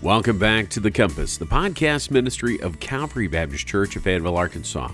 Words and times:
Welcome 0.00 0.38
back 0.38 0.68
to 0.70 0.80
The 0.80 0.92
Compass, 0.92 1.38
the 1.38 1.44
podcast 1.44 2.12
ministry 2.12 2.60
of 2.60 2.78
Calvary 2.78 3.26
Baptist 3.26 3.66
Church 3.66 3.96
of 3.96 4.04
Fayetteville, 4.04 4.36
Arkansas. 4.36 4.92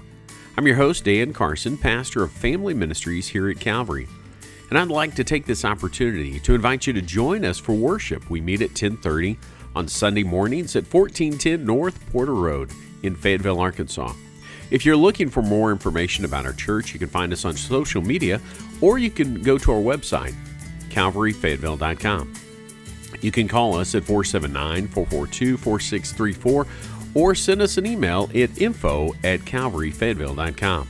I'm 0.56 0.66
your 0.66 0.76
host, 0.76 1.04
Dan 1.04 1.34
Carson, 1.34 1.76
pastor 1.76 2.22
of 2.22 2.32
family 2.32 2.72
ministries 2.72 3.28
here 3.28 3.50
at 3.50 3.60
Calvary. 3.60 4.08
And 4.70 4.78
I'd 4.78 4.88
like 4.88 5.14
to 5.16 5.22
take 5.22 5.44
this 5.44 5.62
opportunity 5.62 6.40
to 6.40 6.54
invite 6.54 6.86
you 6.86 6.94
to 6.94 7.02
join 7.02 7.44
us 7.44 7.58
for 7.58 7.74
worship. 7.74 8.30
We 8.30 8.40
meet 8.40 8.62
at 8.62 8.70
1030 8.70 9.38
on 9.76 9.88
Sunday 9.88 10.22
mornings 10.22 10.74
at 10.74 10.90
1410 10.90 11.66
North 11.66 12.10
Porter 12.10 12.34
Road 12.34 12.70
in 13.02 13.14
Fayetteville, 13.14 13.60
Arkansas. 13.60 14.14
If 14.70 14.86
you're 14.86 14.96
looking 14.96 15.28
for 15.28 15.42
more 15.42 15.70
information 15.70 16.24
about 16.24 16.46
our 16.46 16.54
church, 16.54 16.94
you 16.94 16.98
can 16.98 17.10
find 17.10 17.30
us 17.30 17.44
on 17.44 17.56
social 17.56 18.00
media 18.00 18.40
or 18.80 18.96
you 18.96 19.10
can 19.10 19.42
go 19.42 19.58
to 19.58 19.70
our 19.70 19.82
website, 19.82 20.34
calvaryfayetteville.com. 20.88 22.43
You 23.24 23.32
can 23.32 23.48
call 23.48 23.74
us 23.74 23.94
at 23.94 24.04
479 24.04 24.88
442 24.88 25.56
4634 25.56 26.66
or 27.14 27.34
send 27.34 27.62
us 27.62 27.78
an 27.78 27.86
email 27.86 28.28
at 28.34 28.60
info 28.60 29.14
at 29.24 29.40
calvaryfayetteville.com. 29.40 30.88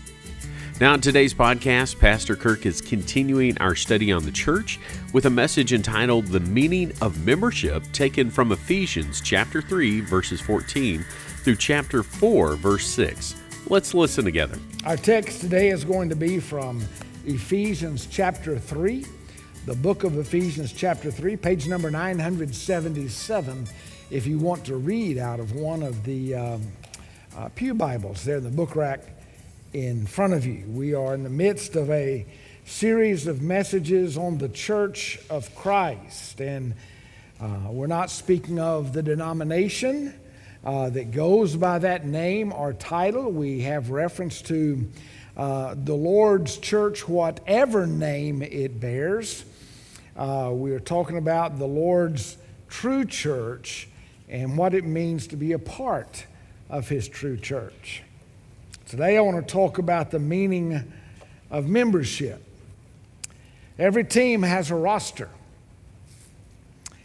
Now, 0.81 0.95
in 0.95 1.01
today's 1.01 1.33
podcast, 1.33 2.01
Pastor 2.01 2.35
Kirk 2.35 2.67
is 2.67 2.81
continuing 2.81 3.57
our 3.59 3.77
study 3.77 4.11
on 4.11 4.25
the 4.25 4.33
church 4.33 4.81
with 5.13 5.27
a 5.27 5.31
message 5.31 5.73
entitled 5.73 6.27
The 6.27 6.41
Meaning 6.41 6.93
of 7.01 7.25
Membership, 7.25 7.85
taken 7.93 8.31
from 8.31 8.51
Ephesians 8.51 9.21
chapter 9.21 9.63
3, 9.63 10.01
verses 10.01 10.41
14 10.41 11.05
through 11.45 11.55
chapter 11.55 12.03
4, 12.03 12.57
verse 12.57 12.87
6. 12.89 13.37
Let's 13.69 13.95
listen 13.95 14.25
together. 14.25 14.59
Our 14.85 14.97
text 14.97 15.41
today 15.41 15.69
is 15.69 15.85
going 15.85 16.09
to 16.09 16.17
be 16.17 16.41
from 16.41 16.83
Ephesians 17.25 18.09
chapter 18.11 18.59
3 18.59 19.07
the 19.67 19.75
book 19.75 20.05
of 20.05 20.19
Ephesians, 20.19 20.75
chapter 20.75 21.11
3, 21.11 21.37
page 21.37 21.67
number 21.67 21.91
977, 21.91 23.67
if 24.11 24.27
you 24.27 24.39
want 24.39 24.63
to 24.67 24.77
read 24.77 25.17
out 25.17 25.41
of 25.41 25.53
one 25.53 25.83
of 25.83 26.05
the 26.05 26.35
um, 26.35 26.63
uh, 27.35 27.49
Pew 27.55 27.73
Bibles 27.73 28.25
there 28.25 28.37
in 28.37 28.45
the 28.45 28.51
book 28.51 28.77
rack 28.77 29.01
in 29.73 30.05
front 30.05 30.35
of 30.35 30.45
you. 30.45 30.67
We 30.69 30.93
are 30.93 31.15
in 31.15 31.23
the 31.23 31.31
midst 31.31 31.77
of 31.77 31.91
a 31.91 32.27
series 32.67 33.27
of 33.27 33.41
messages 33.41 34.19
on 34.19 34.37
the 34.37 34.51
church 34.51 35.19
of 35.31 35.55
Christ, 35.55 36.43
and 36.43 36.75
uh, 37.41 37.69
we're 37.71 37.87
not 37.87 38.11
speaking 38.11 38.59
of 38.59 38.93
the 38.93 39.03
denomination. 39.03 40.13
Uh, 40.63 40.89
that 40.89 41.11
goes 41.11 41.57
by 41.57 41.79
that 41.79 42.07
name 42.07 42.51
or 42.51 42.73
title. 42.73 43.31
We 43.31 43.61
have 43.63 43.91
reference 43.91 44.41
to 44.43 44.91
uh, 45.37 45.75
the 45.77 45.95
Lord's 45.95 46.57
church, 46.57 47.07
whatever 47.07 47.87
name 47.87 48.41
it 48.41 48.81
bears. 48.81 49.45
Uh, 50.17 50.53
we 50.53 50.71
are 50.71 50.81
talking 50.81 51.17
about 51.17 51.59
the 51.59 51.67
Lord's 51.67 52.37
true 52.69 53.05
church 53.05 53.89
and 54.29 54.57
what 54.57 54.73
it 54.73 54.85
means 54.85 55.27
to 55.27 55.37
be 55.37 55.53
a 55.53 55.59
part 55.59 56.27
of 56.71 56.89
His 56.89 57.09
true 57.09 57.37
church. 57.37 58.05
Today, 58.87 59.17
I 59.17 59.21
want 59.23 59.45
to 59.45 59.53
talk 59.53 59.79
about 59.79 60.13
the 60.13 60.21
meaning 60.21 60.93
of 61.51 61.67
membership. 61.67 62.41
Every 63.77 64.05
team 64.05 64.43
has 64.45 64.71
a 64.71 64.77
roster, 64.77 65.31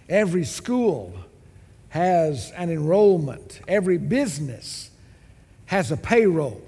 every 0.08 0.44
school 0.44 1.12
has 1.90 2.52
an 2.52 2.70
enrollment, 2.70 3.60
every 3.68 3.98
business 3.98 4.92
has 5.66 5.92
a 5.92 5.98
payroll, 5.98 6.62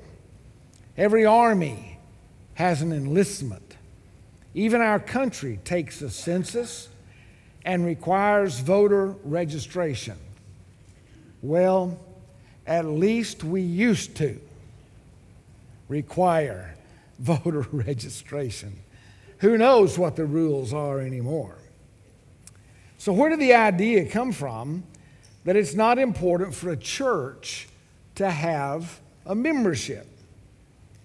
every 0.98 1.24
army 1.24 2.00
has 2.56 2.82
an 2.82 2.92
enlistment. 2.92 3.71
Even 4.54 4.82
our 4.82 5.00
country 5.00 5.60
takes 5.64 6.02
a 6.02 6.10
census 6.10 6.90
and 7.64 7.86
requires 7.86 8.60
voter 8.60 9.16
registration. 9.24 10.18
Well, 11.42 11.98
at 12.68 12.86
least 12.86 13.44
we 13.44 13.62
used 13.62 14.16
to 14.18 14.40
require 15.88 16.76
voter 17.20 17.66
registration. 17.72 18.76
Who 19.40 19.58
knows 19.58 19.98
what 19.98 20.16
the 20.16 20.26
rules 20.26 20.74
are 20.74 21.00
anymore? 21.00 21.56
So, 22.98 23.12
where 23.14 23.30
did 23.30 23.40
the 23.40 23.56
idea 23.56 24.06
come 24.06 24.32
from 24.32 24.84
that 25.46 25.56
it's 25.56 25.74
not 25.74 25.98
important 25.98 26.54
for 26.54 26.70
a 26.70 26.78
church 26.78 27.68
to 28.16 28.30
have 28.30 29.00
a 29.26 29.34
membership? 29.34 30.08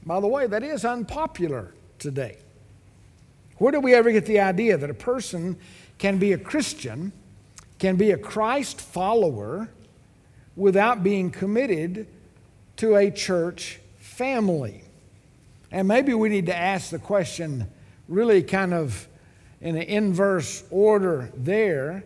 By 0.05 0.21
the 0.21 0.27
way, 0.27 0.47
that 0.47 0.63
is 0.63 0.85
unpopular 0.85 1.73
today. 1.99 2.37
Where 3.59 3.73
do 3.73 3.81
we 3.81 3.95
ever 3.95 4.13
get 4.13 4.27
the 4.27 4.41
idea 4.41 4.77
that 4.77 4.91
a 4.91 4.95
person 4.95 5.57
can 5.99 6.19
be 6.19 6.33
a 6.33 6.39
Christian, 6.39 7.13
can 7.79 7.97
be 7.97 8.11
a 8.11 8.19
Christ 8.19 8.81
follower, 8.81 9.71
without 10.57 11.03
being 11.03 11.31
committed 11.31 12.07
to 12.77 12.97
a 12.97 13.11
church 13.11 13.81
family? 13.99 14.83
And 15.71 15.89
maybe 15.89 16.13
we 16.15 16.29
need 16.29 16.47
to 16.47 16.57
ask 16.57 16.91
the 16.91 16.99
question 16.99 17.67
really 18.09 18.43
kind 18.43 18.75
of 18.75 19.09
in 19.61 19.77
an 19.77 19.83
inverse 19.83 20.63
order 20.71 21.31
there. 21.35 22.05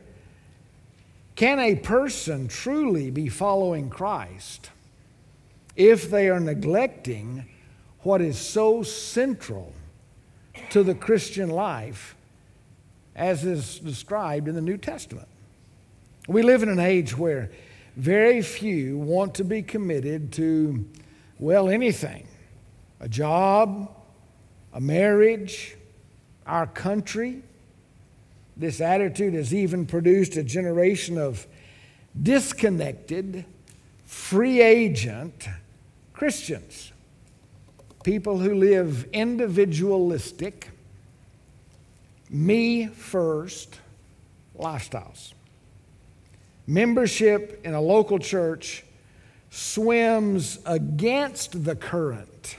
Can 1.34 1.59
a 1.59 1.75
person 1.75 2.49
truly 2.49 3.10
be 3.10 3.28
following 3.28 3.91
Christ 3.91 4.71
if 5.75 6.10
they 6.10 6.28
are 6.28 6.41
neglecting 6.41 7.44
what 8.00 8.21
is 8.21 8.39
so 8.39 8.83
central 8.83 9.75
to 10.70 10.82
the 10.82 10.94
Christian 10.94 11.50
life 11.50 12.16
as 13.14 13.44
is 13.44 13.78
described 13.81 14.48
in 14.48 14.54
the 14.54 14.60
New 14.60 14.76
Testament. 14.76 15.28
We 16.28 16.42
live 16.42 16.62
in 16.62 16.69
an 16.69 16.78
age 16.78 17.16
where 17.16 17.50
very 17.97 18.41
few 18.41 18.97
want 18.98 19.34
to 19.34 19.44
be 19.44 19.62
committed 19.62 20.32
to, 20.32 20.88
well, 21.38 21.69
anything 21.69 22.26
a 23.00 23.09
job, 23.09 23.91
a 24.72 24.80
marriage, 24.80 25.76
our 26.47 26.66
country. 26.66 27.42
This 28.56 28.80
attitude 28.80 29.34
has 29.34 29.54
even 29.54 29.86
produced 29.86 30.36
a 30.36 30.42
generation 30.42 31.16
of 31.16 31.47
disconnected, 32.20 33.44
free 34.04 34.60
agent 34.60 35.48
Christians 36.12 36.92
people 38.03 38.38
who 38.38 38.55
live 38.55 39.09
individualistic, 39.12 40.71
me 42.28 42.87
first 42.87 43.78
lifestyles. 44.59 45.33
Membership 46.66 47.60
in 47.65 47.75
a 47.75 47.81
local 47.81 48.19
church 48.19 48.84
swims 49.50 50.59
against 50.65 51.65
the 51.65 51.75
current 51.75 52.56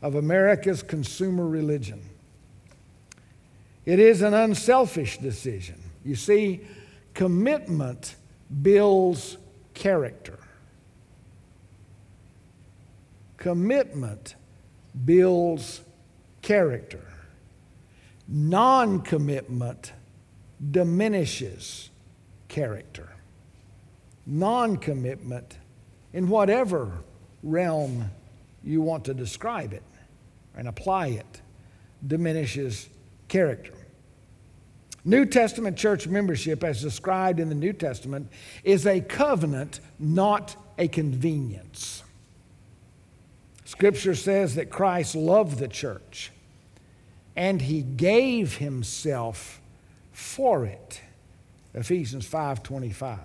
of 0.00 0.14
America's 0.14 0.82
consumer 0.82 1.46
religion. 1.46 2.00
It 3.84 3.98
is 3.98 4.22
an 4.22 4.32
unselfish 4.32 5.18
decision. 5.18 5.80
You 6.04 6.14
see, 6.14 6.60
commitment 7.14 8.14
builds 8.62 9.36
character. 9.74 10.38
Commitment 13.44 14.36
builds 15.04 15.82
character. 16.40 17.04
Non 18.26 19.02
commitment 19.02 19.92
diminishes 20.70 21.90
character. 22.48 23.12
Non 24.24 24.78
commitment, 24.78 25.58
in 26.14 26.26
whatever 26.26 26.90
realm 27.42 28.10
you 28.62 28.80
want 28.80 29.04
to 29.04 29.12
describe 29.12 29.74
it 29.74 29.84
and 30.56 30.66
apply 30.66 31.08
it, 31.08 31.42
diminishes 32.06 32.88
character. 33.28 33.74
New 35.04 35.26
Testament 35.26 35.76
church 35.76 36.08
membership, 36.08 36.64
as 36.64 36.80
described 36.80 37.38
in 37.38 37.50
the 37.50 37.54
New 37.54 37.74
Testament, 37.74 38.26
is 38.62 38.86
a 38.86 39.02
covenant, 39.02 39.80
not 39.98 40.56
a 40.78 40.88
convenience. 40.88 42.03
Scripture 43.74 44.14
says 44.14 44.54
that 44.54 44.70
Christ 44.70 45.16
loved 45.16 45.58
the 45.58 45.66
church 45.66 46.30
and 47.34 47.60
he 47.60 47.82
gave 47.82 48.58
himself 48.58 49.60
for 50.12 50.64
it. 50.64 51.00
Ephesians 51.74 52.24
5:25. 52.24 53.18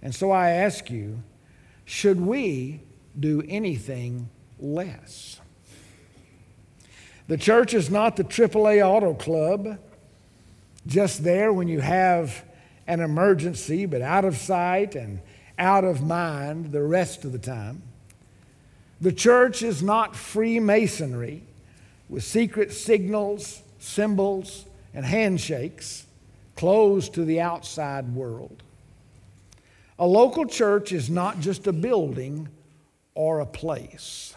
And 0.00 0.14
so 0.14 0.30
I 0.30 0.50
ask 0.50 0.92
you, 0.92 1.24
should 1.84 2.20
we 2.20 2.82
do 3.18 3.42
anything 3.48 4.28
less? 4.60 5.40
The 7.26 7.36
church 7.36 7.74
is 7.74 7.90
not 7.90 8.14
the 8.14 8.24
AAA 8.24 8.80
Auto 8.80 9.12
Club, 9.12 9.76
just 10.86 11.24
there 11.24 11.52
when 11.52 11.66
you 11.66 11.80
have 11.80 12.44
an 12.86 13.00
emergency, 13.00 13.86
but 13.86 14.02
out 14.02 14.24
of 14.24 14.36
sight 14.36 14.94
and 14.94 15.20
out 15.58 15.82
of 15.82 16.00
mind 16.00 16.70
the 16.70 16.84
rest 16.84 17.24
of 17.24 17.32
the 17.32 17.40
time. 17.40 17.82
The 19.02 19.12
church 19.12 19.64
is 19.64 19.82
not 19.82 20.14
Freemasonry 20.14 21.42
with 22.08 22.22
secret 22.22 22.72
signals, 22.72 23.60
symbols, 23.80 24.64
and 24.94 25.04
handshakes 25.04 26.06
closed 26.54 27.14
to 27.14 27.24
the 27.24 27.40
outside 27.40 28.14
world. 28.14 28.62
A 29.98 30.06
local 30.06 30.46
church 30.46 30.92
is 30.92 31.10
not 31.10 31.40
just 31.40 31.66
a 31.66 31.72
building 31.72 32.48
or 33.16 33.40
a 33.40 33.46
place. 33.46 34.36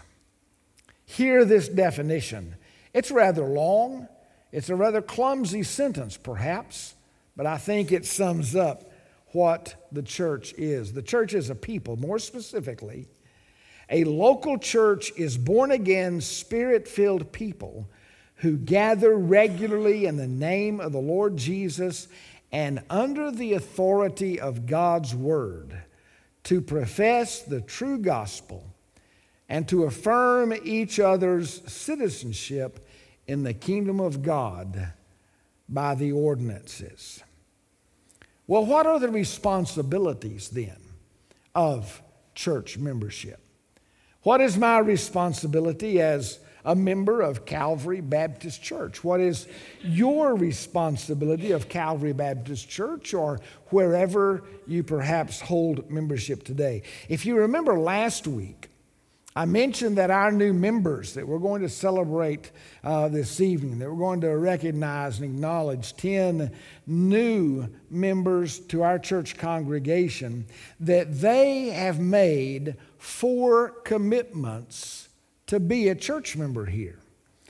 Hear 1.06 1.46
this 1.46 1.70
definition. 1.70 2.56
It's 2.92 3.12
rather 3.12 3.44
long, 3.44 4.08
it's 4.52 4.70
a 4.70 4.76
rather 4.76 5.04
clumsy 5.04 5.62
sentence, 5.62 6.18
perhaps, 6.18 6.96
but 7.38 7.46
I 7.46 7.60
think 7.60 7.92
it 7.92 8.04
sums 8.04 8.56
up 8.56 8.92
what 9.28 9.76
the 9.92 10.02
church 10.02 10.56
is. 10.58 10.94
The 10.94 11.04
church 11.04 11.36
is 11.36 11.52
a 11.52 11.56
people, 11.56 11.98
more 11.98 12.18
specifically, 12.18 13.08
a 13.90 14.04
local 14.04 14.58
church 14.58 15.12
is 15.18 15.38
born 15.38 15.72
again, 15.72 16.22
spirit 16.22 16.88
filled 16.88 17.32
people 17.32 17.88
who 18.38 18.58
gather 18.58 19.16
regularly 19.16 20.06
in 20.06 20.18
the 20.18 20.28
name 20.28 20.80
of 20.80 20.92
the 20.92 21.00
Lord 21.00 21.38
Jesus 21.38 22.08
and 22.52 22.84
under 22.90 23.32
the 23.32 23.54
authority 23.54 24.40
of 24.40 24.66
God's 24.66 25.16
Word 25.16 25.84
to 26.44 26.62
profess 26.62 27.42
the 27.42 27.62
true 27.62 27.98
gospel 27.98 28.66
and 29.48 29.68
to 29.68 29.84
affirm 29.84 30.54
each 30.64 31.00
other's 31.00 31.62
citizenship 31.72 32.88
in 33.28 33.44
the 33.44 33.54
kingdom 33.54 34.00
of 34.00 34.22
God 34.22 34.94
by 35.68 35.96
the 35.96 36.12
ordinances. 36.12 37.24
Well, 38.48 38.66
what 38.66 38.86
are 38.86 39.00
the 39.00 39.10
responsibilities 39.10 40.50
then 40.50 40.78
of 41.54 42.02
church 42.36 42.78
membership? 42.78 43.45
What 44.26 44.42
is 44.42 44.58
my 44.58 44.80
responsibility 44.80 46.02
as 46.02 46.40
a 46.66 46.76
member 46.76 47.22
of 47.22 47.46
Calvary 47.46 48.02
Baptist 48.02 48.60
Church? 48.64 49.04
What 49.04 49.20
is 49.20 49.48
your 49.84 50.34
responsibility 50.34 51.52
of 51.52 51.70
Calvary 51.70 52.12
Baptist 52.12 52.68
Church 52.68 53.14
or 53.14 53.40
wherever 53.70 54.42
you 54.66 54.82
perhaps 54.82 55.42
hold 55.42 55.92
membership 55.92 56.42
today? 56.42 56.82
If 57.08 57.28
you 57.28 57.38
remember 57.38 57.78
last 57.78 58.26
week, 58.26 58.72
I 59.38 59.44
mentioned 59.44 59.98
that 59.98 60.12
our 60.12 60.32
new 60.32 60.54
members 60.54 61.14
that 61.16 61.28
we're 61.28 61.40
going 61.40 61.62
to 61.62 61.68
celebrate 61.68 62.52
uh, 62.86 63.10
this 63.10 63.42
evening, 63.42 63.80
that 63.80 63.92
we're 63.92 63.98
going 63.98 64.22
to 64.22 64.38
recognize 64.38 65.20
and 65.20 65.26
acknowledge 65.26 65.94
10 65.98 66.54
new 66.88 67.68
members 67.90 68.60
to 68.60 68.82
our 68.84 68.98
church 68.98 69.38
congregation, 69.38 70.46
that 70.80 71.20
they 71.20 71.68
have 71.68 72.00
made 72.00 72.78
four 72.98 73.72
commitments 73.84 75.10
to 75.48 75.60
be 75.60 75.90
a 75.90 75.96
church 75.96 76.38
member 76.38 76.66
here. 76.66 77.00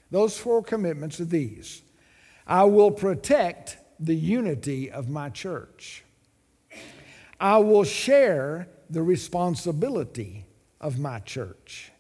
Those 0.10 0.38
four 0.40 0.64
commitments 0.64 1.20
are 1.20 1.26
these 1.26 1.84
I 2.48 2.64
will 2.64 2.92
protect 2.92 3.78
the 4.00 4.16
unity 4.16 4.90
of 4.90 5.08
my 5.08 5.30
church, 5.30 6.04
I 7.40 7.60
will 7.60 7.84
share 7.84 8.70
the 8.90 9.04
responsibility 9.04 10.45
of 10.86 11.00
my 11.00 11.18
church, 11.18 11.92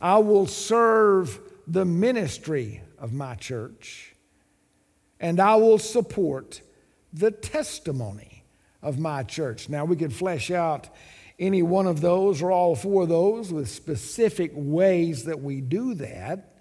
I 0.00 0.18
will 0.18 0.48
serve 0.48 1.38
the 1.68 1.84
ministry 1.84 2.82
of 2.98 3.12
my 3.12 3.36
church, 3.36 4.16
and 5.20 5.38
I 5.38 5.54
will 5.54 5.78
support 5.78 6.60
the 7.12 7.30
testimony 7.30 8.42
of 8.82 8.98
my 8.98 9.22
church. 9.22 9.68
Now, 9.68 9.84
we 9.84 9.94
could 9.94 10.12
flesh 10.12 10.50
out 10.50 10.88
any 11.38 11.62
one 11.62 11.86
of 11.86 12.00
those 12.00 12.42
or 12.42 12.50
all 12.50 12.74
four 12.74 13.04
of 13.04 13.10
those 13.10 13.52
with 13.52 13.70
specific 13.70 14.50
ways 14.56 15.22
that 15.26 15.40
we 15.40 15.60
do 15.60 15.94
that. 15.94 16.56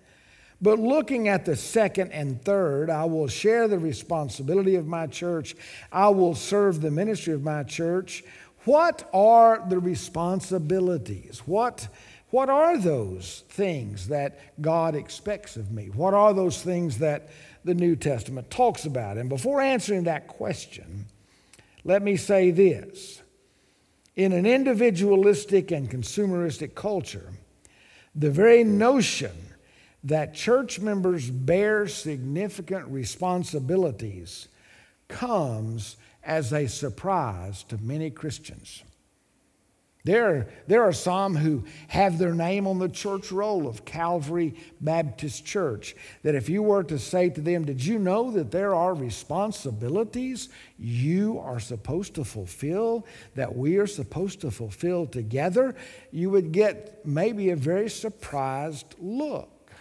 But 0.62 0.78
looking 0.78 1.30
at 1.30 1.46
the 1.46 1.56
second 1.56 2.12
and 2.12 2.40
third, 2.44 2.92
I 2.92 3.06
will 3.06 3.28
share 3.28 3.68
the 3.68 3.80
responsibility 3.80 4.76
of 4.76 4.86
my 4.86 5.08
church. 5.08 5.56
I 5.92 6.10
will 6.10 6.36
serve 6.36 6.82
the 6.82 6.92
ministry 6.92 7.34
of 7.34 7.44
my 7.44 7.64
church. 7.64 8.24
What 8.70 9.10
are 9.16 9.66
the 9.68 9.80
responsibilities? 9.80 11.42
What, 11.48 11.88
what 12.30 12.50
are 12.50 12.78
those 12.78 13.44
things 13.50 14.10
that 14.10 14.62
God 14.62 14.94
expects 14.94 15.58
of 15.58 15.72
me? 15.72 15.88
What 15.88 16.14
are 16.14 16.36
those 16.36 16.62
things 16.62 17.00
that 17.00 17.30
the 17.66 17.74
New 17.74 17.96
Testament 17.96 18.52
talks 18.52 18.86
about? 18.86 19.18
And 19.18 19.28
before 19.28 19.60
answering 19.60 20.04
that 20.04 20.28
question, 20.28 21.08
let 21.84 22.04
me 22.04 22.16
say 22.16 22.52
this 22.52 23.24
in 24.16 24.34
an 24.34 24.46
individualistic 24.46 25.72
and 25.72 25.90
consumeristic 25.90 26.76
culture, 26.76 27.34
the 28.14 28.30
very 28.30 28.64
notion 28.64 29.36
that 30.04 30.36
church 30.36 30.80
members 30.80 31.28
bear 31.28 31.88
significant 31.88 32.88
responsibilities 32.90 34.48
comes 35.08 35.98
as 36.24 36.54
a 36.54 36.68
surprise 36.68 37.64
to 37.64 37.78
many 37.78 38.10
Christians. 38.10 38.84
There, 40.06 40.48
there 40.68 40.84
are 40.84 40.94
some 40.94 41.36
who 41.36 41.66
have 41.90 42.18
their 42.18 42.34
name 42.34 42.68
on 42.68 42.80
the 42.80 42.88
church 42.88 43.34
roll 43.34 43.68
of 43.68 43.84
Calvary 43.84 44.56
Baptist 44.80 45.46
Church. 45.46 45.94
That 46.24 46.36
if 46.36 46.48
you 46.48 46.64
were 46.64 46.84
to 46.86 46.98
say 46.98 47.30
to 47.30 47.42
them, 47.42 47.66
Did 47.66 47.86
you 47.86 48.00
know 48.00 48.32
that 48.32 48.50
there 48.50 48.74
are 48.74 48.94
responsibilities 48.94 50.50
you 50.78 51.38
are 51.40 51.60
supposed 51.60 52.16
to 52.16 52.24
fulfill, 52.24 53.06
that 53.36 53.56
we 53.56 53.78
are 53.78 53.88
supposed 53.88 54.40
to 54.42 54.52
fulfill 54.52 55.06
together? 55.06 55.76
You 56.12 56.30
would 56.30 56.54
get 56.54 57.06
maybe 57.06 57.50
a 57.50 57.58
very 57.58 57.90
surprised 57.90 58.96
look. 59.00 59.72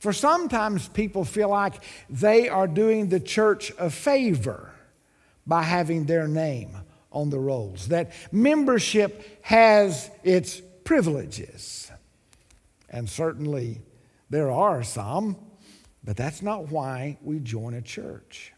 For 0.00 0.12
sometimes 0.12 0.88
people 0.88 1.24
feel 1.24 1.48
like 1.48 1.82
they 2.10 2.48
are 2.48 2.68
doing 2.68 3.08
the 3.08 3.20
church 3.20 3.72
a 3.78 3.88
favor 3.88 4.72
by 5.48 5.62
having 5.62 6.04
their 6.04 6.28
name 6.28 6.76
on 7.10 7.30
the 7.30 7.38
rolls, 7.40 7.88
that 7.88 8.12
membership 8.30 9.38
has 9.42 10.10
its 10.22 10.60
privileges. 10.84 11.90
And 12.90 13.08
certainly 13.08 13.80
there 14.30 14.50
are 14.50 14.82
some, 14.82 15.36
but 16.04 16.16
that's 16.16 16.42
not 16.42 16.70
why 16.70 17.18
we 17.22 17.40
join 17.40 17.74
a 17.74 17.82
church. 17.82 18.52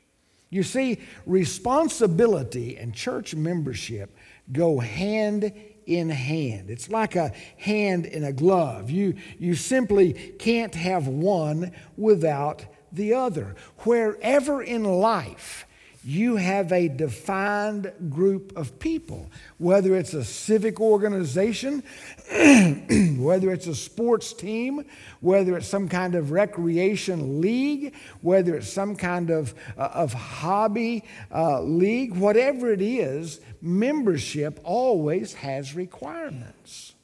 You 0.50 0.64
see, 0.64 0.98
responsibility 1.26 2.76
and 2.76 2.92
church 2.92 3.36
membership 3.36 4.16
go 4.50 4.80
hand 4.80 5.52
in 5.86 6.08
hand. 6.08 6.70
It's 6.70 6.90
like 6.90 7.14
a 7.14 7.32
hand 7.56 8.04
in 8.04 8.24
a 8.24 8.32
glove. 8.32 8.90
You, 8.90 9.14
you 9.38 9.54
simply 9.54 10.12
can't 10.38 10.74
have 10.74 11.06
one 11.06 11.70
without 11.96 12.64
the 12.92 13.14
other. 13.14 13.54
Wherever 13.78 14.60
in 14.60 14.82
life 14.82 15.66
you 16.02 16.36
have 16.36 16.72
a 16.72 16.88
defined 16.88 17.92
group 18.08 18.56
of 18.56 18.78
people, 18.78 19.30
whether 19.58 19.94
it's 19.94 20.14
a 20.14 20.24
civic 20.24 20.80
organization, 20.80 21.82
whether 23.18 23.50
it's 23.50 23.66
a 23.66 23.74
sports 23.74 24.32
team, 24.32 24.84
whether 25.20 25.56
it's 25.58 25.68
some 25.68 25.88
kind 25.88 26.14
of 26.14 26.30
recreation 26.30 27.40
league, 27.42 27.94
whether 28.22 28.54
it's 28.56 28.72
some 28.72 28.96
kind 28.96 29.30
of, 29.30 29.54
uh, 29.76 29.90
of 29.92 30.14
hobby 30.14 31.04
uh, 31.34 31.60
league, 31.60 32.14
whatever 32.16 32.72
it 32.72 32.80
is, 32.80 33.40
membership 33.60 34.58
always 34.64 35.34
has 35.34 35.74
requirements. 35.74 36.94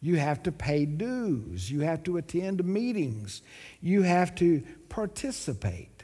You 0.00 0.16
have 0.16 0.44
to 0.44 0.52
pay 0.52 0.84
dues, 0.84 1.68
you 1.68 1.80
have 1.80 2.04
to 2.04 2.18
attend 2.18 2.64
meetings, 2.64 3.42
you 3.80 4.02
have 4.02 4.36
to 4.36 4.62
participate. 4.88 5.97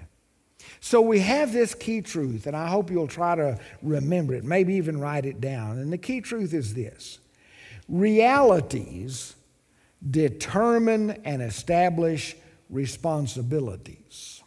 So 0.81 1.01
we 1.01 1.21
have 1.21 1.53
this 1.53 1.75
key 1.75 2.03
truth, 2.03 2.47
and 2.47 2.57
I 2.57 2.69
hope 2.69 2.91
you'll 2.91 3.09
try 3.09 3.35
to 3.35 3.59
remember 3.83 4.35
it, 4.35 4.45
maybe 4.45 4.75
even 4.75 5.01
write 5.01 5.25
it 5.25 5.41
down. 5.41 5.79
And 5.79 5.93
the 5.93 5.99
key 5.99 6.21
truth 6.21 6.53
is 6.53 6.75
this 6.75 7.19
realities 7.89 9.35
determine 10.11 11.11
and 11.25 11.43
establish 11.43 12.37
responsibilities. 12.71 14.43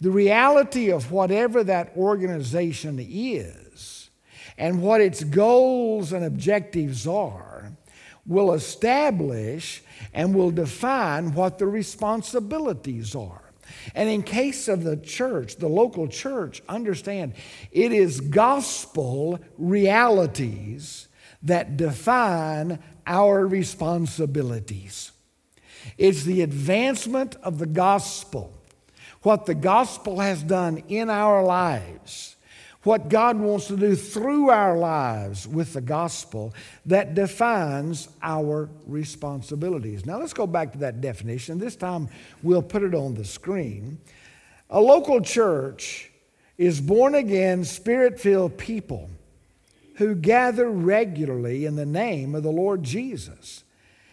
The 0.00 0.10
reality 0.10 0.90
of 0.90 1.10
whatever 1.10 1.64
that 1.64 1.92
organization 1.96 2.98
is 3.00 4.10
and 4.56 4.82
what 4.82 5.00
its 5.00 5.24
goals 5.24 6.12
and 6.12 6.24
objectives 6.24 7.06
are 7.06 7.72
will 8.26 8.52
establish 8.52 9.82
and 10.14 10.34
will 10.34 10.50
define 10.50 11.32
what 11.32 11.58
the 11.58 11.66
responsibilities 11.66 13.14
are. 13.14 13.47
And 13.94 14.08
in 14.08 14.22
case 14.22 14.68
of 14.68 14.84
the 14.84 14.96
church, 14.96 15.56
the 15.56 15.68
local 15.68 16.08
church, 16.08 16.62
understand 16.68 17.34
it 17.70 17.92
is 17.92 18.20
gospel 18.20 19.40
realities 19.56 21.08
that 21.42 21.76
define 21.76 22.78
our 23.06 23.46
responsibilities. 23.46 25.12
It's 25.96 26.24
the 26.24 26.42
advancement 26.42 27.36
of 27.42 27.58
the 27.58 27.66
gospel, 27.66 28.52
what 29.22 29.46
the 29.46 29.54
gospel 29.54 30.20
has 30.20 30.42
done 30.42 30.82
in 30.88 31.10
our 31.10 31.42
lives 31.42 32.36
what 32.88 33.10
God 33.10 33.38
wants 33.38 33.66
to 33.66 33.76
do 33.76 33.94
through 33.94 34.48
our 34.48 34.78
lives 34.78 35.46
with 35.46 35.74
the 35.74 35.80
gospel 35.82 36.54
that 36.86 37.14
defines 37.14 38.08
our 38.22 38.70
responsibilities. 38.86 40.06
Now 40.06 40.18
let's 40.18 40.32
go 40.32 40.46
back 40.46 40.72
to 40.72 40.78
that 40.78 41.02
definition. 41.02 41.58
This 41.58 41.76
time 41.76 42.08
we'll 42.42 42.62
put 42.62 42.82
it 42.82 42.94
on 42.94 43.12
the 43.12 43.26
screen. 43.26 43.98
A 44.70 44.80
local 44.80 45.20
church 45.20 46.10
is 46.56 46.80
born 46.80 47.14
again, 47.14 47.62
spirit 47.66 48.18
filled 48.18 48.56
people 48.56 49.10
who 49.96 50.14
gather 50.14 50.70
regularly 50.70 51.66
in 51.66 51.76
the 51.76 51.84
name 51.84 52.34
of 52.34 52.42
the 52.42 52.50
Lord 52.50 52.84
Jesus 52.84 53.64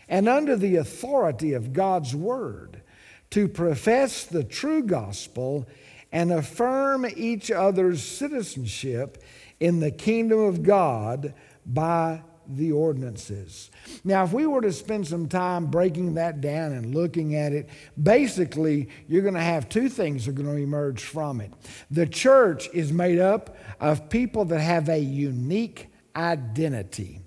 and 0.09 0.27
under 0.27 0.57
the 0.57 0.75
authority 0.75 1.53
of 1.53 1.71
God's 1.71 2.13
Word 2.13 2.81
to 3.29 3.47
profess 3.47 4.25
the 4.25 4.43
true 4.43 4.83
gospel 4.83 5.65
and 6.11 6.31
affirm 6.31 7.05
each 7.15 7.51
other's 7.51 8.03
citizenship 8.03 9.23
in 9.59 9.79
the 9.79 9.91
kingdom 9.91 10.39
of 10.39 10.63
God 10.63 11.33
by 11.65 12.21
the 12.47 12.71
ordinances. 12.71 13.71
Now, 14.03 14.23
if 14.23 14.33
we 14.33 14.45
were 14.45 14.61
to 14.61 14.71
spend 14.71 15.07
some 15.07 15.27
time 15.27 15.67
breaking 15.67 16.15
that 16.15 16.41
down 16.41 16.73
and 16.73 16.93
looking 16.93 17.35
at 17.35 17.53
it, 17.53 17.69
basically, 18.01 18.89
you're 19.07 19.21
going 19.21 19.33
to 19.33 19.39
have 19.39 19.67
two 19.67 19.89
things 19.89 20.25
that 20.25 20.31
are 20.31 20.43
going 20.43 20.55
to 20.55 20.61
emerge 20.61 21.03
from 21.03 21.41
it. 21.41 21.51
The 21.89 22.05
church 22.05 22.69
is 22.73 22.93
made 22.93 23.19
up 23.19 23.57
of 23.79 24.09
people 24.09 24.45
that 24.45 24.59
have 24.59 24.89
a 24.89 24.99
unique 24.99 25.87
identity. 26.15 27.21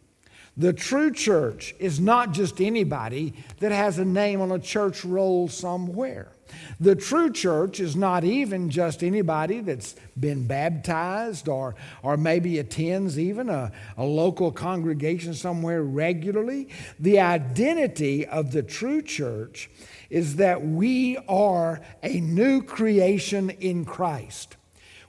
The 0.57 0.73
true 0.73 1.13
church 1.13 1.75
is 1.79 2.01
not 2.01 2.33
just 2.33 2.61
anybody 2.61 3.35
that 3.61 3.71
has 3.71 3.99
a 3.99 4.05
name 4.05 4.41
on 4.41 4.51
a 4.51 4.59
church 4.59 5.05
roll 5.05 5.49
somewhere. 5.49 6.33
The 6.81 6.95
true 6.95 7.31
church 7.33 7.81
is 7.81 7.97
not 7.97 8.25
even 8.25 8.71
just 8.71 9.03
anybody 9.03 9.61
that's 9.61 9.95
been 10.19 10.47
baptized 10.47 11.49
or, 11.49 11.75
or 12.03 12.17
maybe 12.17 12.59
attends 12.59 13.19
even 13.19 13.49
a, 13.49 13.73
a 13.97 14.05
local 14.05 14.53
congregation 14.53 15.35
somewhere 15.35 15.83
regularly. 15.83 16.69
The 16.99 17.21
identity 17.21 18.27
of 18.27 18.53
the 18.53 18.63
true 18.63 19.03
church 19.03 19.71
is 20.11 20.37
that 20.37 20.65
we 20.65 21.17
are 21.29 21.81
a 22.03 22.21
new 22.21 22.63
creation 22.63 23.51
in 23.51 23.85
Christ. 23.85 24.57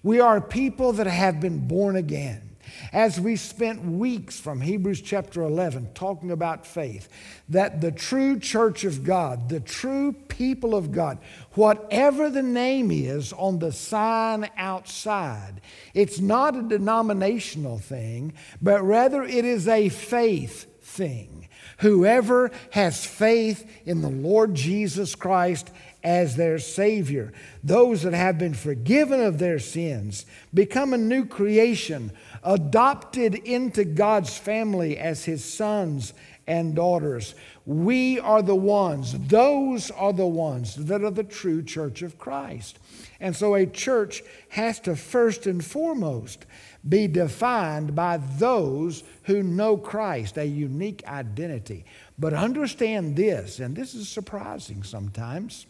We 0.04 0.20
are 0.20 0.42
people 0.42 0.94
that 0.94 1.08
have 1.08 1.40
been 1.40 1.68
born 1.68 1.96
again. 1.96 2.49
As 2.94 3.20
we 3.20 3.36
spent 3.36 3.84
weeks 3.84 4.40
from 4.40 4.62
Hebrews 4.62 5.02
chapter 5.02 5.42
11 5.42 5.90
talking 5.94 6.32
about 6.32 6.66
faith, 6.66 7.10
that 7.50 7.82
the 7.82 7.92
true 7.92 8.40
church 8.40 8.84
of 8.84 9.04
God, 9.04 9.50
the 9.50 9.60
true 9.60 10.14
people 10.14 10.76
of 10.76 10.92
God, 10.92 11.20
whatever 11.54 12.30
the 12.30 12.44
name 12.44 12.92
is 12.92 13.34
on 13.34 13.60
the 13.60 13.72
sign 13.72 14.50
outside, 14.58 15.62
it's 15.94 16.20
not 16.20 16.56
a 16.56 16.62
denominational 16.62 17.78
thing, 17.78 18.34
but 18.62 18.84
rather 18.84 19.24
it 19.24 19.46
is 19.46 19.68
a 19.68 19.90
faith 19.90 20.66
thing. 20.82 21.48
Whoever 21.80 22.52
has 22.72 23.06
faith 23.06 23.70
in 23.86 24.02
the 24.02 24.10
Lord 24.10 24.54
Jesus 24.54 25.16
Christ 25.16 25.72
as 26.04 26.36
their 26.36 26.60
Savior, 26.60 27.34
those 27.64 28.04
that 28.04 28.14
have 28.14 28.38
been 28.38 28.54
forgiven 28.54 29.22
of 29.22 29.38
their 29.38 29.60
sins, 29.60 30.26
become 30.54 30.94
a 30.94 30.98
new 30.98 31.26
creation, 31.26 32.12
adopted 32.44 33.36
into 33.36 33.84
God's 33.84 34.38
family 34.38 34.98
as 34.98 35.26
His 35.26 35.44
sons 35.44 36.14
and 36.48 36.76
daughters. 36.76 37.36
We 37.66 38.20
are 38.20 38.42
the 38.42 38.56
ones, 38.56 39.14
those 39.28 39.92
are 39.92 40.12
the 40.12 40.26
ones 40.26 40.76
that 40.76 41.04
are 41.04 41.12
the 41.12 41.24
true 41.24 41.62
church 41.62 42.02
of 42.02 42.18
Christ. 42.18 42.80
And 43.20 43.36
so 43.36 43.54
a 43.54 43.68
church 43.68 44.24
has 44.50 44.80
to 44.82 44.96
first 44.96 45.46
and 45.46 45.64
foremost 45.64 46.46
be 46.88 47.08
defined 47.08 47.94
by 47.94 48.18
those 48.18 49.04
who 49.24 49.44
know 49.44 49.78
Christ, 49.78 50.38
a 50.38 50.46
unique 50.46 51.06
identity. 51.08 51.86
But 52.18 52.34
understand 52.34 53.16
this, 53.16 53.60
and 53.60 53.76
this 53.76 53.94
is 53.94 54.10
surprising 54.10 54.84
sometimes. 54.84 55.68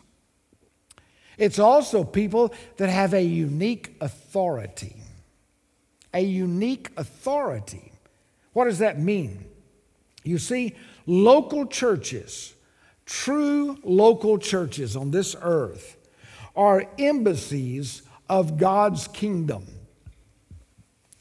It's 1.37 1.59
also 1.59 2.03
people 2.03 2.53
that 2.77 2.89
have 2.89 3.13
a 3.13 3.21
unique 3.21 3.95
authority. 3.99 4.95
A 6.13 6.21
unique 6.21 6.89
authority. 6.97 7.91
What 8.53 8.65
does 8.65 8.79
that 8.79 8.99
mean? 8.99 9.45
You 10.23 10.37
see, 10.37 10.75
local 11.05 11.65
churches, 11.65 12.55
true 13.05 13.77
local 13.83 14.37
churches 14.37 14.95
on 14.95 15.11
this 15.11 15.35
earth, 15.41 15.97
are 16.55 16.85
embassies 16.97 18.01
of 18.27 18.57
God's 18.57 19.07
kingdom. 19.07 19.65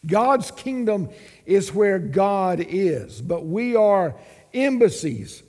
God's 0.07 0.51
kingdom 0.51 1.11
is 1.45 1.75
where 1.75 1.99
God 1.99 2.65
is, 2.67 3.21
but 3.21 3.45
we 3.47 3.77
are 3.77 4.17
embassies 4.55 5.43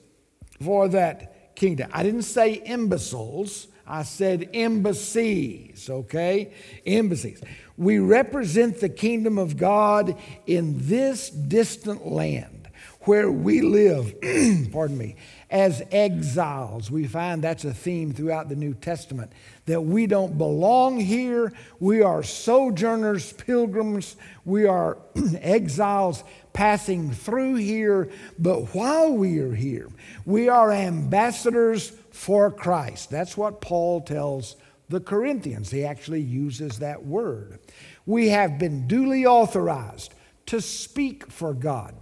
for 0.62 0.88
that 0.90 1.56
kingdom. 1.56 1.90
I 1.94 2.04
didn't 2.04 2.24
say 2.24 2.62
imbeciles, 2.66 3.68
I 3.90 4.04
said 4.04 4.52
embassies, 4.54 5.90
okay? 5.90 6.54
Embassies. 6.86 7.42
We 7.76 7.98
represent 7.98 8.80
the 8.80 8.90
kingdom 8.90 9.40
of 9.40 9.58
God 9.58 10.16
in 10.46 10.76
this 10.78 11.32
distant 11.32 12.06
land 12.06 12.70
where 13.02 13.32
we 13.32 13.62
live, 13.62 14.14
pardon 14.72 14.98
me, 14.98 15.16
as 15.50 15.82
exiles. 15.92 16.92
We 16.92 17.08
find 17.08 17.42
that's 17.42 17.66
a 17.66 17.74
theme 17.74 18.14
throughout 18.14 18.50
the 18.50 18.56
New 18.56 18.76
Testament 18.76 19.32
that 19.66 19.82
we 19.82 20.06
don't 20.06 20.38
belong 20.38 21.00
here. 21.00 21.52
We 21.80 22.04
are 22.04 22.22
sojourners, 22.22 23.34
pilgrims. 23.34 24.16
We 24.46 24.68
are 24.68 25.00
exiles 25.42 26.24
passing 26.54 27.12
through 27.12 27.56
here. 27.56 28.12
But 28.38 28.76
while 28.76 29.14
we 29.14 29.40
are 29.40 29.56
here, 29.56 29.90
we 30.26 30.50
are 30.50 30.72
ambassadors 30.72 31.92
for 32.12 32.52
Christ. 32.52 33.10
That's 33.10 33.38
what 33.38 33.62
Paul 33.62 34.02
tells 34.02 34.56
the 34.90 35.00
Corinthians. 35.00 35.72
He 35.72 35.86
actually 35.86 36.22
uses 36.22 36.80
that 36.80 37.06
word. 37.06 37.60
We 38.06 38.30
have 38.30 38.58
been 38.58 38.88
duly 38.88 39.26
authorized 39.26 40.14
to 40.48 40.62
speak 40.62 41.32
for 41.32 41.54
God, 41.54 41.96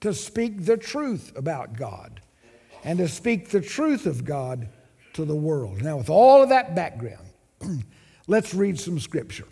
to 0.00 0.14
speak 0.14 0.64
the 0.64 0.76
truth 0.76 1.32
about 1.36 1.76
God, 1.76 2.20
and 2.84 2.98
to 2.98 3.08
speak 3.08 3.48
the 3.48 3.60
truth 3.60 4.06
of 4.06 4.24
God 4.24 4.68
to 5.14 5.24
the 5.24 5.34
world. 5.34 5.82
Now, 5.82 5.96
with 5.96 6.10
all 6.10 6.42
of 6.42 6.48
that 6.50 6.74
background, 6.74 7.26
let's 8.26 8.54
read 8.54 8.78
some 8.78 9.00
scripture. 9.00 9.48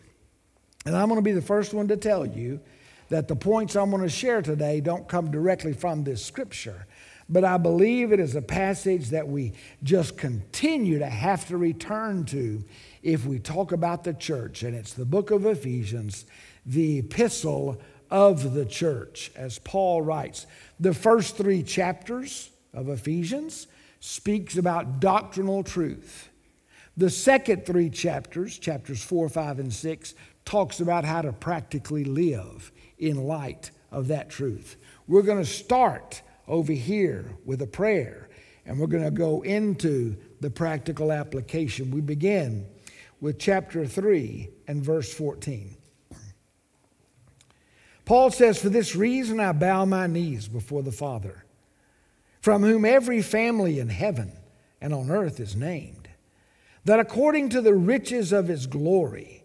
And 0.87 0.97
I'm 0.97 1.09
going 1.09 1.19
to 1.19 1.23
be 1.23 1.33
the 1.33 1.43
first 1.43 1.75
one 1.75 1.89
to 1.89 1.97
tell 1.97 2.25
you 2.25 2.61
that 3.09 3.27
the 3.29 3.37
points 3.37 3.75
I'm 3.75 3.91
going 3.91 4.03
to 4.03 4.09
share 4.09 4.43
today 4.43 4.81
don't 4.81 5.09
come 5.09 5.31
directly 5.31 5.73
from 5.73 6.05
this 6.05 6.25
scripture. 6.25 6.87
But 7.29 7.45
I 7.45 7.59
believe 7.59 8.13
it 8.13 8.21
is 8.21 8.35
a 8.35 8.43
passage 8.43 9.11
that 9.11 9.29
we 9.29 9.53
just 9.83 10.17
continue 10.17 10.99
to 10.99 11.07
have 11.09 11.47
to 11.49 11.59
return 11.59 12.25
to 12.27 12.65
if 13.03 13.27
we 13.27 13.39
talk 13.39 13.73
about 13.73 14.05
the 14.05 14.15
church. 14.15 14.63
And 14.63 14.75
it's 14.75 14.95
the 14.95 15.05
book 15.05 15.31
of 15.31 15.45
Ephesians, 15.45 16.25
the 16.65 17.01
epistle 17.01 17.81
of 18.11 18.55
the 18.55 18.65
church, 18.65 19.31
as 19.37 19.59
Paul 19.59 20.03
writes. 20.03 20.47
The 20.81 20.95
first 20.95 21.37
three 21.37 21.63
chapters 21.63 22.51
of 22.73 22.89
Ephesians 22.89 23.67
speaks 24.01 24.57
about 24.57 25.01
doctrinal 25.01 25.63
truth. 25.63 26.31
The 26.97 27.11
second 27.11 27.67
three 27.67 27.91
chapters, 27.91 28.59
chapters 28.59 29.03
4, 29.03 29.29
5, 29.29 29.59
and 29.59 29.73
6, 29.73 30.15
talks 30.45 30.81
about 30.81 31.05
how 31.05 31.23
to 31.23 31.33
practically 31.33 32.05
live 32.05 32.73
in 32.99 33.25
light 33.25 33.71
of 33.93 34.09
that 34.09 34.31
truth. 34.31 34.77
We're 35.07 35.23
going 35.23 35.39
to 35.39 35.49
start 35.49 36.23
over 36.49 36.73
here 36.73 37.37
with 37.45 37.63
a 37.63 37.67
prayer, 37.67 38.29
and 38.67 38.79
we're 38.79 38.87
going 38.87 39.05
to 39.05 39.11
go 39.11 39.43
into 39.43 40.17
the 40.41 40.51
practical 40.51 41.13
application. 41.13 41.91
We 41.91 42.01
begin 42.01 42.67
with 43.21 43.39
chapter 43.39 43.87
3 43.87 44.49
and 44.67 44.83
verse 44.83 45.13
14. 45.13 45.77
Paul 48.05 48.31
says, 48.31 48.59
For 48.59 48.71
this 48.71 48.97
reason 48.97 49.39
I 49.39 49.53
bow 49.53 49.85
my 49.85 50.07
knees 50.07 50.49
before 50.49 50.83
the 50.83 50.93
Father, 50.93 51.45
from 52.41 52.63
whom 52.63 52.85
every 52.85 53.21
family 53.21 53.79
in 53.79 53.91
heaven 53.91 54.33
and 54.81 54.95
on 54.95 55.11
earth 55.11 55.41
is 55.41 55.55
named, 55.55 56.09
that 56.85 57.01
according 57.01 57.51
to 57.51 57.61
the 57.61 57.75
riches 57.75 58.33
of 58.33 58.49
his 58.49 58.67
glory, 58.67 59.45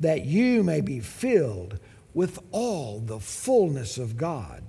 that 0.00 0.24
you 0.24 0.62
may 0.62 0.80
be 0.80 1.00
filled 1.00 1.78
with 2.12 2.38
all 2.52 3.00
the 3.00 3.20
fullness 3.20 3.98
of 3.98 4.16
God. 4.16 4.62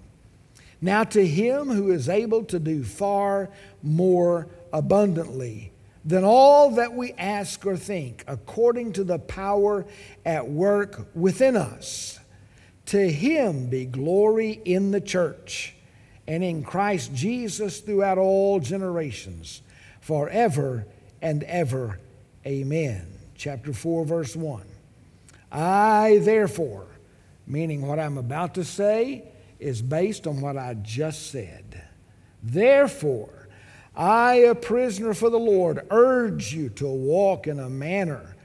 Now, 0.82 1.04
to 1.06 1.26
him 1.26 1.70
who 1.70 1.92
is 1.92 2.10
able 2.10 2.44
to 2.46 2.60
do 2.60 2.84
far 2.84 3.50
more 3.82 4.48
abundantly 4.74 5.72
than 6.04 6.24
all 6.24 6.72
that 6.72 6.94
we 6.94 7.14
ask 7.14 7.66
or 7.66 7.78
think, 7.78 8.24
according 8.28 8.94
to 8.94 9.04
the 9.04 9.18
power 9.18 9.86
at 10.26 10.48
work 10.48 11.08
within 11.16 11.56
us, 11.56 12.20
To 12.88 13.12
him 13.12 13.68
be 13.68 13.86
glory 13.86 14.62
in 14.64 14.92
the 14.92 15.02
church 15.02 15.74
and 16.28 16.44
in 16.44 16.64
Christ 16.64 17.14
Jesus 17.14 17.80
throughout 17.80 18.18
all 18.18 18.60
generations, 18.60 19.62
forever 20.02 20.86
and 21.22 21.44
ever. 21.44 22.00
Amen. 22.46 23.08
Chapter 23.36 23.74
4, 23.74 24.06
verse 24.06 24.36
1. 24.36 24.75
I, 25.52 26.20
therefore, 26.22 26.88
meaning 27.48 27.82
what 27.86 28.00
I'm 28.00 28.18
about 28.18 28.56
to 28.56 28.64
say 28.64 29.24
is 29.60 29.82
based 29.82 30.28
on 30.28 30.42
what 30.42 30.58
I 30.58 30.74
just 30.76 31.32
said. 31.32 31.84
Therefore, 32.44 33.48
I, 33.96 34.36
a 34.36 34.56
prisoner 34.56 35.14
for 35.14 35.30
the 35.30 35.40
Lord, 35.40 35.86
urge 35.90 36.54
you 36.54 36.70
to 36.70 36.88
walk 36.88 37.48
in 37.48 37.60
a 37.60 37.70
manner 37.70 38.36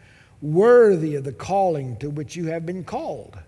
worthy 0.41 1.17
of 1.17 1.25
the 1.25 1.33
calling 1.33 1.97
to 1.99 2.09
which 2.09 2.37
you 2.37 2.47
have 2.47 2.65
been 2.65 2.85
called, 2.85 3.39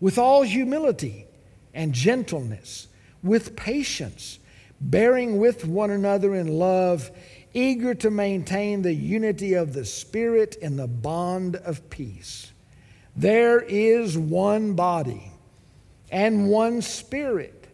with 0.00 0.18
all 0.18 0.42
humility 0.42 1.26
and 1.74 1.92
gentleness, 1.92 2.88
with 3.22 3.56
patience, 3.56 4.38
bearing 4.80 5.38
with 5.38 5.64
one 5.64 5.90
another 5.90 6.34
in 6.34 6.46
love, 6.46 7.10
eager 7.54 7.94
to 7.94 8.10
maintain 8.10 8.82
the 8.82 8.92
unity 8.92 9.54
of 9.54 9.72
the 9.72 9.84
Spirit 9.84 10.54
in 10.56 10.76
the 10.76 10.86
bond 10.86 11.56
of 11.56 11.88
peace. 11.90 12.52
There 13.18 13.60
is 13.60 14.16
one 14.16 14.74
body 14.74 15.32
and 16.08 16.48
one 16.48 16.80
Spirit, 16.80 17.66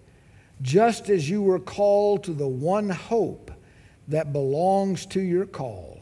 just 0.62 1.10
as 1.10 1.28
you 1.28 1.42
were 1.42 1.58
called 1.58 2.24
to 2.24 2.32
the 2.32 2.48
one 2.48 2.88
hope 2.88 3.50
that 4.08 4.32
belongs 4.32 5.04
to 5.04 5.20
your 5.20 5.44
call. 5.44 6.00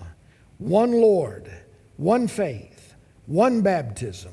One 0.58 0.92
Lord, 0.92 1.50
one 1.96 2.28
faith, 2.28 2.94
one 3.26 3.62
baptism, 3.62 4.32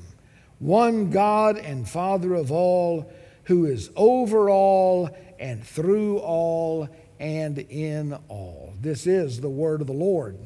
one 0.59 1.09
God 1.09 1.57
and 1.57 1.89
Father 1.89 2.35
of 2.35 2.51
all, 2.51 3.11
who 3.45 3.65
is 3.65 3.89
over 3.95 4.47
all 4.47 5.09
and 5.39 5.63
through 5.63 6.19
all 6.19 6.87
and 7.19 7.57
in 7.57 8.13
all. 8.27 8.75
This 8.79 9.07
is 9.07 9.41
the 9.41 9.49
word 9.49 9.81
of 9.81 9.87
the 9.87 9.93
Lord. 9.93 10.37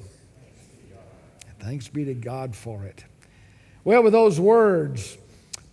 Thanks 1.59 1.89
be 1.89 2.05
to 2.05 2.13
God 2.13 2.55
for 2.55 2.85
it. 2.85 3.03
Well, 3.85 4.01
with 4.01 4.13
those 4.13 4.39
words, 4.39 5.17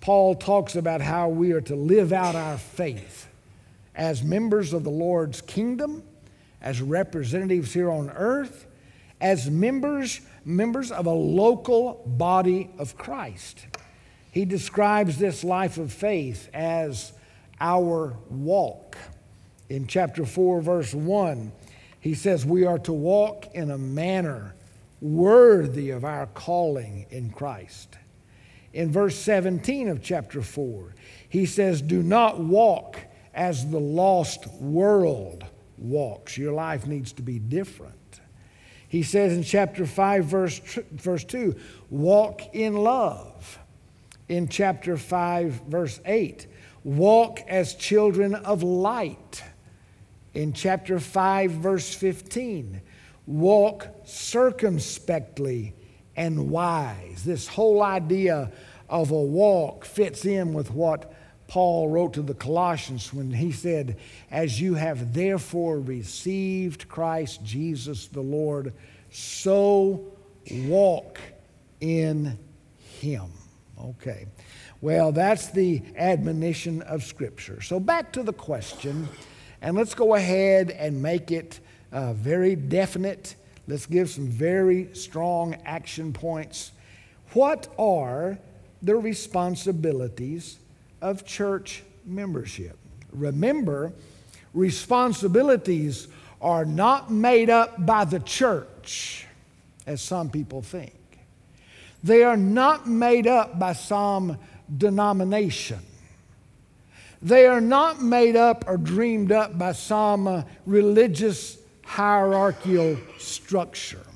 Paul 0.00 0.35
talks 0.35 0.75
about 0.75 1.00
how 1.00 1.29
we 1.29 1.52
are 1.52 1.61
to 1.61 1.76
live 1.76 2.12
out 2.12 2.35
our 2.35 2.59
faith 2.59 3.29
as 3.95 4.25
members 4.25 4.73
of 4.73 4.83
the 4.83 4.90
Lord's 4.90 5.40
kingdom 5.40 6.02
as 6.61 6.83
representatives 6.83 7.73
here 7.73 7.88
on 7.88 8.11
earth, 8.11 8.67
as 9.21 9.49
members, 9.49 10.21
members 10.45 10.90
of 10.90 11.07
a 11.07 11.12
local 11.12 12.02
body 12.05 12.71
of 12.79 12.97
Christ. 12.97 13.64
He 14.33 14.45
describes 14.45 15.17
this 15.17 15.45
life 15.45 15.79
of 15.79 15.93
faith 15.93 16.50
as 16.52 17.12
our 17.61 18.17
walk. 18.29 18.97
In 19.69 19.87
chapter 19.87 20.26
4, 20.26 20.61
verse 20.61 20.93
1, 20.93 21.52
he 22.00 22.14
says, 22.14 22.45
We 22.45 22.67
are 22.67 22.79
to 22.81 22.93
walk 22.93 23.55
in 23.55 23.71
a 23.71 23.79
manner 23.79 24.57
worthy 25.00 25.90
of 25.90 26.05
our 26.05 26.26
calling 26.26 27.07
in 27.11 27.31
Christ. 27.31 27.97
In 28.73 28.91
verse 28.93 29.17
17 29.17 29.89
of 29.89 30.03
chapter 30.03 30.43
4, 30.43 30.95
he 31.29 31.47
says, 31.47 31.83
Do 31.83 32.03
not 32.03 32.39
walk 32.39 32.99
as 33.35 33.69
the 33.69 33.81
lost 33.81 34.47
world 34.55 35.45
walks. 35.77 36.39
Your 36.39 36.53
life 36.53 36.87
needs 36.87 37.12
to 37.15 37.23
be 37.23 37.39
different. 37.39 38.21
He 38.89 39.03
says 39.03 39.33
in 39.33 39.43
chapter 39.43 39.87
5, 39.87 40.25
verse, 40.25 40.59
verse 40.93 41.25
2, 41.25 41.57
walk 41.91 42.55
in 42.55 42.77
love. 42.77 43.59
In 44.29 44.49
chapter 44.49 44.97
5, 44.97 45.62
verse 45.68 46.01
8, 46.05 46.47
walk 46.85 47.40
as 47.49 47.75
children 47.75 48.35
of 48.35 48.62
light. 48.62 49.42
In 50.35 50.53
chapter 50.53 51.01
5, 51.01 51.51
verse 51.53 51.94
15, 51.94 52.81
walk 53.27 53.88
circumspectly 54.05 55.75
and 56.16 56.51
wise. 56.51 57.25
This 57.25 57.47
whole 57.47 57.83
idea 57.83 58.53
of 58.90 59.12
a 59.12 59.14
walk 59.14 59.85
fits 59.85 60.26
in 60.26 60.53
with 60.53 60.70
what 60.72 61.14
Paul 61.46 61.88
wrote 61.88 62.12
to 62.14 62.22
the 62.22 62.35
Colossians 62.35 63.14
when 63.14 63.31
he 63.31 63.53
said, 63.53 63.96
As 64.31 64.61
you 64.61 64.74
have 64.74 65.14
therefore 65.14 65.81
received 65.81 66.88
Christ 66.88 67.42
Jesus 67.42 68.09
the 68.09 68.20
Lord, 68.20 68.74
so 69.11 70.12
walk 70.53 71.18
in 71.81 72.38
him. 73.00 73.33
Okay. 73.81 74.26
Well, 74.81 75.12
that's 75.12 75.48
the 75.48 75.83
admonition 75.96 76.83
of 76.83 77.05
Scripture. 77.05 77.61
So 77.61 77.81
back 77.81 78.12
to 78.12 78.22
the 78.22 78.33
question, 78.33 79.09
and 79.62 79.76
let's 79.76 79.94
go 79.94 80.14
ahead 80.14 80.70
and 80.70 81.03
make 81.03 81.31
it 81.31 81.61
uh, 81.92 82.12
very 82.12 82.57
definite. 82.57 83.37
Let's 83.66 83.87
give 83.87 84.11
some 84.11 84.29
very 84.29 84.94
strong 84.94 85.57
action 85.64 86.12
points. 86.12 86.72
What 87.33 87.68
are 87.79 88.38
the 88.83 88.97
responsibilities 88.97 90.59
of 91.01 91.25
church 91.25 91.83
membership. 92.05 92.77
Remember, 93.12 93.93
responsibilities 94.55 96.09
are 96.40 96.64
not 96.64 97.11
made 97.11 97.51
up 97.51 97.85
by 97.85 98.05
the 98.05 98.21
church, 98.21 99.27
as 99.87 100.01
some 100.01 100.31
people 100.31 100.62
think. 100.62 100.95
They 102.03 102.23
are 102.25 102.37
not 102.37 102.88
made 102.88 103.27
up 103.27 103.59
by 103.59 103.75
some 103.75 104.38
denomination. 104.75 105.81
They 107.21 107.47
are 107.47 107.61
not 107.61 108.03
made 108.03 108.37
up 108.37 108.64
or 108.66 108.79
dreamed 108.79 109.33
up 109.33 109.59
by 109.59 109.73
some 109.73 110.45
religious 110.64 111.59
hierarchical 111.85 112.97
structure, 113.19 114.07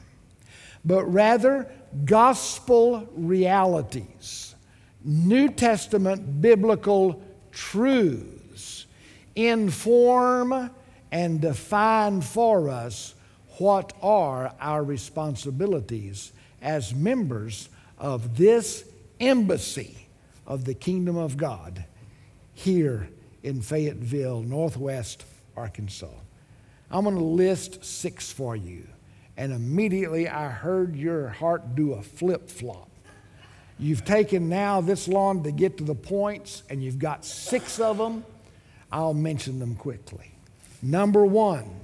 but 0.85 1.05
rather 1.05 1.70
gospel 2.07 3.07
realities 3.14 4.43
New 5.04 5.50
Testament 5.50 6.40
biblical 6.40 7.22
truths 7.52 8.86
inform 9.36 10.70
and 11.12 11.40
define 11.40 12.20
for 12.22 12.70
us 12.70 13.14
what 13.58 13.92
are 14.02 14.52
our 14.60 14.82
responsibilities 14.82 16.32
as 16.62 16.94
members 16.94 17.68
of 17.98 18.36
this 18.36 18.84
embassy 19.20 20.08
of 20.46 20.64
the 20.64 20.74
kingdom 20.74 21.16
of 21.16 21.36
God 21.36 21.84
here 22.54 23.08
in 23.42 23.60
Fayetteville, 23.60 24.40
Northwest 24.42 25.24
Arkansas. 25.56 26.08
I'm 26.90 27.04
going 27.04 27.16
to 27.16 27.22
list 27.22 27.84
six 27.84 28.32
for 28.32 28.56
you. 28.56 28.86
And 29.36 29.52
immediately 29.52 30.28
I 30.28 30.48
heard 30.48 30.96
your 30.96 31.28
heart 31.28 31.74
do 31.74 31.92
a 31.92 32.02
flip 32.02 32.48
flop. 32.48 32.88
You've 33.78 34.04
taken 34.04 34.48
now 34.48 34.80
this 34.80 35.08
long 35.08 35.42
to 35.44 35.50
get 35.50 35.78
to 35.78 35.84
the 35.84 35.94
points, 35.94 36.62
and 36.70 36.82
you've 36.82 36.98
got 36.98 37.24
six 37.24 37.80
of 37.80 37.98
them. 37.98 38.24
I'll 38.92 39.14
mention 39.14 39.58
them 39.58 39.74
quickly. 39.74 40.30
Number 40.82 41.24
one, 41.24 41.80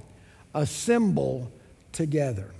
assemble 0.53 1.51
together. 1.91 2.51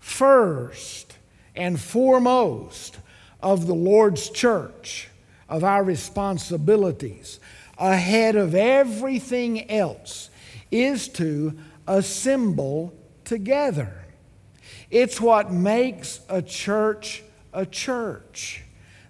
First 0.00 1.16
and 1.54 1.80
foremost 1.80 2.98
of 3.40 3.66
the 3.66 3.74
Lord's 3.74 4.30
church, 4.30 5.08
of 5.48 5.62
our 5.62 5.84
responsibilities, 5.84 7.38
ahead 7.78 8.34
of 8.34 8.54
everything 8.54 9.70
else, 9.70 10.30
is 10.70 11.08
to 11.08 11.56
assemble 11.86 12.92
together. 13.24 14.04
It's 14.90 15.20
what 15.20 15.52
makes 15.52 16.20
a 16.28 16.40
church 16.40 17.22
a 17.54 17.64
church. 17.64 18.62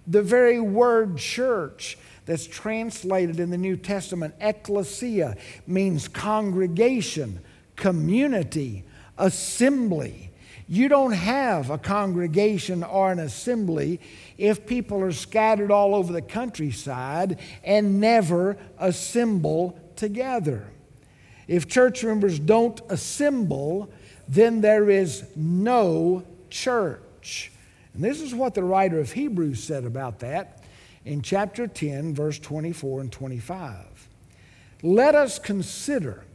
The 0.07 0.21
very 0.21 0.59
word 0.59 1.17
church 1.17 1.97
that's 2.25 2.47
translated 2.47 3.39
in 3.39 3.49
the 3.49 3.57
New 3.57 3.75
Testament, 3.75 4.35
ecclesia, 4.39 5.35
means 5.67 6.07
congregation, 6.07 7.39
community, 7.75 8.83
assembly. 9.17 10.31
You 10.67 10.87
don't 10.87 11.11
have 11.11 11.69
a 11.69 11.77
congregation 11.77 12.83
or 12.83 13.11
an 13.11 13.19
assembly 13.19 13.99
if 14.37 14.65
people 14.65 15.01
are 15.01 15.11
scattered 15.11 15.71
all 15.71 15.93
over 15.93 16.11
the 16.11 16.21
countryside 16.21 17.39
and 17.63 17.99
never 17.99 18.57
assemble 18.79 19.79
together. 19.95 20.67
If 21.47 21.67
church 21.67 22.03
members 22.03 22.39
don't 22.39 22.81
assemble, 22.89 23.91
then 24.27 24.61
there 24.61 24.89
is 24.89 25.25
no 25.35 26.23
church. 26.49 27.51
And 27.95 28.03
this 28.03 28.21
is 28.21 28.35
what 28.35 28.53
the 28.53 28.63
writer 28.63 28.99
of 28.99 29.13
Hebrews 29.13 29.63
said 29.63 29.85
about 29.85 30.19
that 30.19 30.61
in 31.05 31.21
chapter 31.21 31.65
10, 31.65 32.13
verse 32.13 32.37
24 32.37 33.01
and 33.01 33.11
25. 33.11 34.09
Let 34.83 35.15
us 35.15 35.39
consider 35.39 36.25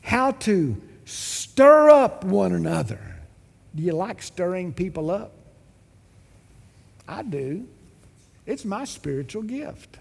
how 0.00 0.30
to 0.32 0.80
stir 1.04 1.90
up 1.90 2.24
one 2.24 2.52
another. 2.52 3.16
Do 3.74 3.82
you 3.82 3.92
like 3.92 4.22
stirring 4.22 4.72
people 4.72 5.10
up? 5.10 5.32
I 7.06 7.22
do. 7.22 7.68
It's 8.46 8.64
my 8.64 8.84
spiritual 8.86 9.42
gift. 9.42 9.98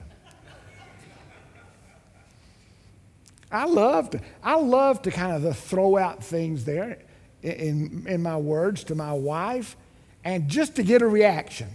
I 3.51 3.65
love 3.65 4.11
to, 4.11 4.21
I 4.41 4.55
love 4.55 5.01
to 5.03 5.11
kind 5.11 5.45
of 5.45 5.57
throw 5.57 5.97
out 5.97 6.23
things 6.23 6.63
there 6.63 6.99
in, 7.41 8.05
in 8.07 8.21
my 8.23 8.37
words 8.37 8.85
to 8.85 8.95
my 8.95 9.13
wife 9.13 9.75
and 10.25 10.49
just 10.49 10.75
to 10.75 10.83
get 10.83 11.03
a 11.03 11.07
reaction. 11.07 11.69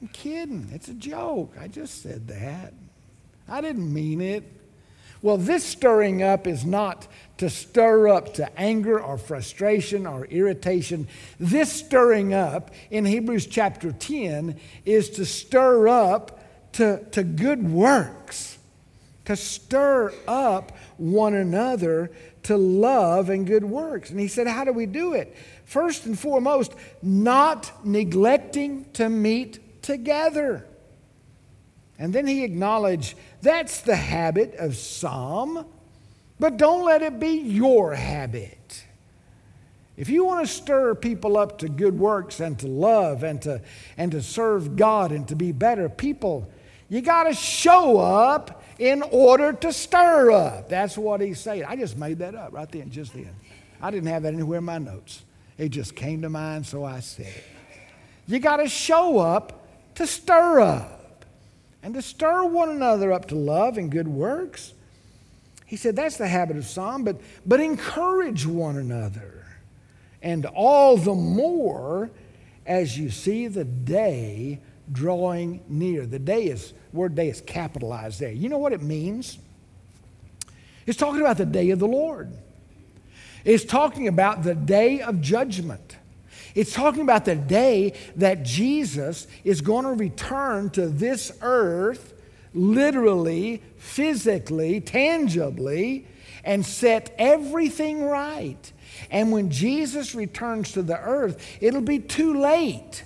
I'm 0.00 0.08
kidding. 0.08 0.68
It's 0.72 0.88
a 0.88 0.94
joke. 0.94 1.54
I 1.58 1.66
just 1.66 2.02
said 2.02 2.28
that. 2.28 2.74
I 3.48 3.60
didn't 3.60 3.92
mean 3.92 4.20
it. 4.20 4.44
Well, 5.22 5.36
this 5.36 5.64
stirring 5.64 6.22
up 6.22 6.46
is 6.46 6.64
not 6.64 7.06
to 7.38 7.50
stir 7.50 8.08
up 8.08 8.34
to 8.34 8.58
anger 8.58 9.00
or 9.00 9.18
frustration 9.18 10.06
or 10.06 10.24
irritation. 10.26 11.08
This 11.38 11.70
stirring 11.70 12.32
up 12.32 12.70
in 12.90 13.04
Hebrews 13.04 13.46
chapter 13.46 13.92
10 13.92 14.58
is 14.84 15.10
to 15.10 15.26
stir 15.26 15.88
up 15.88 16.38
to, 16.74 17.04
to 17.10 17.22
good 17.22 17.70
works, 17.70 18.58
to 19.26 19.36
stir 19.36 20.12
up 20.26 20.72
one 20.96 21.34
another 21.34 22.10
to 22.44 22.56
love 22.56 23.30
and 23.30 23.46
good 23.46 23.64
works. 23.64 24.10
And 24.10 24.18
he 24.18 24.28
said, 24.28 24.46
How 24.46 24.64
do 24.64 24.72
we 24.72 24.86
do 24.86 25.14
it? 25.14 25.36
First 25.64 26.06
and 26.06 26.18
foremost, 26.18 26.74
not 27.02 27.72
neglecting 27.84 28.86
to 28.94 29.08
meet 29.08 29.82
together. 29.82 30.66
And 31.98 32.14
then 32.14 32.26
he 32.26 32.44
acknowledged 32.44 33.14
that's 33.42 33.82
the 33.82 33.96
habit 33.96 34.54
of 34.54 34.76
some, 34.76 35.66
but 36.38 36.56
don't 36.56 36.84
let 36.84 37.02
it 37.02 37.20
be 37.20 37.40
your 37.40 37.94
habit. 37.94 38.86
If 39.98 40.08
you 40.08 40.24
want 40.24 40.46
to 40.46 40.50
stir 40.50 40.94
people 40.94 41.36
up 41.36 41.58
to 41.58 41.68
good 41.68 41.98
works 41.98 42.40
and 42.40 42.58
to 42.60 42.66
love 42.66 43.22
and 43.22 43.42
to, 43.42 43.60
and 43.98 44.10
to 44.12 44.22
serve 44.22 44.76
God 44.76 45.12
and 45.12 45.28
to 45.28 45.36
be 45.36 45.52
better 45.52 45.90
people, 45.90 46.50
you 46.88 47.02
got 47.02 47.24
to 47.24 47.34
show 47.34 47.98
up 47.98 48.59
in 48.80 49.02
order 49.02 49.52
to 49.52 49.74
stir 49.74 50.30
up. 50.30 50.70
That's 50.70 50.96
what 50.96 51.20
he's 51.20 51.38
saying. 51.38 51.64
I 51.66 51.76
just 51.76 51.98
made 51.98 52.18
that 52.20 52.34
up 52.34 52.54
right 52.54 52.68
then, 52.72 52.90
just 52.90 53.12
then. 53.12 53.28
I 53.80 53.90
didn't 53.90 54.08
have 54.08 54.22
that 54.22 54.32
anywhere 54.32 54.58
in 54.58 54.64
my 54.64 54.78
notes. 54.78 55.22
It 55.58 55.68
just 55.68 55.94
came 55.94 56.22
to 56.22 56.30
mind, 56.30 56.64
so 56.64 56.82
I 56.82 57.00
said 57.00 57.26
it. 57.26 57.44
You 58.26 58.38
got 58.38 58.56
to 58.56 58.68
show 58.68 59.18
up 59.18 59.66
to 59.96 60.06
stir 60.06 60.60
up 60.60 61.26
and 61.82 61.92
to 61.92 62.00
stir 62.00 62.44
one 62.46 62.70
another 62.70 63.12
up 63.12 63.28
to 63.28 63.34
love 63.34 63.76
and 63.76 63.90
good 63.90 64.08
works. 64.08 64.72
He 65.66 65.76
said 65.76 65.94
that's 65.94 66.16
the 66.16 66.26
habit 66.26 66.56
of 66.56 66.64
some, 66.64 67.04
but, 67.04 67.20
but 67.44 67.60
encourage 67.60 68.46
one 68.46 68.78
another. 68.78 69.44
And 70.22 70.46
all 70.46 70.96
the 70.96 71.14
more 71.14 72.10
as 72.64 72.96
you 72.96 73.10
see 73.10 73.46
the 73.46 73.64
day 73.64 74.60
drawing 74.92 75.62
near. 75.68 76.06
The 76.06 76.18
day 76.18 76.44
is, 76.44 76.72
word 76.92 77.14
day 77.14 77.28
is 77.28 77.40
capitalized 77.40 78.20
there. 78.20 78.32
You 78.32 78.48
know 78.48 78.58
what 78.58 78.72
it 78.72 78.82
means? 78.82 79.38
It's 80.86 80.98
talking 80.98 81.20
about 81.20 81.36
the 81.36 81.46
day 81.46 81.70
of 81.70 81.78
the 81.78 81.86
Lord. 81.86 82.32
It's 83.44 83.64
talking 83.64 84.08
about 84.08 84.42
the 84.42 84.54
day 84.54 85.00
of 85.00 85.20
judgment. 85.20 85.96
It's 86.54 86.72
talking 86.72 87.02
about 87.02 87.24
the 87.24 87.36
day 87.36 87.94
that 88.16 88.42
Jesus 88.42 89.26
is 89.44 89.60
going 89.60 89.84
to 89.84 89.92
return 89.92 90.70
to 90.70 90.88
this 90.88 91.32
earth, 91.40 92.12
literally, 92.52 93.62
physically, 93.78 94.80
tangibly, 94.80 96.06
and 96.44 96.66
set 96.66 97.14
everything 97.18 98.02
right. 98.02 98.72
And 99.10 99.30
when 99.30 99.50
Jesus 99.50 100.14
returns 100.14 100.72
to 100.72 100.82
the 100.82 100.98
earth, 100.98 101.58
it'll 101.60 101.80
be 101.80 102.00
too 102.00 102.40
late 102.40 103.04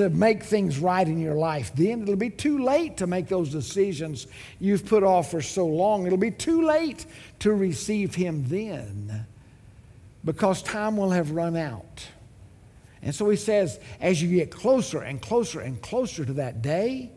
to 0.00 0.10
make 0.10 0.42
things 0.42 0.78
right 0.78 1.06
in 1.06 1.20
your 1.20 1.34
life 1.34 1.72
then. 1.74 2.02
It'll 2.02 2.16
be 2.16 2.30
too 2.30 2.58
late 2.64 2.96
to 2.98 3.06
make 3.06 3.28
those 3.28 3.50
decisions 3.50 4.26
you've 4.58 4.86
put 4.86 5.02
off 5.02 5.30
for 5.30 5.40
so 5.40 5.66
long. 5.66 6.06
It'll 6.06 6.18
be 6.18 6.30
too 6.30 6.62
late 6.62 7.06
to 7.40 7.52
receive 7.52 8.14
Him 8.14 8.44
then 8.48 9.26
because 10.24 10.62
time 10.62 10.96
will 10.96 11.10
have 11.10 11.30
run 11.30 11.56
out. 11.56 12.06
And 13.02 13.14
so 13.14 13.30
he 13.30 13.36
says, 13.36 13.80
as 14.00 14.22
you 14.22 14.36
get 14.36 14.50
closer 14.50 15.00
and 15.00 15.20
closer 15.20 15.60
and 15.60 15.80
closer 15.80 16.24
to 16.24 16.32
that 16.34 16.60
day, 16.60 17.10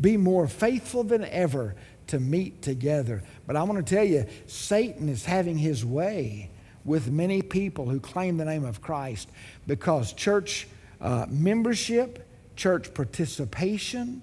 be 0.00 0.16
more 0.16 0.46
faithful 0.46 1.04
than 1.04 1.24
ever 1.24 1.74
to 2.08 2.20
meet 2.20 2.60
together. 2.60 3.22
But 3.46 3.56
I 3.56 3.62
want 3.62 3.86
to 3.86 3.94
tell 3.94 4.04
you, 4.04 4.26
Satan 4.46 5.08
is 5.08 5.24
having 5.24 5.56
his 5.56 5.84
way 5.84 6.50
with 6.84 7.10
many 7.10 7.40
people 7.40 7.88
who 7.88 8.00
claim 8.00 8.36
the 8.36 8.44
name 8.44 8.64
of 8.64 8.82
Christ 8.82 9.30
because 9.66 10.12
church 10.12 10.66
uh, 11.04 11.26
membership, 11.28 12.26
church 12.56 12.92
participation, 12.94 14.22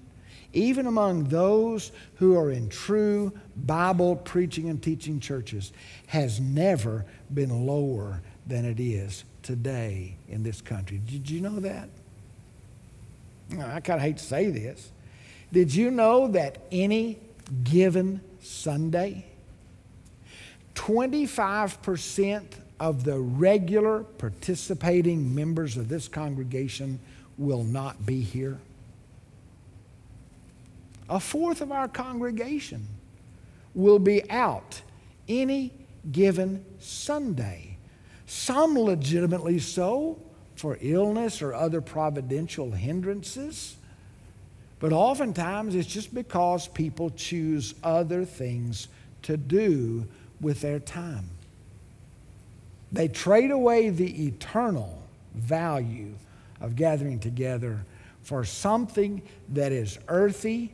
even 0.52 0.86
among 0.86 1.24
those 1.24 1.92
who 2.16 2.36
are 2.36 2.50
in 2.50 2.68
true 2.68 3.32
Bible 3.56 4.16
preaching 4.16 4.68
and 4.68 4.82
teaching 4.82 5.20
churches, 5.20 5.72
has 6.08 6.40
never 6.40 7.06
been 7.32 7.66
lower 7.66 8.20
than 8.46 8.64
it 8.64 8.80
is 8.80 9.24
today 9.42 10.16
in 10.28 10.42
this 10.42 10.60
country. 10.60 11.00
Did 11.06 11.30
you 11.30 11.40
know 11.40 11.60
that? 11.60 11.88
I 13.52 13.80
kind 13.80 13.98
of 13.98 14.00
hate 14.00 14.18
to 14.18 14.24
say 14.24 14.50
this. 14.50 14.90
Did 15.52 15.74
you 15.74 15.90
know 15.90 16.28
that 16.28 16.58
any 16.72 17.18
given 17.62 18.20
Sunday, 18.40 19.26
25% 20.74 22.44
of 22.82 23.04
the 23.04 23.16
regular 23.16 24.02
participating 24.02 25.32
members 25.32 25.76
of 25.76 25.88
this 25.88 26.08
congregation 26.08 26.98
will 27.38 27.62
not 27.62 28.04
be 28.04 28.20
here? 28.20 28.58
A 31.08 31.20
fourth 31.20 31.60
of 31.60 31.70
our 31.70 31.86
congregation 31.86 32.88
will 33.72 34.00
be 34.00 34.28
out 34.28 34.82
any 35.28 35.72
given 36.10 36.64
Sunday. 36.80 37.76
Some 38.26 38.76
legitimately 38.76 39.60
so 39.60 40.20
for 40.56 40.76
illness 40.80 41.40
or 41.40 41.54
other 41.54 41.80
providential 41.80 42.72
hindrances. 42.72 43.76
But 44.80 44.92
oftentimes 44.92 45.76
it's 45.76 45.86
just 45.86 46.12
because 46.12 46.66
people 46.66 47.10
choose 47.10 47.76
other 47.84 48.24
things 48.24 48.88
to 49.22 49.36
do 49.36 50.08
with 50.40 50.62
their 50.62 50.80
time. 50.80 51.30
They 52.92 53.08
trade 53.08 53.50
away 53.50 53.88
the 53.88 54.26
eternal 54.26 55.02
value 55.34 56.14
of 56.60 56.76
gathering 56.76 57.18
together 57.18 57.84
for 58.22 58.44
something 58.44 59.22
that 59.48 59.72
is 59.72 59.98
earthy, 60.08 60.72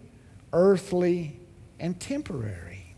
earthly, 0.52 1.38
and 1.80 1.98
temporary, 1.98 2.94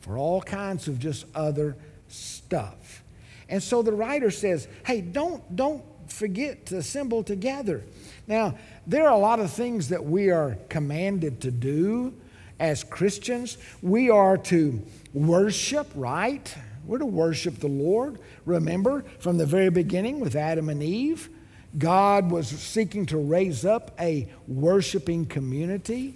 for 0.00 0.16
all 0.16 0.40
kinds 0.40 0.88
of 0.88 0.98
just 0.98 1.26
other 1.34 1.76
stuff. 2.06 3.02
And 3.48 3.62
so 3.62 3.82
the 3.82 3.92
writer 3.92 4.30
says, 4.30 4.68
hey, 4.86 5.00
don't, 5.00 5.56
don't 5.56 5.82
forget 6.06 6.66
to 6.66 6.78
assemble 6.78 7.22
together. 7.22 7.82
Now, 8.26 8.56
there 8.86 9.06
are 9.06 9.12
a 9.12 9.18
lot 9.18 9.40
of 9.40 9.50
things 9.50 9.88
that 9.88 10.04
we 10.04 10.30
are 10.30 10.56
commanded 10.68 11.40
to 11.42 11.50
do 11.50 12.14
as 12.60 12.84
Christians. 12.84 13.58
We 13.82 14.10
are 14.10 14.38
to 14.38 14.82
worship, 15.12 15.88
right? 15.94 16.54
We're 16.88 16.98
to 16.98 17.06
worship 17.06 17.58
the 17.58 17.68
Lord. 17.68 18.18
Remember, 18.46 19.04
from 19.20 19.36
the 19.36 19.46
very 19.46 19.68
beginning 19.68 20.20
with 20.20 20.34
Adam 20.34 20.70
and 20.70 20.82
Eve, 20.82 21.28
God 21.76 22.30
was 22.30 22.48
seeking 22.48 23.04
to 23.06 23.18
raise 23.18 23.66
up 23.66 23.94
a 24.00 24.26
worshiping 24.48 25.26
community. 25.26 26.14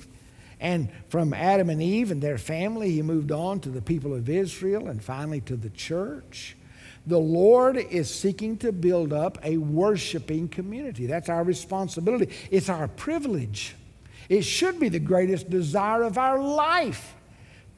And 0.58 0.88
from 1.08 1.34
Adam 1.34 1.68
and 1.68 1.82
Eve 1.82 2.10
and 2.10 2.22
their 2.22 2.38
family, 2.38 2.90
he 2.92 3.02
moved 3.02 3.30
on 3.30 3.60
to 3.60 3.68
the 3.68 3.82
people 3.82 4.14
of 4.14 4.30
Israel 4.30 4.88
and 4.88 5.04
finally 5.04 5.42
to 5.42 5.56
the 5.56 5.70
church. 5.70 6.56
The 7.06 7.18
Lord 7.18 7.76
is 7.76 8.12
seeking 8.12 8.56
to 8.58 8.72
build 8.72 9.12
up 9.12 9.38
a 9.42 9.58
worshiping 9.58 10.48
community. 10.48 11.06
That's 11.06 11.28
our 11.28 11.44
responsibility, 11.44 12.32
it's 12.50 12.70
our 12.70 12.88
privilege. 12.88 13.76
It 14.28 14.42
should 14.42 14.80
be 14.80 14.88
the 14.88 15.00
greatest 15.00 15.50
desire 15.50 16.04
of 16.04 16.16
our 16.16 16.40
life 16.40 17.14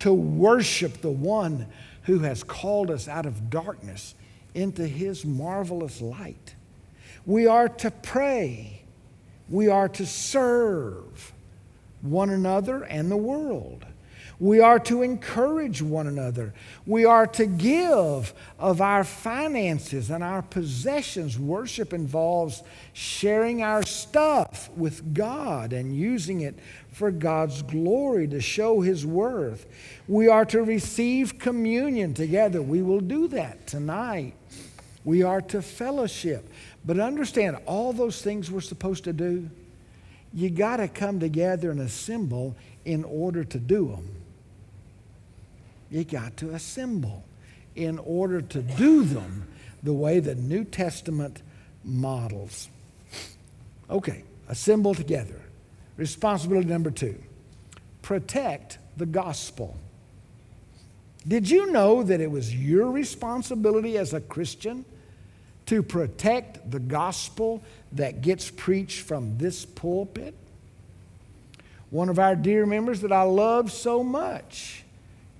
to 0.00 0.12
worship 0.12 1.00
the 1.00 1.10
one 1.10 1.66
who 2.04 2.20
has 2.20 2.42
called 2.42 2.90
us 2.90 3.08
out 3.08 3.26
of 3.26 3.50
darkness 3.50 4.14
into 4.54 4.86
his 4.86 5.24
marvelous 5.24 6.00
light. 6.00 6.54
We 7.26 7.46
are 7.46 7.68
to 7.68 7.90
pray, 7.90 8.82
we 9.48 9.68
are 9.68 9.88
to 9.90 10.06
serve 10.06 11.32
one 12.02 12.30
another 12.30 12.84
and 12.84 13.10
the 13.10 13.16
world. 13.16 13.86
We 14.40 14.60
are 14.60 14.80
to 14.80 15.02
encourage 15.02 15.80
one 15.80 16.06
another. 16.06 16.54
We 16.86 17.04
are 17.04 17.26
to 17.28 17.46
give 17.46 18.34
of 18.58 18.80
our 18.80 19.04
finances 19.04 20.10
and 20.10 20.24
our 20.24 20.42
possessions. 20.42 21.38
Worship 21.38 21.92
involves 21.92 22.62
sharing 22.92 23.62
our 23.62 23.84
stuff 23.84 24.70
with 24.76 25.14
God 25.14 25.72
and 25.72 25.96
using 25.96 26.40
it 26.40 26.58
for 26.90 27.10
God's 27.10 27.62
glory 27.62 28.26
to 28.28 28.40
show 28.40 28.80
His 28.80 29.06
worth. 29.06 29.66
We 30.08 30.28
are 30.28 30.44
to 30.46 30.62
receive 30.62 31.38
communion 31.38 32.14
together. 32.14 32.60
We 32.60 32.82
will 32.82 33.00
do 33.00 33.28
that 33.28 33.66
tonight. 33.66 34.34
We 35.04 35.22
are 35.22 35.42
to 35.42 35.62
fellowship. 35.62 36.48
But 36.84 36.98
understand, 36.98 37.58
all 37.66 37.92
those 37.92 38.20
things 38.20 38.50
we're 38.50 38.60
supposed 38.60 39.04
to 39.04 39.12
do, 39.12 39.48
you 40.32 40.50
got 40.50 40.78
to 40.78 40.88
come 40.88 41.20
together 41.20 41.70
and 41.70 41.80
assemble 41.80 42.56
in 42.84 43.04
order 43.04 43.44
to 43.44 43.58
do 43.58 43.88
them. 43.88 44.23
You 45.94 46.02
got 46.02 46.36
to 46.38 46.50
assemble 46.50 47.22
in 47.76 48.00
order 48.00 48.42
to 48.42 48.62
do 48.62 49.04
them 49.04 49.46
the 49.84 49.92
way 49.92 50.18
the 50.18 50.34
New 50.34 50.64
Testament 50.64 51.40
models. 51.84 52.68
Okay, 53.88 54.24
assemble 54.48 54.96
together. 54.96 55.40
Responsibility 55.96 56.66
number 56.66 56.90
two 56.90 57.22
protect 58.02 58.78
the 58.96 59.06
gospel. 59.06 59.76
Did 61.28 61.48
you 61.48 61.70
know 61.70 62.02
that 62.02 62.20
it 62.20 62.28
was 62.28 62.52
your 62.52 62.90
responsibility 62.90 63.96
as 63.96 64.12
a 64.12 64.20
Christian 64.20 64.84
to 65.66 65.80
protect 65.80 66.72
the 66.72 66.80
gospel 66.80 67.62
that 67.92 68.20
gets 68.20 68.50
preached 68.50 69.02
from 69.02 69.38
this 69.38 69.64
pulpit? 69.64 70.34
One 71.90 72.08
of 72.08 72.18
our 72.18 72.34
dear 72.34 72.66
members 72.66 73.00
that 73.02 73.12
I 73.12 73.22
love 73.22 73.70
so 73.70 74.02
much 74.02 74.83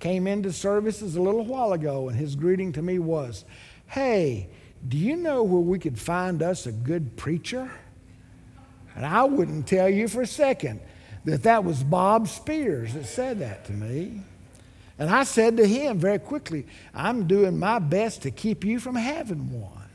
came 0.05 0.27
into 0.27 0.53
services 0.53 1.15
a 1.15 1.19
little 1.19 1.43
while 1.43 1.73
ago, 1.73 2.09
and 2.09 2.15
his 2.15 2.35
greeting 2.35 2.71
to 2.71 2.79
me 2.83 2.99
was, 2.99 3.43
Hey, 3.87 4.47
do 4.87 4.97
you 4.97 5.15
know 5.15 5.41
where 5.41 5.59
we 5.59 5.79
could 5.79 5.97
find 5.97 6.43
us 6.43 6.67
a 6.67 6.71
good 6.71 7.17
preacher? 7.17 7.71
And 8.95 9.03
I 9.03 9.23
wouldn't 9.23 9.65
tell 9.65 9.89
you 9.89 10.07
for 10.07 10.21
a 10.21 10.27
second 10.27 10.79
that 11.23 11.41
that 11.41 11.63
was 11.63 11.83
Bob 11.83 12.27
Spears 12.27 12.93
that 12.93 13.07
said 13.07 13.39
that 13.39 13.65
to 13.65 13.73
me. 13.73 14.21
And 14.99 15.09
I 15.09 15.23
said 15.23 15.57
to 15.57 15.65
him 15.65 15.97
very 15.97 16.19
quickly, 16.19 16.67
I'm 16.93 17.25
doing 17.25 17.57
my 17.57 17.79
best 17.79 18.21
to 18.21 18.31
keep 18.31 18.63
you 18.63 18.79
from 18.79 18.93
having 18.93 19.59
one. 19.59 19.89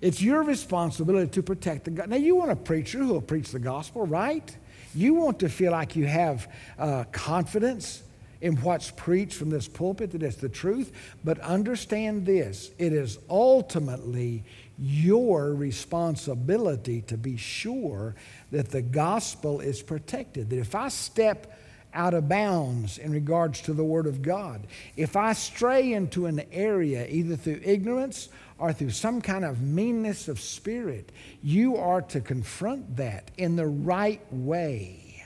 It's 0.00 0.22
your 0.22 0.42
responsibility 0.42 1.30
to 1.32 1.42
protect 1.42 1.84
the 1.84 1.90
God. 1.90 2.08
Now, 2.08 2.16
you 2.16 2.36
want 2.36 2.52
a 2.52 2.56
preacher 2.56 3.00
who 3.00 3.08
will 3.08 3.20
preach 3.20 3.50
the 3.50 3.58
gospel, 3.58 4.06
right? 4.06 4.56
You 4.94 5.14
want 5.14 5.40
to 5.40 5.48
feel 5.48 5.72
like 5.72 5.96
you 5.96 6.06
have 6.06 6.50
uh, 6.78 7.04
confidence 7.12 8.02
in 8.40 8.56
what's 8.56 8.90
preached 8.90 9.34
from 9.34 9.48
this 9.48 9.66
pulpit, 9.66 10.10
that 10.10 10.22
it's 10.22 10.36
the 10.36 10.50
truth. 10.50 10.92
But 11.24 11.38
understand 11.40 12.26
this 12.26 12.70
it 12.78 12.92
is 12.92 13.18
ultimately 13.30 14.44
your 14.78 15.54
responsibility 15.54 17.00
to 17.02 17.16
be 17.16 17.36
sure 17.36 18.14
that 18.50 18.70
the 18.70 18.82
gospel 18.82 19.60
is 19.60 19.82
protected. 19.82 20.50
That 20.50 20.58
if 20.58 20.74
I 20.74 20.88
step 20.88 21.58
out 21.94 22.12
of 22.12 22.28
bounds 22.28 22.98
in 22.98 23.12
regards 23.12 23.62
to 23.62 23.72
the 23.72 23.84
Word 23.84 24.06
of 24.06 24.20
God, 24.20 24.66
if 24.96 25.16
I 25.16 25.32
stray 25.32 25.92
into 25.92 26.26
an 26.26 26.42
area 26.52 27.06
either 27.08 27.36
through 27.36 27.60
ignorance 27.64 28.28
or 28.58 28.72
through 28.72 28.90
some 28.90 29.20
kind 29.20 29.44
of 29.44 29.60
meanness 29.60 30.28
of 30.28 30.40
spirit, 30.40 31.10
you 31.42 31.76
are 31.76 32.02
to 32.02 32.20
confront 32.20 32.96
that 32.96 33.30
in 33.36 33.56
the 33.56 33.66
right 33.66 34.20
way. 34.30 35.24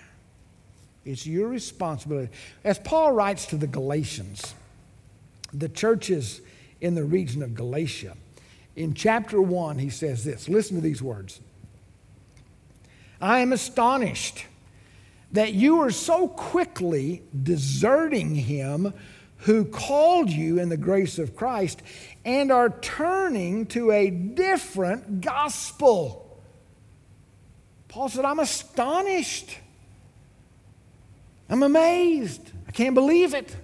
It's 1.04 1.26
your 1.26 1.48
responsibility. 1.48 2.32
As 2.64 2.78
Paul 2.78 3.12
writes 3.12 3.46
to 3.46 3.56
the 3.56 3.66
Galatians, 3.66 4.54
the 5.52 5.68
churches 5.68 6.40
in 6.80 6.94
the 6.94 7.04
region 7.04 7.42
of 7.42 7.54
Galatia, 7.54 8.16
in 8.76 8.94
chapter 8.94 9.40
1, 9.40 9.78
he 9.78 9.90
says 9.90 10.24
this 10.24 10.48
listen 10.48 10.76
to 10.76 10.82
these 10.82 11.02
words 11.02 11.40
I 13.20 13.40
am 13.40 13.52
astonished 13.52 14.44
that 15.32 15.52
you 15.52 15.80
are 15.80 15.90
so 15.90 16.28
quickly 16.28 17.22
deserting 17.42 18.34
him 18.34 18.94
who 19.38 19.64
called 19.64 20.30
you 20.30 20.58
in 20.58 20.68
the 20.68 20.76
grace 20.76 21.18
of 21.18 21.36
Christ 21.36 21.82
and 22.24 22.50
are 22.50 22.70
turning 22.70 23.66
to 23.66 23.90
a 23.90 24.10
different 24.10 25.20
gospel. 25.20 26.42
Paul 27.88 28.08
said, 28.08 28.24
I'm 28.24 28.38
astonished. 28.40 29.56
I'm 31.48 31.62
amazed. 31.62 32.52
I 32.66 32.72
can't 32.72 32.94
believe 32.94 33.34
it 33.34 33.56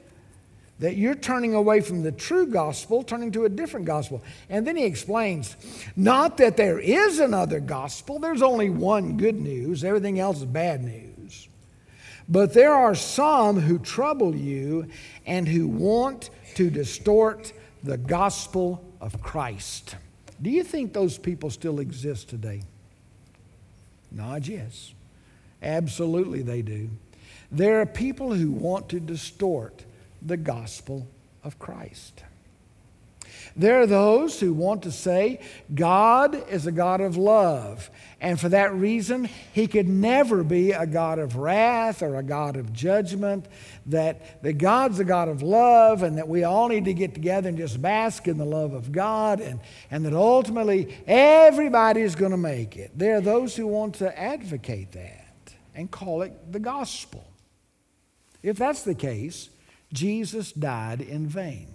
that 0.80 0.96
you're 0.96 1.14
turning 1.14 1.54
away 1.54 1.80
from 1.80 2.02
the 2.02 2.12
true 2.12 2.46
gospel, 2.46 3.02
turning 3.02 3.30
to 3.32 3.44
a 3.44 3.48
different 3.48 3.86
gospel. 3.86 4.22
And 4.48 4.66
then 4.66 4.76
he 4.76 4.84
explains 4.84 5.56
not 5.94 6.36
that 6.38 6.56
there 6.56 6.78
is 6.78 7.20
another 7.20 7.60
gospel, 7.60 8.18
there's 8.18 8.42
only 8.42 8.70
one 8.70 9.16
good 9.16 9.40
news, 9.40 9.84
everything 9.84 10.18
else 10.18 10.38
is 10.38 10.44
bad 10.44 10.82
news. 10.82 11.13
But 12.28 12.54
there 12.54 12.72
are 12.72 12.94
some 12.94 13.60
who 13.60 13.78
trouble 13.78 14.34
you 14.34 14.88
and 15.26 15.46
who 15.46 15.68
want 15.68 16.30
to 16.54 16.70
distort 16.70 17.52
the 17.82 17.98
gospel 17.98 18.82
of 19.00 19.20
Christ. 19.20 19.96
Do 20.40 20.50
you 20.50 20.64
think 20.64 20.92
those 20.92 21.18
people 21.18 21.50
still 21.50 21.80
exist 21.80 22.28
today? 22.28 22.62
Nod 24.10 24.46
yes. 24.46 24.94
Absolutely, 25.62 26.42
they 26.42 26.62
do. 26.62 26.90
There 27.50 27.80
are 27.80 27.86
people 27.86 28.32
who 28.32 28.50
want 28.50 28.88
to 28.90 29.00
distort 29.00 29.84
the 30.22 30.36
gospel 30.36 31.06
of 31.42 31.58
Christ. 31.58 32.24
There 33.56 33.80
are 33.80 33.86
those 33.86 34.40
who 34.40 34.52
want 34.52 34.82
to 34.82 34.90
say 34.90 35.40
God 35.72 36.48
is 36.48 36.66
a 36.66 36.72
God 36.72 37.00
of 37.00 37.16
love, 37.16 37.88
and 38.20 38.40
for 38.40 38.48
that 38.48 38.74
reason, 38.74 39.28
He 39.52 39.68
could 39.68 39.88
never 39.88 40.42
be 40.42 40.72
a 40.72 40.86
God 40.86 41.20
of 41.20 41.36
wrath 41.36 42.02
or 42.02 42.16
a 42.16 42.22
God 42.22 42.56
of 42.56 42.72
judgment. 42.72 43.46
That, 43.86 44.42
that 44.42 44.54
God's 44.54 44.98
a 44.98 45.04
God 45.04 45.28
of 45.28 45.42
love, 45.42 46.02
and 46.02 46.18
that 46.18 46.26
we 46.26 46.42
all 46.42 46.68
need 46.68 46.86
to 46.86 46.94
get 46.94 47.14
together 47.14 47.48
and 47.48 47.58
just 47.58 47.80
bask 47.80 48.26
in 48.26 48.38
the 48.38 48.44
love 48.44 48.72
of 48.72 48.90
God, 48.90 49.40
and, 49.40 49.60
and 49.90 50.04
that 50.04 50.14
ultimately 50.14 50.96
everybody's 51.06 52.16
going 52.16 52.32
to 52.32 52.36
make 52.36 52.76
it. 52.76 52.90
There 52.98 53.16
are 53.16 53.20
those 53.20 53.54
who 53.54 53.68
want 53.68 53.96
to 53.96 54.18
advocate 54.18 54.92
that 54.92 55.54
and 55.74 55.90
call 55.90 56.22
it 56.22 56.50
the 56.50 56.60
gospel. 56.60 57.24
If 58.42 58.56
that's 58.56 58.82
the 58.82 58.94
case, 58.94 59.48
Jesus 59.92 60.50
died 60.50 61.00
in 61.00 61.26
vain. 61.28 61.73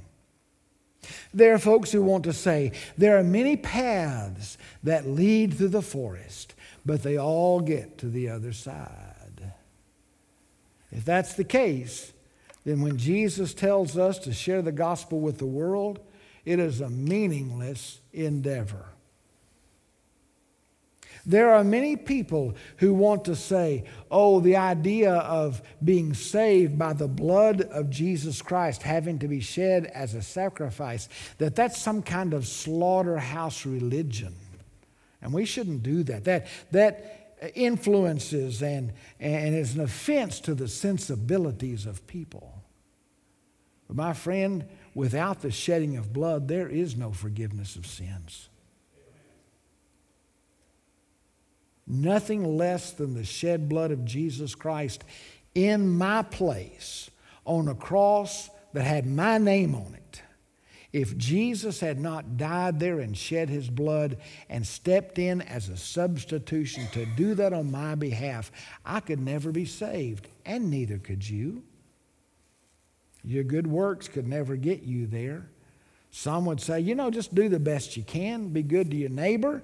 There 1.33 1.53
are 1.53 1.59
folks 1.59 1.91
who 1.91 2.01
want 2.01 2.23
to 2.25 2.33
say 2.33 2.71
there 2.97 3.17
are 3.17 3.23
many 3.23 3.55
paths 3.57 4.57
that 4.83 5.07
lead 5.07 5.53
through 5.53 5.69
the 5.69 5.81
forest, 5.81 6.55
but 6.85 7.03
they 7.03 7.17
all 7.17 7.61
get 7.61 7.97
to 7.99 8.07
the 8.07 8.29
other 8.29 8.53
side. 8.53 9.53
If 10.91 11.05
that's 11.05 11.33
the 11.33 11.43
case, 11.43 12.13
then 12.65 12.81
when 12.81 12.97
Jesus 12.97 13.53
tells 13.53 13.97
us 13.97 14.19
to 14.19 14.33
share 14.33 14.61
the 14.61 14.71
gospel 14.71 15.19
with 15.19 15.37
the 15.37 15.45
world, 15.45 15.99
it 16.45 16.59
is 16.59 16.81
a 16.81 16.89
meaningless 16.89 17.99
endeavor. 18.11 18.85
There 21.29 21.53
are 21.53 21.63
many 21.63 21.95
people 21.95 22.55
who 22.77 22.91
want 22.91 23.25
to 23.25 23.35
say, 23.35 23.83
oh, 24.09 24.39
the 24.39 24.55
idea 24.55 25.13
of 25.13 25.61
being 25.83 26.15
saved 26.15 26.79
by 26.79 26.93
the 26.93 27.07
blood 27.07 27.61
of 27.61 27.91
Jesus 27.91 28.41
Christ 28.41 28.81
having 28.81 29.19
to 29.19 29.27
be 29.27 29.39
shed 29.39 29.85
as 29.93 30.15
a 30.15 30.23
sacrifice, 30.23 31.07
that 31.37 31.55
that's 31.55 31.79
some 31.79 32.01
kind 32.01 32.33
of 32.33 32.47
slaughterhouse 32.47 33.63
religion. 33.63 34.33
And 35.21 35.31
we 35.31 35.45
shouldn't 35.45 35.83
do 35.83 36.01
that. 36.05 36.23
That, 36.23 36.47
that 36.71 37.35
influences 37.53 38.63
and, 38.63 38.93
and 39.19 39.53
is 39.53 39.75
an 39.75 39.81
offense 39.81 40.39
to 40.39 40.55
the 40.55 40.67
sensibilities 40.67 41.85
of 41.85 42.07
people. 42.07 42.63
But 43.87 43.97
my 43.97 44.13
friend, 44.13 44.65
without 44.95 45.43
the 45.43 45.51
shedding 45.51 45.95
of 45.95 46.11
blood, 46.11 46.47
there 46.47 46.67
is 46.67 46.97
no 46.97 47.11
forgiveness 47.11 47.75
of 47.75 47.85
sins. 47.85 48.48
Nothing 51.89 52.57
less 52.57 52.91
than 52.91 53.15
the 53.15 53.23
shed 53.23 53.67
blood 53.67 53.91
of 53.91 54.05
Jesus 54.05 54.55
Christ 54.55 55.03
in 55.55 55.89
my 55.89 56.21
place 56.21 57.09
on 57.45 57.67
a 57.67 57.75
cross 57.75 58.49
that 58.73 58.83
had 58.83 59.07
my 59.07 59.37
name 59.37 59.73
on 59.73 59.93
it. 59.95 60.21
If 60.91 61.17
Jesus 61.17 61.79
had 61.79 61.99
not 61.99 62.37
died 62.37 62.79
there 62.79 62.99
and 62.99 63.15
shed 63.15 63.49
his 63.49 63.69
blood 63.69 64.17
and 64.49 64.65
stepped 64.65 65.19
in 65.19 65.41
as 65.41 65.69
a 65.69 65.77
substitution 65.77 66.87
to 66.93 67.05
do 67.05 67.35
that 67.35 67.53
on 67.53 67.71
my 67.71 67.93
behalf, 67.95 68.51
I 68.83 68.99
could 68.99 69.19
never 69.19 69.51
be 69.51 69.65
saved, 69.65 70.27
and 70.45 70.71
neither 70.71 70.97
could 70.97 71.27
you. 71.27 71.63
Your 73.23 73.43
good 73.43 73.67
works 73.67 74.07
could 74.07 74.27
never 74.27 74.55
get 74.55 74.81
you 74.81 75.05
there. 75.05 75.49
Some 76.11 76.45
would 76.45 76.59
say, 76.59 76.79
you 76.79 76.95
know, 76.95 77.11
just 77.11 77.35
do 77.35 77.49
the 77.49 77.59
best 77.59 77.95
you 77.95 78.03
can, 78.03 78.49
be 78.49 78.63
good 78.63 78.89
to 78.89 78.97
your 78.97 79.09
neighbor, 79.09 79.63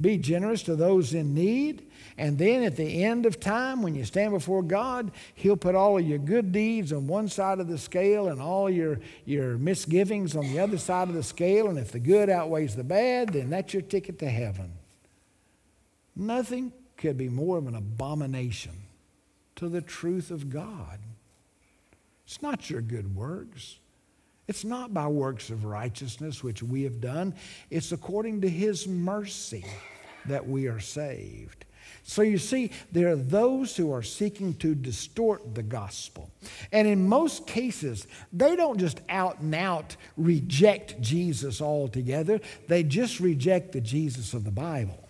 be 0.00 0.16
generous 0.16 0.62
to 0.64 0.76
those 0.76 1.14
in 1.14 1.34
need. 1.34 1.84
And 2.16 2.36
then 2.38 2.62
at 2.64 2.76
the 2.76 3.04
end 3.04 3.26
of 3.26 3.38
time, 3.38 3.82
when 3.82 3.94
you 3.94 4.04
stand 4.04 4.32
before 4.32 4.62
God, 4.62 5.12
He'll 5.34 5.56
put 5.56 5.74
all 5.74 5.98
of 5.98 6.06
your 6.06 6.18
good 6.18 6.52
deeds 6.52 6.92
on 6.92 7.06
one 7.06 7.28
side 7.28 7.60
of 7.60 7.68
the 7.68 7.78
scale 7.78 8.28
and 8.28 8.40
all 8.40 8.68
your, 8.68 9.00
your 9.24 9.56
misgivings 9.56 10.34
on 10.34 10.44
the 10.52 10.58
other 10.58 10.78
side 10.78 11.08
of 11.08 11.14
the 11.14 11.22
scale. 11.22 11.68
And 11.68 11.78
if 11.78 11.92
the 11.92 12.00
good 12.00 12.28
outweighs 12.28 12.74
the 12.74 12.84
bad, 12.84 13.32
then 13.32 13.50
that's 13.50 13.72
your 13.72 13.82
ticket 13.82 14.18
to 14.20 14.28
heaven. 14.28 14.72
Nothing 16.16 16.72
could 16.96 17.16
be 17.16 17.28
more 17.28 17.58
of 17.58 17.66
an 17.68 17.76
abomination 17.76 18.72
to 19.56 19.68
the 19.68 19.80
truth 19.80 20.30
of 20.30 20.50
God. 20.50 20.98
It's 22.26 22.42
not 22.42 22.68
your 22.68 22.82
good 22.82 23.14
works. 23.14 23.78
It's 24.48 24.64
not 24.64 24.94
by 24.94 25.06
works 25.06 25.50
of 25.50 25.66
righteousness 25.66 26.42
which 26.42 26.62
we 26.62 26.82
have 26.82 27.00
done, 27.00 27.34
it's 27.70 27.92
according 27.92 28.40
to 28.40 28.48
His 28.48 28.88
mercy 28.88 29.64
that 30.26 30.48
we 30.48 30.66
are 30.66 30.80
saved. 30.80 31.66
So 32.02 32.22
you 32.22 32.38
see, 32.38 32.70
there 32.90 33.10
are 33.10 33.16
those 33.16 33.76
who 33.76 33.92
are 33.92 34.02
seeking 34.02 34.54
to 34.54 34.74
distort 34.74 35.54
the 35.54 35.62
gospel. 35.62 36.30
And 36.72 36.88
in 36.88 37.06
most 37.06 37.46
cases, 37.46 38.06
they 38.32 38.56
don't 38.56 38.78
just 38.78 39.02
out 39.10 39.40
and 39.40 39.54
out 39.54 39.96
reject 40.16 40.98
Jesus 41.02 41.60
altogether, 41.60 42.40
they 42.66 42.82
just 42.82 43.20
reject 43.20 43.72
the 43.72 43.82
Jesus 43.82 44.32
of 44.32 44.44
the 44.44 44.50
Bible. 44.50 45.06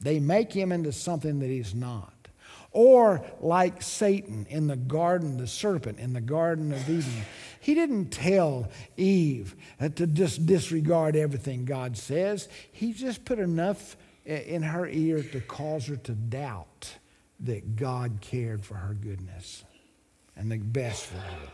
They 0.00 0.20
make 0.20 0.52
him 0.52 0.70
into 0.70 0.92
something 0.92 1.40
that 1.40 1.48
he's 1.48 1.74
not. 1.74 2.19
Or 2.72 3.24
like 3.40 3.82
Satan 3.82 4.46
in 4.48 4.68
the 4.68 4.76
garden, 4.76 5.38
the 5.38 5.46
serpent 5.46 5.98
in 5.98 6.12
the 6.12 6.20
Garden 6.20 6.72
of 6.72 6.88
Eden. 6.88 7.24
He 7.58 7.74
didn't 7.74 8.10
tell 8.10 8.70
Eve 8.96 9.56
to 9.80 10.06
just 10.06 10.46
disregard 10.46 11.16
everything 11.16 11.64
God 11.64 11.96
says. 11.96 12.48
He 12.70 12.92
just 12.92 13.24
put 13.24 13.38
enough 13.38 13.96
in 14.24 14.62
her 14.62 14.86
ear 14.86 15.22
to 15.22 15.40
cause 15.40 15.86
her 15.86 15.96
to 15.96 16.12
doubt 16.12 16.94
that 17.40 17.74
God 17.74 18.18
cared 18.20 18.64
for 18.64 18.74
her 18.74 18.94
goodness 18.94 19.64
and 20.36 20.50
the 20.50 20.58
best 20.58 21.06
for 21.06 21.18
her. 21.18 21.48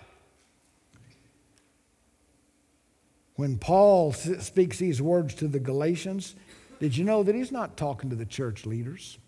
When 3.36 3.58
Paul 3.58 4.12
speaks 4.12 4.78
these 4.78 5.00
words 5.00 5.34
to 5.36 5.48
the 5.48 5.60
Galatians, 5.60 6.34
did 6.80 6.96
you 6.96 7.04
know 7.04 7.22
that 7.22 7.34
he's 7.34 7.52
not 7.52 7.76
talking 7.76 8.10
to 8.10 8.16
the 8.16 8.26
church 8.26 8.66
leaders? 8.66 9.18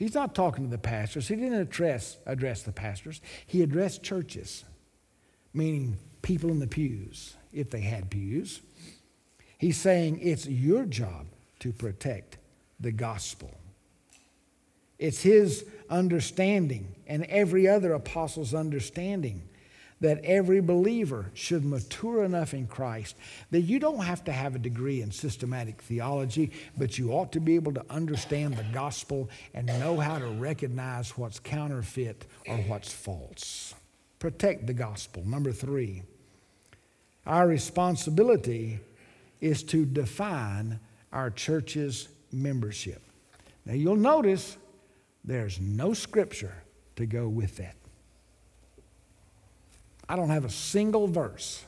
He's 0.00 0.14
not 0.14 0.34
talking 0.34 0.64
to 0.64 0.70
the 0.70 0.78
pastors. 0.78 1.28
He 1.28 1.36
didn't 1.36 1.60
address, 1.60 2.16
address 2.24 2.62
the 2.62 2.72
pastors. 2.72 3.20
He 3.44 3.62
addressed 3.62 4.02
churches, 4.02 4.64
meaning 5.52 5.98
people 6.22 6.48
in 6.48 6.58
the 6.58 6.66
pews, 6.66 7.36
if 7.52 7.70
they 7.70 7.82
had 7.82 8.08
pews. 8.08 8.62
He's 9.58 9.76
saying 9.76 10.20
it's 10.22 10.46
your 10.46 10.86
job 10.86 11.26
to 11.58 11.70
protect 11.70 12.38
the 12.80 12.92
gospel. 12.92 13.50
It's 14.98 15.20
his 15.20 15.66
understanding 15.90 16.94
and 17.06 17.24
every 17.24 17.68
other 17.68 17.92
apostle's 17.92 18.54
understanding 18.54 19.42
that 20.00 20.24
every 20.24 20.60
believer 20.60 21.30
should 21.34 21.64
mature 21.64 22.24
enough 22.24 22.54
in 22.54 22.66
Christ 22.66 23.16
that 23.50 23.60
you 23.60 23.78
don't 23.78 24.04
have 24.04 24.24
to 24.24 24.32
have 24.32 24.54
a 24.54 24.58
degree 24.58 25.02
in 25.02 25.10
systematic 25.10 25.82
theology, 25.82 26.50
but 26.78 26.98
you 26.98 27.10
ought 27.10 27.32
to 27.32 27.40
be 27.40 27.54
able 27.54 27.74
to 27.74 27.84
understand 27.90 28.56
the 28.56 28.64
gospel 28.72 29.28
and 29.52 29.66
know 29.66 29.98
how 29.98 30.18
to 30.18 30.26
recognize 30.26 31.16
what's 31.18 31.38
counterfeit 31.38 32.26
or 32.48 32.56
what's 32.58 32.92
false. 32.92 33.74
Protect 34.18 34.66
the 34.66 34.74
gospel. 34.74 35.22
Number 35.24 35.52
three, 35.52 36.02
our 37.26 37.46
responsibility 37.46 38.80
is 39.40 39.62
to 39.64 39.84
define 39.84 40.80
our 41.12 41.30
church's 41.30 42.08
membership. 42.32 43.02
Now 43.66 43.74
you'll 43.74 43.96
notice 43.96 44.56
there's 45.24 45.60
no 45.60 45.92
scripture 45.92 46.62
to 46.96 47.06
go 47.06 47.28
with 47.28 47.56
that. 47.56 47.76
I 50.10 50.16
don't 50.16 50.30
have 50.30 50.44
a 50.44 50.50
single 50.50 51.06
verse 51.06 51.64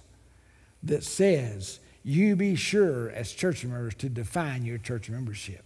that 0.83 1.05
says 1.05 1.79
you 2.03 2.35
be 2.35 2.57
sure 2.57 3.09
as 3.11 3.31
church 3.31 3.65
members 3.65 3.95
to 3.95 4.09
define 4.09 4.65
your 4.65 4.79
church 4.79 5.09
membership. 5.09 5.65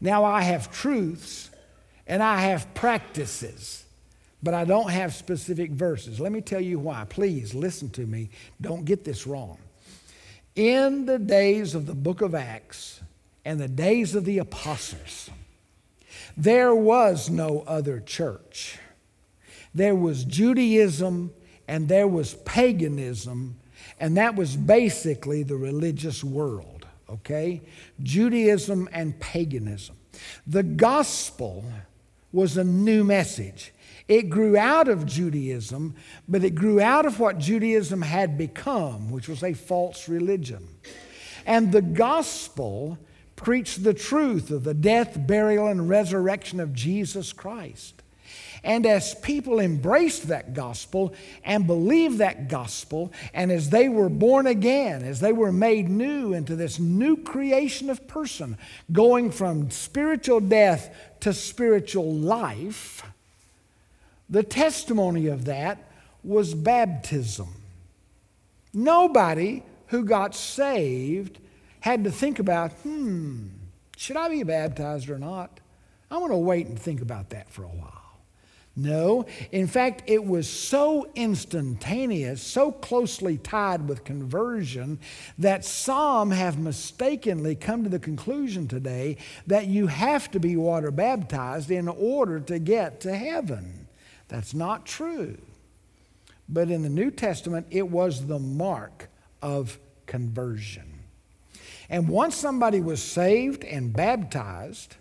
Now 0.00 0.24
I 0.24 0.40
have 0.40 0.72
truths 0.72 1.50
and 2.06 2.22
I 2.22 2.40
have 2.40 2.72
practices, 2.72 3.84
but 4.42 4.54
I 4.54 4.64
don't 4.64 4.88
have 4.88 5.14
specific 5.14 5.70
verses. 5.70 6.18
Let 6.18 6.32
me 6.32 6.40
tell 6.40 6.62
you 6.62 6.78
why. 6.78 7.04
Please 7.10 7.54
listen 7.54 7.90
to 7.90 8.06
me. 8.06 8.30
Don't 8.58 8.86
get 8.86 9.04
this 9.04 9.26
wrong. 9.26 9.58
In 10.54 11.04
the 11.04 11.18
days 11.18 11.74
of 11.74 11.84
the 11.84 11.94
book 11.94 12.22
of 12.22 12.34
Acts, 12.34 13.02
and 13.44 13.60
the 13.60 13.68
days 13.68 14.14
of 14.14 14.24
the 14.24 14.38
apostles, 14.38 15.28
there 16.38 16.74
was 16.74 17.28
no 17.28 17.64
other 17.66 18.00
church. 18.00 18.78
There 19.74 19.94
was 19.94 20.24
Judaism 20.24 21.32
and 21.68 21.88
there 21.88 22.08
was 22.08 22.34
paganism, 22.44 23.56
and 23.98 24.16
that 24.16 24.36
was 24.36 24.56
basically 24.56 25.42
the 25.42 25.56
religious 25.56 26.22
world, 26.22 26.86
okay? 27.08 27.62
Judaism 28.02 28.88
and 28.92 29.18
paganism. 29.20 29.96
The 30.46 30.62
gospel 30.62 31.64
was 32.32 32.56
a 32.56 32.64
new 32.64 33.04
message. 33.04 33.72
It 34.08 34.30
grew 34.30 34.56
out 34.56 34.88
of 34.88 35.06
Judaism, 35.06 35.96
but 36.28 36.44
it 36.44 36.54
grew 36.54 36.80
out 36.80 37.06
of 37.06 37.18
what 37.18 37.38
Judaism 37.38 38.02
had 38.02 38.38
become, 38.38 39.10
which 39.10 39.28
was 39.28 39.42
a 39.42 39.52
false 39.52 40.08
religion. 40.08 40.68
And 41.44 41.72
the 41.72 41.82
gospel 41.82 42.98
preached 43.34 43.82
the 43.82 43.94
truth 43.94 44.50
of 44.50 44.64
the 44.64 44.74
death, 44.74 45.26
burial, 45.26 45.66
and 45.66 45.88
resurrection 45.88 46.60
of 46.60 46.72
Jesus 46.72 47.32
Christ. 47.32 47.95
And 48.66 48.84
as 48.84 49.14
people 49.14 49.60
embraced 49.60 50.26
that 50.26 50.52
gospel 50.52 51.14
and 51.44 51.68
believed 51.68 52.18
that 52.18 52.48
gospel, 52.48 53.12
and 53.32 53.52
as 53.52 53.70
they 53.70 53.88
were 53.88 54.08
born 54.08 54.48
again, 54.48 55.04
as 55.04 55.20
they 55.20 55.32
were 55.32 55.52
made 55.52 55.88
new 55.88 56.32
into 56.32 56.56
this 56.56 56.80
new 56.80 57.16
creation 57.16 57.88
of 57.90 58.08
person, 58.08 58.58
going 58.90 59.30
from 59.30 59.70
spiritual 59.70 60.40
death 60.40 60.92
to 61.20 61.32
spiritual 61.32 62.12
life, 62.12 63.04
the 64.28 64.42
testimony 64.42 65.28
of 65.28 65.44
that 65.44 65.78
was 66.24 66.52
baptism. 66.52 67.54
Nobody 68.74 69.62
who 69.86 70.04
got 70.04 70.34
saved 70.34 71.38
had 71.78 72.02
to 72.02 72.10
think 72.10 72.40
about, 72.40 72.72
hmm, 72.82 73.46
should 73.96 74.16
I 74.16 74.28
be 74.28 74.42
baptized 74.42 75.08
or 75.08 75.20
not? 75.20 75.60
I 76.10 76.18
want 76.18 76.32
to 76.32 76.36
wait 76.36 76.66
and 76.66 76.76
think 76.76 77.00
about 77.00 77.30
that 77.30 77.48
for 77.48 77.62
a 77.62 77.68
while. 77.68 78.05
No, 78.78 79.24
in 79.52 79.66
fact, 79.68 80.02
it 80.06 80.22
was 80.22 80.46
so 80.46 81.10
instantaneous, 81.14 82.42
so 82.42 82.70
closely 82.70 83.38
tied 83.38 83.88
with 83.88 84.04
conversion, 84.04 84.98
that 85.38 85.64
some 85.64 86.30
have 86.30 86.58
mistakenly 86.58 87.54
come 87.54 87.84
to 87.84 87.88
the 87.88 87.98
conclusion 87.98 88.68
today 88.68 89.16
that 89.46 89.66
you 89.66 89.86
have 89.86 90.30
to 90.32 90.40
be 90.40 90.56
water 90.56 90.90
baptized 90.90 91.70
in 91.70 91.88
order 91.88 92.38
to 92.40 92.58
get 92.58 93.00
to 93.00 93.16
heaven. 93.16 93.88
That's 94.28 94.52
not 94.52 94.84
true. 94.84 95.38
But 96.46 96.70
in 96.70 96.82
the 96.82 96.90
New 96.90 97.10
Testament, 97.10 97.66
it 97.70 97.88
was 97.88 98.26
the 98.26 98.38
mark 98.38 99.08
of 99.40 99.78
conversion. 100.04 101.00
And 101.88 102.08
once 102.08 102.36
somebody 102.36 102.80
was 102.80 103.02
saved 103.02 103.64
and 103.64 103.92
baptized, 103.92 104.96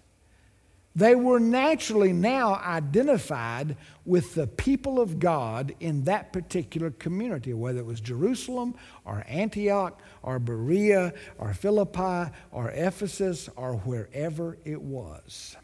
they 0.95 1.13
were 1.13 1.39
naturally 1.39 2.13
now 2.13 2.55
identified 2.55 3.75
with 4.05 4.33
the 4.33 4.47
people 4.47 4.99
of 4.99 5.19
God 5.19 5.75
in 5.81 6.05
that 6.05 6.31
particular 6.31 6.91
community, 6.91 7.53
whether 7.53 7.79
it 7.79 7.85
was 7.85 7.99
Jerusalem 7.99 8.75
or 9.03 9.25
Antioch 9.27 9.99
or 10.23 10.39
Berea 10.39 11.13
or 11.37 11.53
Philippi 11.53 12.31
or 12.51 12.71
Ephesus 12.71 13.49
or 13.57 13.75
wherever 13.77 14.57
it 14.63 14.81
was. 14.81 15.57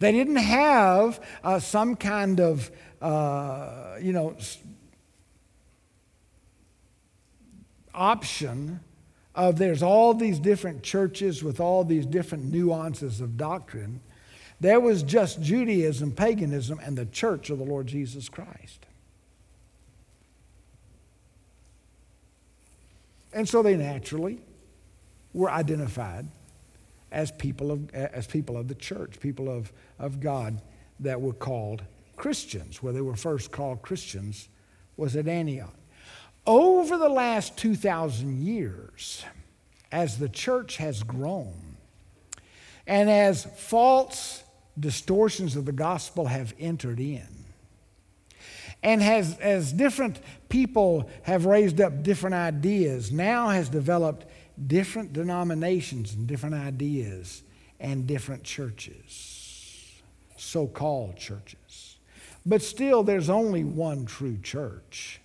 They 0.00 0.10
didn't 0.10 0.36
have 0.36 1.20
uh, 1.44 1.60
some 1.60 1.94
kind 1.94 2.40
of, 2.40 2.70
uh, 3.00 3.96
you 4.00 4.12
know, 4.12 4.36
option 7.94 8.80
of 9.34 9.58
there's 9.58 9.82
all 9.82 10.14
these 10.14 10.38
different 10.38 10.82
churches 10.82 11.42
with 11.42 11.60
all 11.60 11.84
these 11.84 12.06
different 12.06 12.52
nuances 12.52 13.20
of 13.20 13.36
doctrine. 13.36 14.00
There 14.60 14.80
was 14.80 15.02
just 15.02 15.40
Judaism, 15.40 16.12
paganism, 16.12 16.80
and 16.80 16.96
the 16.96 17.06
church 17.06 17.50
of 17.50 17.58
the 17.58 17.64
Lord 17.64 17.86
Jesus 17.86 18.28
Christ. 18.28 18.86
And 23.32 23.48
so 23.48 23.62
they 23.62 23.76
naturally 23.76 24.40
were 25.32 25.50
identified 25.50 26.26
as 27.12 27.30
people 27.30 27.70
of, 27.70 27.94
as 27.94 28.26
people 28.26 28.56
of 28.56 28.68
the 28.68 28.74
church, 28.74 29.20
people 29.20 29.48
of, 29.48 29.72
of 29.98 30.20
God 30.20 30.60
that 30.98 31.20
were 31.20 31.32
called 31.32 31.82
Christians. 32.16 32.82
Where 32.82 32.92
they 32.92 33.00
were 33.00 33.16
first 33.16 33.52
called 33.52 33.82
Christians 33.82 34.48
was 34.96 35.16
at 35.16 35.28
Antioch. 35.28 35.79
Over 36.46 36.96
the 36.96 37.08
last 37.08 37.56
2,000 37.56 38.42
years, 38.42 39.24
as 39.92 40.18
the 40.18 40.28
church 40.28 40.78
has 40.78 41.02
grown, 41.02 41.76
and 42.86 43.10
as 43.10 43.44
false 43.44 44.42
distortions 44.78 45.56
of 45.56 45.64
the 45.64 45.72
gospel 45.72 46.26
have 46.26 46.54
entered 46.58 46.98
in, 46.98 47.26
and 48.82 49.02
has, 49.02 49.38
as 49.38 49.72
different 49.72 50.18
people 50.48 51.10
have 51.22 51.44
raised 51.44 51.80
up 51.80 52.02
different 52.02 52.34
ideas, 52.34 53.12
now 53.12 53.48
has 53.48 53.68
developed 53.68 54.26
different 54.66 55.12
denominations 55.12 56.14
and 56.14 56.26
different 56.26 56.54
ideas 56.54 57.42
and 57.78 58.06
different 58.06 58.42
churches, 58.42 60.00
so 60.36 60.66
called 60.66 61.16
churches. 61.16 61.98
But 62.46 62.62
still, 62.62 63.02
there's 63.02 63.28
only 63.28 63.64
one 63.64 64.06
true 64.06 64.38
church. 64.42 65.20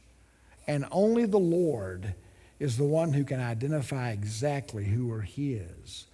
And 0.68 0.86
only 0.92 1.26
the 1.26 1.38
Lord 1.38 2.16
is 2.60 2.78
the 2.78 2.86
one 2.86 3.14
who 3.14 3.24
can 3.24 3.40
identify 3.40 4.12
exactly 4.12 4.86
who 4.86 5.12
are 5.12 5.22
His. 5.22 6.08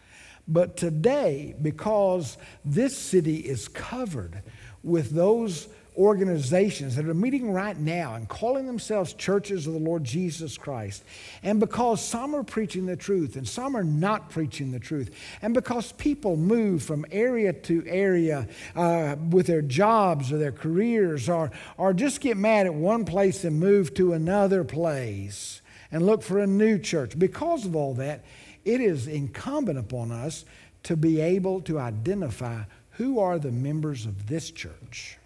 But 0.47 0.75
today, 0.75 1.55
because 1.61 2.37
this 2.65 2.97
city 2.97 3.37
is 3.37 3.67
covered 3.67 4.41
with 4.83 5.11
those 5.11 5.67
organizations 5.97 6.95
that 6.95 7.05
are 7.05 7.13
meeting 7.13 7.51
right 7.51 7.77
now 7.77 8.15
and 8.15 8.29
calling 8.29 8.65
themselves 8.65 9.13
churches 9.13 9.67
of 9.67 9.73
the 9.73 9.79
Lord 9.79 10.03
Jesus 10.03 10.57
Christ. 10.57 11.03
And 11.43 11.59
because 11.59 12.03
some 12.03 12.33
are 12.33 12.43
preaching 12.43 12.85
the 12.85 12.95
truth 12.95 13.35
and 13.35 13.47
some 13.47 13.75
are 13.75 13.83
not 13.83 14.29
preaching 14.29 14.71
the 14.71 14.79
truth, 14.79 15.09
and 15.41 15.53
because 15.53 15.91
people 15.93 16.37
move 16.37 16.81
from 16.81 17.05
area 17.11 17.51
to 17.51 17.83
area 17.85 18.47
uh, 18.75 19.15
with 19.29 19.47
their 19.47 19.61
jobs 19.61 20.31
or 20.31 20.37
their 20.37 20.53
careers, 20.53 21.27
or, 21.27 21.51
or 21.77 21.93
just 21.93 22.21
get 22.21 22.37
mad 22.37 22.65
at 22.65 22.73
one 22.73 23.03
place 23.03 23.43
and 23.43 23.59
move 23.59 23.93
to 23.95 24.13
another 24.13 24.63
place 24.63 25.61
and 25.91 26.05
look 26.05 26.23
for 26.23 26.39
a 26.39 26.47
new 26.47 26.79
church, 26.79 27.19
because 27.19 27.65
of 27.65 27.75
all 27.75 27.93
that, 27.95 28.23
it 28.63 28.79
is 28.79 29.07
incumbent 29.07 29.77
upon 29.77 30.11
us 30.11 30.45
to 30.83 30.95
be 30.95 31.19
able 31.19 31.59
to 31.61 31.77
identify 31.77 32.61
who 32.91 33.19
are 33.19 33.37
the 33.37 33.51
members 33.51 34.05
of 34.05 34.27
this 34.27 34.51
church 34.51 35.17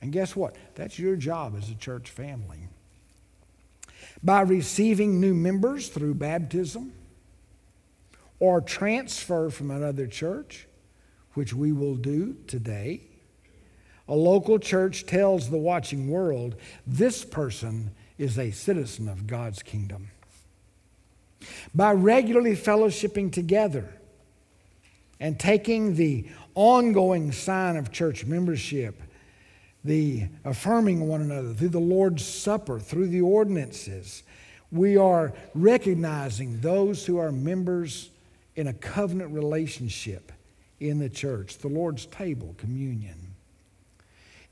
and 0.00 0.12
guess 0.12 0.34
what? 0.34 0.56
That's 0.74 0.98
your 0.98 1.16
job 1.16 1.54
as 1.56 1.68
a 1.70 1.74
church 1.74 2.10
family. 2.10 2.68
By 4.22 4.42
receiving 4.42 5.20
new 5.20 5.34
members 5.34 5.88
through 5.88 6.14
baptism 6.14 6.92
or 8.38 8.60
transfer 8.60 9.50
from 9.50 9.70
another 9.70 10.06
church, 10.06 10.66
which 11.34 11.52
we 11.52 11.72
will 11.72 11.94
do 11.94 12.36
today, 12.46 13.02
a 14.08 14.14
local 14.14 14.58
church 14.58 15.06
tells 15.06 15.50
the 15.50 15.58
watching 15.58 16.10
world 16.10 16.56
this 16.86 17.24
person 17.24 17.92
is 18.18 18.38
a 18.38 18.50
citizen 18.50 19.08
of 19.08 19.26
God's 19.26 19.62
kingdom. 19.62 20.10
By 21.74 21.92
regularly 21.92 22.56
fellowshipping 22.56 23.32
together 23.32 23.88
and 25.20 25.38
taking 25.38 25.94
the 25.94 26.26
ongoing 26.54 27.32
sign 27.32 27.76
of 27.76 27.92
church 27.92 28.24
membership 28.26 29.00
the 29.84 30.24
affirming 30.44 31.06
one 31.08 31.22
another, 31.22 31.54
through 31.54 31.68
the 31.68 31.78
Lord's 31.78 32.24
Supper, 32.24 32.78
through 32.78 33.08
the 33.08 33.22
ordinances. 33.22 34.22
We 34.70 34.96
are 34.96 35.32
recognizing 35.54 36.60
those 36.60 37.06
who 37.06 37.18
are 37.18 37.32
members 37.32 38.10
in 38.56 38.66
a 38.66 38.72
covenant 38.72 39.32
relationship 39.32 40.32
in 40.80 40.98
the 40.98 41.08
church, 41.08 41.58
the 41.58 41.68
Lord's 41.68 42.06
table, 42.06 42.54
communion. 42.58 43.16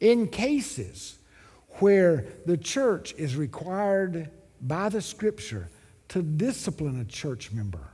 In 0.01 0.29
cases 0.29 1.19
where 1.81 2.25
the 2.47 2.57
church 2.57 3.15
is 3.19 3.37
required 3.37 4.31
by 4.61 4.89
the 4.89 5.03
scripture 5.03 5.69
to 6.09 6.23
discipline 6.23 7.01
a 7.01 7.05
church 7.05 7.53
member 7.53 7.89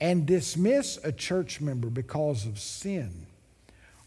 and 0.00 0.26
dismiss 0.26 0.98
a 1.04 1.12
church 1.12 1.60
member 1.60 1.88
because 1.88 2.46
of 2.46 2.58
sin 2.58 3.26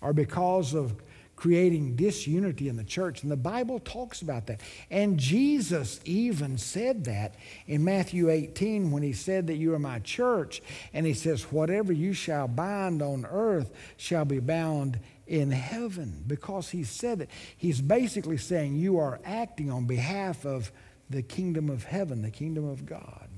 or 0.02 0.14
because 0.14 0.74
of 0.74 0.96
creating 1.40 1.96
disunity 1.96 2.68
in 2.68 2.76
the 2.76 2.84
church. 2.84 3.24
And 3.24 3.32
the 3.32 3.38
Bible 3.38 3.80
talks 3.80 4.22
about 4.22 4.48
that. 4.48 4.60
And 4.92 5.18
Jesus 5.18 6.02
even 6.04 6.58
said 6.58 7.06
that 7.06 7.36
in 7.66 7.86
Matthew 7.86 8.30
18 8.30 8.92
when 8.92 9.04
he 9.04 9.14
said 9.14 9.48
that 9.48 9.56
you 9.56 9.74
are 9.74 9.80
my 9.80 10.00
church. 10.00 10.62
And 10.94 11.06
he 11.06 11.14
says, 11.14 11.44
Whatever 11.44 11.94
you 11.94 12.12
shall 12.12 12.50
bind 12.50 13.02
on 13.02 13.26
earth 13.26 13.72
shall 13.96 14.26
be 14.26 14.40
bound 14.40 15.00
in 15.28 15.52
heaven. 15.52 16.26
Because 16.28 16.72
he 16.72 16.84
said 16.84 17.20
that. 17.20 17.30
He's 17.56 17.80
basically 17.80 18.38
saying 18.38 18.76
you 18.76 19.00
are 19.00 19.22
acting 19.24 19.72
on 19.72 19.86
behalf 19.86 20.46
of 20.46 20.74
the 21.10 21.22
kingdom 21.22 21.70
of 21.70 21.86
heaven, 21.86 22.22
the 22.22 22.32
kingdom 22.32 22.68
of 22.68 22.86
God. 22.86 23.30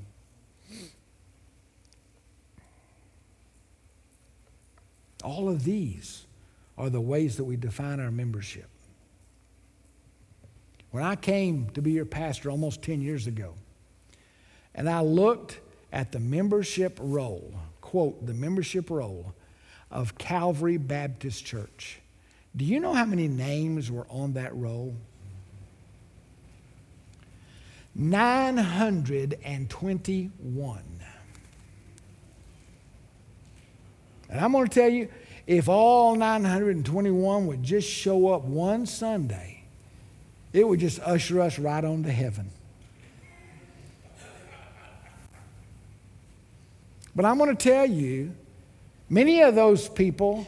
All 5.24 5.48
of 5.48 5.66
these 5.66 6.26
are 6.82 6.90
the 6.90 7.00
ways 7.00 7.38
that 7.38 7.44
we 7.44 7.56
define 7.56 8.00
our 8.00 8.10
membership. 8.10 8.68
When 10.90 11.04
I 11.04 11.16
came 11.16 11.70
to 11.76 11.82
be 11.82 11.92
your 11.92 12.06
pastor 12.06 12.50
almost 12.50 12.82
10 12.82 13.02
years 13.02 13.28
ago, 13.28 13.54
and 14.74 14.90
I 14.90 15.02
looked 15.02 15.60
at 15.94 16.12
the 16.12 16.20
membership 16.20 16.98
roll, 17.00 17.54
quote, 17.82 18.26
the 18.26 18.34
membership 18.34 18.90
roll 18.90 19.36
of 19.92 20.18
Calvary 20.18 20.78
Baptist 20.78 21.46
Church. 21.46 22.00
Do 22.56 22.66
you 22.66 22.80
know 22.80 22.94
how 22.94 23.06
many 23.06 23.28
names 23.28 23.92
were 23.92 24.08
on 24.10 24.34
that 24.34 24.56
roll? 24.56 24.96
921. 27.94 30.82
And 34.32 34.40
I'm 34.40 34.54
going 34.54 34.68
to 34.68 34.74
tell 34.74 34.90
you, 34.90 35.10
if 35.48 35.68
all 35.68 36.16
921 36.16 37.48
would 37.48 37.64
just 37.64 37.90
show 37.90 38.30
up 38.30 38.44
one 38.44 38.86
Sunday, 38.86 39.64
it 40.54 40.68
would 40.68 40.80
just 40.80 41.00
usher 41.02 41.42
us 41.42 41.58
right 41.58 41.84
on 41.84 42.04
to 42.04 42.12
heaven. 42.12 42.52
But 47.16 47.26
I'm 47.26 47.38
going 47.38 47.56
to 47.56 47.64
tell 47.64 47.86
you, 47.86 48.34
many 49.10 49.42
of 49.42 49.56
those 49.56 49.90
people 49.90 50.48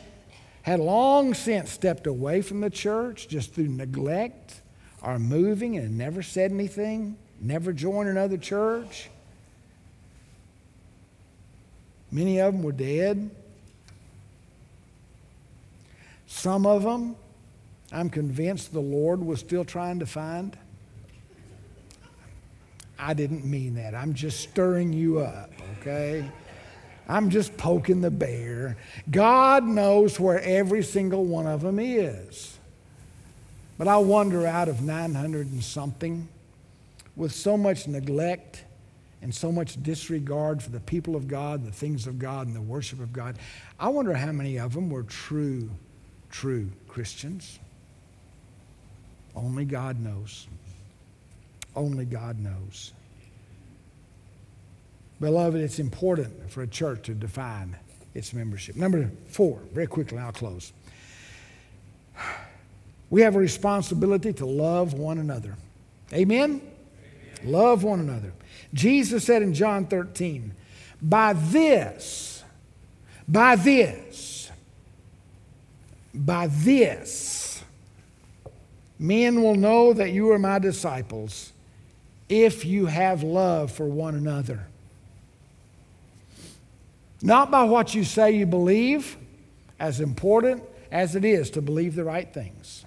had 0.61 0.79
long 0.79 1.33
since 1.33 1.71
stepped 1.71 2.07
away 2.07 2.41
from 2.41 2.61
the 2.61 2.69
church 2.69 3.27
just 3.27 3.53
through 3.53 3.67
neglect 3.67 4.61
or 5.01 5.19
moving 5.19 5.77
and 5.77 5.97
never 5.97 6.23
said 6.23 6.51
anything, 6.51 7.17
never 7.41 7.73
joined 7.73 8.07
another 8.07 8.37
church. 8.37 9.09
Many 12.11 12.39
of 12.39 12.53
them 12.53 12.63
were 12.63 12.71
dead. 12.71 13.29
Some 16.43 16.65
of 16.65 16.83
them, 16.83 17.15
I'm 17.93 18.09
convinced 18.09 18.73
the 18.73 18.81
Lord 18.81 19.23
was 19.23 19.39
still 19.39 19.63
trying 19.63 19.99
to 19.99 20.05
find. 20.05 20.57
I 22.99 23.13
didn't 23.13 23.45
mean 23.45 23.75
that. 23.75 23.95
I'm 23.95 24.13
just 24.13 24.41
stirring 24.41 24.91
you 24.91 25.19
up, 25.19 25.53
okay? 25.79 26.29
I'm 27.07 27.29
just 27.29 27.55
poking 27.55 28.01
the 28.01 28.11
bear. 28.11 28.75
God 29.09 29.63
knows 29.63 30.19
where 30.19 30.41
every 30.41 30.83
single 30.83 31.23
one 31.23 31.47
of 31.47 31.61
them 31.61 31.79
is. 31.79 32.59
But 33.77 33.87
I 33.87 33.95
wonder 33.95 34.45
out 34.45 34.67
of 34.67 34.81
900 34.81 35.47
and 35.47 35.63
something, 35.63 36.27
with 37.15 37.31
so 37.31 37.55
much 37.55 37.87
neglect 37.87 38.65
and 39.21 39.33
so 39.33 39.49
much 39.49 39.81
disregard 39.81 40.61
for 40.61 40.71
the 40.71 40.81
people 40.81 41.15
of 41.15 41.29
God, 41.29 41.65
the 41.65 41.71
things 41.71 42.05
of 42.05 42.19
God, 42.19 42.47
and 42.47 42.55
the 42.55 42.61
worship 42.61 42.99
of 42.99 43.13
God, 43.13 43.37
I 43.79 43.87
wonder 43.87 44.13
how 44.13 44.33
many 44.33 44.59
of 44.59 44.73
them 44.73 44.89
were 44.89 45.03
true 45.03 45.69
true 46.33 46.67
Christians? 46.87 47.59
Only 49.35 49.65
God 49.65 49.99
knows. 49.99 50.47
Only 51.75 52.05
God 52.05 52.39
knows. 52.39 52.91
Beloved, 55.21 55.61
it's 55.61 55.77
important 55.77 56.51
for 56.51 56.63
a 56.63 56.67
church 56.67 57.03
to 57.03 57.13
define 57.13 57.77
its 58.15 58.33
membership. 58.33 58.75
Number 58.75 59.11
four, 59.27 59.59
very 59.73 59.87
quickly, 59.87 60.17
I'll 60.17 60.31
close. 60.31 60.73
We 63.09 63.21
have 63.21 63.35
a 63.35 63.39
responsibility 63.39 64.33
to 64.33 64.45
love 64.45 64.95
one 64.95 65.19
another. 65.19 65.55
Amen? 66.11 66.61
Amen? 67.43 67.51
Love 67.51 67.83
one 67.83 67.99
another. 67.99 68.33
Jesus 68.73 69.23
said 69.23 69.43
in 69.43 69.53
John 69.53 69.85
13, 69.85 70.51
By 70.99 71.33
this, 71.33 72.43
by 73.27 73.55
this, 73.55 74.32
by 76.13 76.47
this, 76.47 77.63
men 78.99 79.41
will 79.41 79.55
know 79.55 79.93
that 79.93 80.11
you 80.11 80.31
are 80.31 80.39
my 80.39 80.59
disciples 80.59 81.53
if 82.29 82.65
you 82.65 82.85
have 82.85 83.23
love 83.23 83.71
for 83.71 83.85
one 83.85 84.15
another. 84.15 84.67
Not 87.21 87.51
by 87.51 87.63
what 87.63 87.95
you 87.95 88.03
say 88.03 88.31
you 88.31 88.45
believe, 88.45 89.17
as 89.79 89.99
important 89.99 90.63
as 90.91 91.15
it 91.15 91.25
is 91.25 91.49
to 91.51 91.61
believe 91.61 91.95
the 91.95 92.03
right 92.03 92.31
things. 92.31 92.85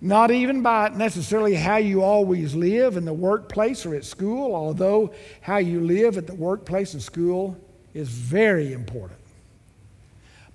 Not 0.00 0.30
even 0.30 0.62
by 0.62 0.90
necessarily 0.90 1.54
how 1.54 1.78
you 1.78 2.02
always 2.02 2.54
live 2.54 2.96
in 2.96 3.04
the 3.04 3.14
workplace 3.14 3.86
or 3.86 3.94
at 3.94 4.04
school, 4.04 4.54
although 4.54 5.12
how 5.40 5.56
you 5.56 5.80
live 5.80 6.18
at 6.18 6.26
the 6.26 6.34
workplace 6.34 6.92
and 6.92 7.02
school 7.02 7.56
is 7.94 8.08
very 8.08 8.72
important. 8.72 9.18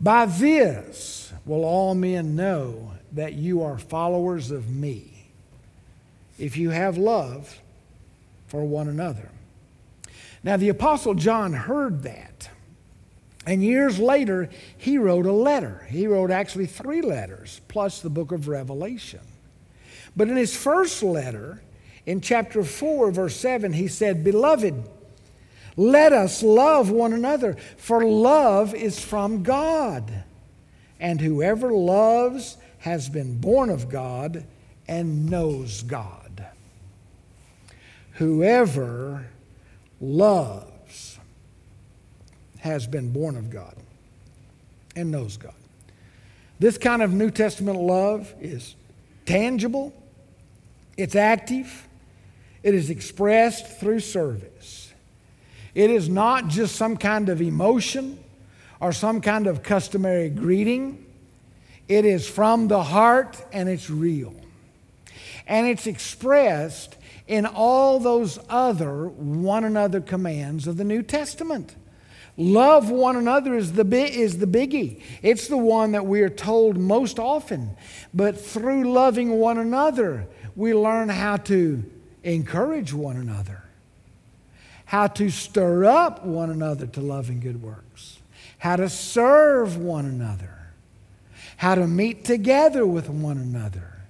By 0.01 0.25
this 0.25 1.31
will 1.45 1.63
all 1.63 1.93
men 1.93 2.35
know 2.35 2.93
that 3.11 3.33
you 3.33 3.61
are 3.61 3.77
followers 3.77 4.49
of 4.49 4.69
me, 4.69 5.27
if 6.39 6.57
you 6.57 6.71
have 6.71 6.97
love 6.97 7.59
for 8.47 8.65
one 8.65 8.87
another. 8.87 9.29
Now, 10.43 10.57
the 10.57 10.69
Apostle 10.69 11.13
John 11.13 11.53
heard 11.53 12.03
that. 12.03 12.49
And 13.45 13.63
years 13.63 13.99
later, 13.99 14.49
he 14.77 14.97
wrote 14.97 15.25
a 15.25 15.31
letter. 15.31 15.87
He 15.89 16.07
wrote 16.07 16.31
actually 16.31 16.65
three 16.65 17.01
letters, 17.01 17.61
plus 17.67 18.01
the 18.01 18.09
book 18.09 18.31
of 18.31 18.47
Revelation. 18.47 19.21
But 20.15 20.29
in 20.29 20.35
his 20.35 20.55
first 20.55 21.03
letter, 21.03 21.61
in 22.05 22.21
chapter 22.21 22.63
4, 22.63 23.11
verse 23.11 23.35
7, 23.35 23.73
he 23.73 23.87
said, 23.87 24.23
Beloved, 24.23 24.83
Let 25.81 26.13
us 26.13 26.43
love 26.43 26.91
one 26.91 27.11
another, 27.11 27.57
for 27.75 28.05
love 28.05 28.75
is 28.75 29.03
from 29.03 29.41
God. 29.41 30.23
And 30.99 31.19
whoever 31.19 31.73
loves 31.73 32.57
has 32.77 33.09
been 33.09 33.39
born 33.39 33.71
of 33.71 33.89
God 33.89 34.45
and 34.87 35.27
knows 35.27 35.81
God. 35.81 36.45
Whoever 38.13 39.25
loves 39.99 41.17
has 42.59 42.85
been 42.85 43.11
born 43.11 43.35
of 43.35 43.49
God 43.49 43.75
and 44.95 45.09
knows 45.09 45.35
God. 45.35 45.55
This 46.59 46.77
kind 46.77 47.01
of 47.01 47.11
New 47.11 47.31
Testament 47.31 47.79
love 47.79 48.31
is 48.39 48.75
tangible, 49.25 49.93
it's 50.95 51.15
active, 51.15 51.87
it 52.61 52.75
is 52.75 52.91
expressed 52.91 53.79
through 53.79 54.01
service. 54.01 54.80
It 55.73 55.89
is 55.89 56.09
not 56.09 56.47
just 56.47 56.75
some 56.75 56.97
kind 56.97 57.29
of 57.29 57.41
emotion 57.41 58.19
or 58.79 58.91
some 58.91 59.21
kind 59.21 59.47
of 59.47 59.63
customary 59.63 60.29
greeting. 60.29 61.05
It 61.87 62.05
is 62.05 62.27
from 62.27 62.67
the 62.67 62.83
heart 62.83 63.43
and 63.51 63.69
it's 63.69 63.89
real. 63.89 64.33
And 65.47 65.67
it's 65.67 65.87
expressed 65.87 66.97
in 67.27 67.45
all 67.45 67.99
those 67.99 68.39
other 68.49 69.07
one 69.07 69.63
another 69.63 70.01
commands 70.01 70.67
of 70.67 70.77
the 70.77 70.83
New 70.83 71.01
Testament. 71.01 71.75
Love 72.37 72.89
one 72.89 73.15
another 73.15 73.55
is 73.55 73.73
the, 73.73 73.85
is 73.95 74.37
the 74.37 74.47
biggie. 74.47 75.01
It's 75.21 75.47
the 75.47 75.57
one 75.57 75.91
that 75.91 76.05
we 76.05 76.21
are 76.21 76.29
told 76.29 76.77
most 76.77 77.19
often. 77.19 77.75
But 78.13 78.39
through 78.39 78.91
loving 78.91 79.31
one 79.31 79.57
another, 79.57 80.27
we 80.55 80.73
learn 80.73 81.09
how 81.09 81.37
to 81.37 81.83
encourage 82.23 82.93
one 82.93 83.17
another, 83.17 83.63
how 84.91 85.07
to 85.07 85.29
stir 85.29 85.85
up 85.85 86.21
one 86.25 86.49
another 86.49 86.85
to 86.85 86.99
love 86.99 87.29
and 87.29 87.41
good 87.41 87.63
works, 87.63 88.19
how 88.57 88.75
to 88.75 88.89
serve 88.89 89.77
one 89.77 90.03
another, 90.03 90.67
how 91.55 91.73
to 91.73 91.87
meet 91.87 92.25
together 92.25 92.85
with 92.85 93.09
one 93.09 93.37
another, 93.37 94.01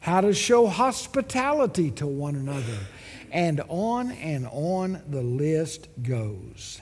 how 0.00 0.18
to 0.18 0.32
show 0.32 0.66
hospitality 0.66 1.90
to 1.90 2.06
one 2.06 2.34
another, 2.34 2.78
and 3.30 3.60
on 3.68 4.12
and 4.12 4.48
on 4.50 5.02
the 5.10 5.20
list 5.20 5.88
goes. 6.02 6.80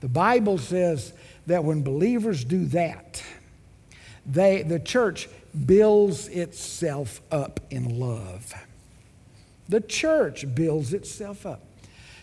The 0.00 0.08
Bible 0.08 0.56
says 0.56 1.12
that 1.48 1.62
when 1.62 1.82
believers 1.82 2.44
do 2.44 2.64
that, 2.68 3.22
they, 4.24 4.62
the 4.62 4.80
church 4.80 5.28
builds 5.66 6.28
itself 6.28 7.20
up 7.30 7.60
in 7.68 8.00
love. 8.00 8.54
The 9.68 9.82
church 9.82 10.46
builds 10.54 10.94
itself 10.94 11.44
up. 11.44 11.60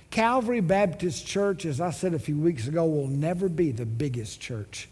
Calvary 0.09 0.61
Baptist 0.61 1.27
Church, 1.27 1.65
as 1.65 1.81
I 1.81 1.91
said 1.91 2.13
a 2.13 2.19
few 2.19 2.37
weeks 2.37 2.67
ago, 2.67 2.85
will 2.85 3.07
never 3.07 3.49
be 3.49 3.71
the 3.71 3.85
biggest 3.85 4.39
church 4.39 4.89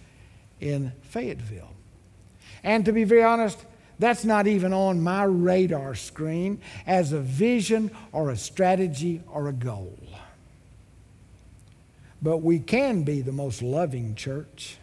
in 0.59 0.91
Fayetteville. 1.03 1.71
And 2.63 2.85
to 2.85 2.91
be 2.91 3.03
very 3.03 3.23
honest, 3.23 3.63
that's 3.97 4.25
not 4.25 4.45
even 4.47 4.73
on 4.73 5.01
my 5.01 5.23
radar 5.23 5.95
screen 5.95 6.59
as 6.85 7.11
a 7.11 7.19
vision 7.19 7.91
or 8.11 8.29
a 8.29 8.37
strategy 8.37 9.21
or 9.31 9.47
a 9.47 9.53
goal. 9.53 9.97
But 12.21 12.37
we 12.37 12.59
can 12.59 13.03
be 13.03 13.21
the 13.21 13.31
most 13.31 13.61
loving 13.61 14.15
church. 14.15 14.77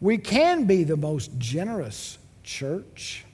We 0.00 0.18
can 0.18 0.64
be 0.64 0.84
the 0.84 0.96
most 0.96 1.30
generous 1.38 2.18
church. 2.42 3.24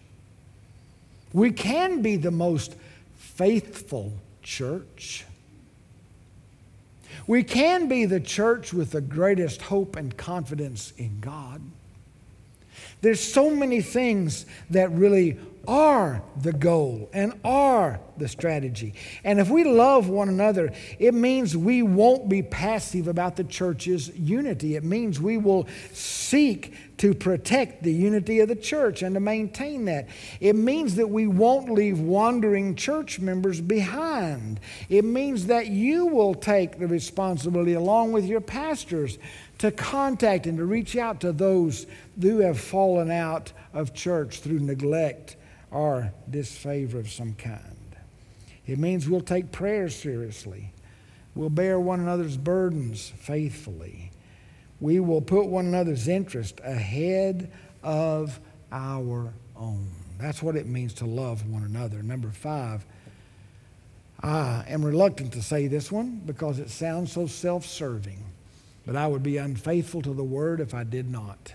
We 1.32 1.50
can 1.50 2.03
be 2.03 2.16
the 2.16 2.30
most 2.30 2.76
faithful 3.16 4.12
church. 4.43 5.24
We 7.26 7.43
can 7.43 7.88
be 7.88 8.05
the 8.05 8.20
church 8.20 8.72
with 8.72 8.90
the 8.90 9.01
greatest 9.01 9.62
hope 9.62 9.97
and 9.97 10.16
confidence 10.16 10.93
in 10.97 11.20
God. 11.20 11.62
There's 13.01 13.20
so 13.20 13.51
many 13.51 13.80
things 13.80 14.47
that 14.70 14.90
really 14.93 15.38
are 15.66 16.22
the 16.40 16.53
goal 16.53 17.09
and 17.12 17.38
are 17.45 18.01
the 18.16 18.28
strategy. 18.28 18.95
And 19.24 19.38
if 19.38 19.49
we 19.49 19.64
love 19.64 20.09
one 20.09 20.28
another, 20.28 20.72
it 20.99 21.14
means 21.14 21.57
we 21.57 21.82
won't 21.82 22.28
be 22.28 22.43
passive 22.43 23.09
about 23.09 23.36
the 23.36 23.45
church's 23.45 24.09
unity. 24.16 24.76
It 24.76 24.84
means 24.84 25.20
we 25.20 25.36
will 25.36 25.68
seek 25.93 26.91
to 27.03 27.12
protect 27.12 27.82
the 27.82 27.92
unity 27.92 28.38
of 28.38 28.48
the 28.48 28.55
church 28.55 29.03
and 29.03 29.16
to 29.16 29.20
maintain 29.20 29.86
that. 29.86 30.07
It 30.38 30.55
means 30.55 30.94
that 30.94 31.11
we 31.11 31.26
won't 31.26 31.68
leave 31.68 31.98
wandering 31.98 32.76
church 32.76 33.18
members 33.18 33.61
behind. 33.61 34.61
It 34.88 35.05
means 35.05 35.46
that 35.46 35.66
you 35.66 36.07
will 36.07 36.32
take 36.32 36.78
the 36.78 36.86
responsibility, 36.86 37.72
along 37.72 38.12
with 38.12 38.24
your 38.24 38.40
pastors, 38.40 39.18
to 39.59 39.72
contact 39.72 40.46
and 40.46 40.59
to 40.59 40.64
reach 40.64 40.94
out 40.94 41.18
to 41.22 41.32
those 41.32 41.88
who 42.20 42.38
have 42.38 42.61
fallen 42.61 43.11
out 43.11 43.50
of 43.74 43.94
church 43.94 44.38
through 44.38 44.61
neglect 44.61 45.34
or 45.72 46.12
disfavor 46.30 47.00
of 47.00 47.11
some 47.11 47.34
kind. 47.34 47.96
It 48.64 48.78
means 48.78 49.09
we'll 49.09 49.22
take 49.22 49.50
prayer 49.50 49.88
seriously. 49.88 50.70
We'll 51.34 51.50
bear 51.50 51.80
one 51.80 51.98
another's 51.98 52.36
burdens 52.36 53.12
faithfully. 53.18 54.11
We 54.83 54.99
will 54.99 55.20
put 55.20 55.47
one 55.47 55.66
another's 55.66 56.09
interest 56.09 56.61
ahead 56.64 57.53
of 57.85 58.41
our 58.72 59.33
own. 59.57 59.89
That's 60.18 60.43
what 60.43 60.57
it 60.57 60.66
means 60.66 60.93
to 60.95 61.07
love 61.07 61.49
one 61.49 61.62
another. 61.62 62.03
Number 62.03 62.30
five, 62.30 62.85
I 64.24 64.64
am 64.66 64.85
reluctant 64.85 65.35
to 65.35 65.43
say 65.43 65.68
this 65.68 65.93
one 65.93 66.20
because 66.26 66.59
it 66.59 66.68
sounds 66.68 67.12
so 67.12 67.28
self 67.28 67.64
serving, 67.64 68.24
but 68.85 68.97
I 68.97 69.07
would 69.07 69.22
be 69.22 69.37
unfaithful 69.37 70.03
to 70.03 70.12
the 70.12 70.24
word 70.24 70.59
if 70.59 70.74
I 70.74 70.83
did 70.83 71.09
not. 71.09 71.55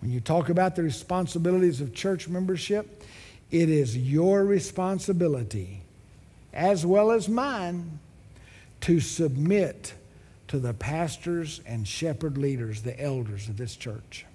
When 0.00 0.10
you 0.10 0.20
talk 0.20 0.48
about 0.48 0.74
the 0.74 0.82
responsibilities 0.82 1.82
of 1.82 1.92
church 1.92 2.26
membership, 2.26 3.04
it 3.50 3.68
is 3.68 3.98
your 3.98 4.46
responsibility, 4.46 5.82
as 6.54 6.86
well 6.86 7.10
as 7.10 7.28
mine, 7.28 7.98
to 8.80 8.98
submit 8.98 9.92
to 10.52 10.58
the 10.58 10.74
pastors 10.74 11.62
and 11.64 11.88
shepherd 11.88 12.36
leaders, 12.36 12.82
the 12.82 13.00
elders 13.00 13.48
of 13.48 13.56
this 13.56 13.74
church. 13.74 14.26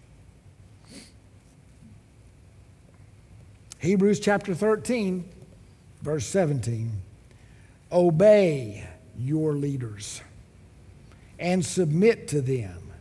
Hebrews 3.77 4.19
chapter 4.19 4.55
13, 4.55 5.29
verse 6.01 6.25
17. 6.25 6.91
Obey 7.91 8.83
your 9.15 9.53
leaders 9.53 10.23
and 11.37 11.63
submit 11.63 12.27
to 12.29 12.41
them, 12.41 12.91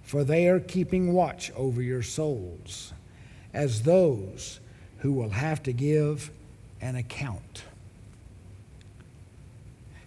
for 0.00 0.24
they 0.24 0.48
are 0.48 0.58
keeping 0.58 1.12
watch 1.12 1.52
over 1.54 1.82
your 1.82 2.02
souls, 2.02 2.94
as 3.52 3.82
those 3.82 4.58
who 5.00 5.12
will 5.12 5.28
have 5.28 5.62
to 5.64 5.74
give 5.74 6.30
an 6.80 6.96
account. 6.96 7.64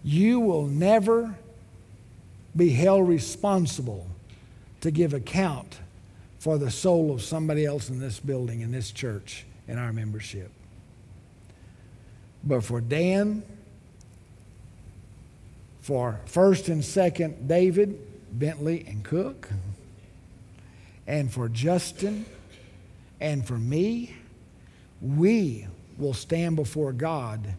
You 0.04 0.40
will 0.40 0.66
never 0.66 1.36
be 2.56 2.70
held 2.70 3.08
responsible 3.08 4.08
to 4.82 4.92
give 4.92 5.14
account 5.14 5.80
for 6.40 6.58
the 6.58 6.72
soul 6.72 7.12
of 7.12 7.22
somebody 7.22 7.66
else 7.66 7.90
in 7.90 8.00
this 8.00 8.20
building, 8.20 8.62
in 8.62 8.72
this 8.72 8.92
church, 8.92 9.46
in 9.68 9.78
our 9.78 9.94
membership. 9.94 10.52
But 12.44 12.64
for 12.64 12.82
Dan, 12.82 13.44
for 15.82 16.20
first 16.26 16.68
and 16.68 16.84
second 16.84 17.48
David, 17.48 18.00
Bentley, 18.32 18.86
and 18.88 19.04
Cook, 19.04 19.50
and 21.06 21.32
for 21.32 21.48
Justin, 21.50 22.26
and 23.20 23.46
for 23.46 23.58
me, 23.58 24.16
we 25.02 25.68
will 25.98 26.14
stand 26.14 26.56
before 26.56 26.94
God 26.94 27.54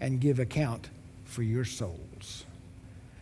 and 0.00 0.20
give 0.20 0.38
account 0.38 0.88
for 1.24 1.42
your 1.42 1.64
souls. 1.64 2.07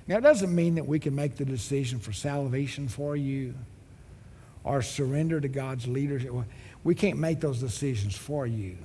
Now, 0.09 0.19
it 0.19 0.23
doesn't 0.23 0.55
mean 0.55 0.77
that 0.77 0.87
we 0.87 0.99
can 0.99 1.15
make 1.15 1.37
the 1.37 1.45
decision 1.45 1.99
for 1.99 2.13
salvation 2.13 2.89
for 2.89 3.17
you 3.17 3.55
or 4.63 4.83
surrender 4.83 5.41
to 5.41 5.49
God's 5.49 5.87
leadership. 5.87 6.33
We 6.85 6.95
can't 6.95 7.19
make 7.19 7.41
those 7.41 7.61
decisions 7.61 8.17
for 8.17 8.47
you. 8.47 8.77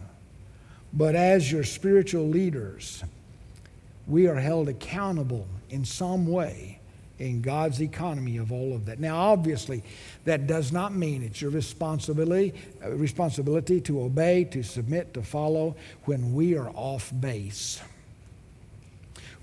But 0.94 1.16
as 1.16 1.52
your 1.52 1.64
spiritual 1.64 2.28
leaders, 2.28 3.04
we 4.08 4.28
are 4.28 4.36
held 4.36 4.68
accountable 4.68 5.48
in 5.70 5.86
some 5.86 6.28
way 6.28 6.80
in 7.22 7.42
God's 7.42 7.82
economy 7.82 8.38
of 8.38 8.52
all 8.52 8.74
of 8.74 8.88
that. 8.88 9.00
Now, 9.00 9.16
obviously, 9.18 9.84
that 10.26 10.48
does 10.48 10.72
not 10.72 10.94
mean 10.94 11.22
it's 11.22 11.40
your 11.40 11.52
responsibility, 11.52 12.54
responsibility 12.84 13.80
to 13.82 14.02
obey, 14.02 14.44
to 14.46 14.64
submit, 14.64 15.14
to 15.14 15.22
follow 15.22 15.76
when 16.06 16.34
we 16.34 16.58
are 16.58 16.70
off 16.70 17.14
base, 17.20 17.80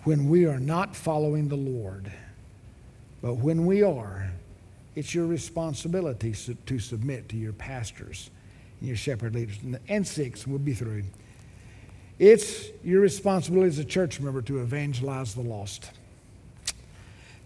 when 0.04 0.28
we 0.28 0.46
are 0.46 0.60
not 0.60 0.96
following 0.96 1.48
the 1.48 1.56
Lord. 1.56 2.10
But 3.20 3.34
when 3.34 3.66
we 3.66 3.82
are, 3.82 4.30
it's 4.94 5.14
your 5.14 5.26
responsibility 5.26 6.34
to 6.66 6.78
submit 6.78 7.28
to 7.30 7.36
your 7.36 7.52
pastors 7.52 8.30
and 8.80 8.88
your 8.88 8.96
shepherd 8.96 9.34
leaders. 9.34 9.58
And 9.88 10.06
six, 10.06 10.46
we'll 10.46 10.58
be 10.58 10.74
through. 10.74 11.04
It's 12.18 12.66
your 12.82 13.00
responsibility 13.00 13.68
as 13.68 13.78
a 13.78 13.84
church 13.84 14.20
member 14.20 14.42
to 14.42 14.60
evangelize 14.60 15.34
the 15.34 15.42
lost. 15.42 15.90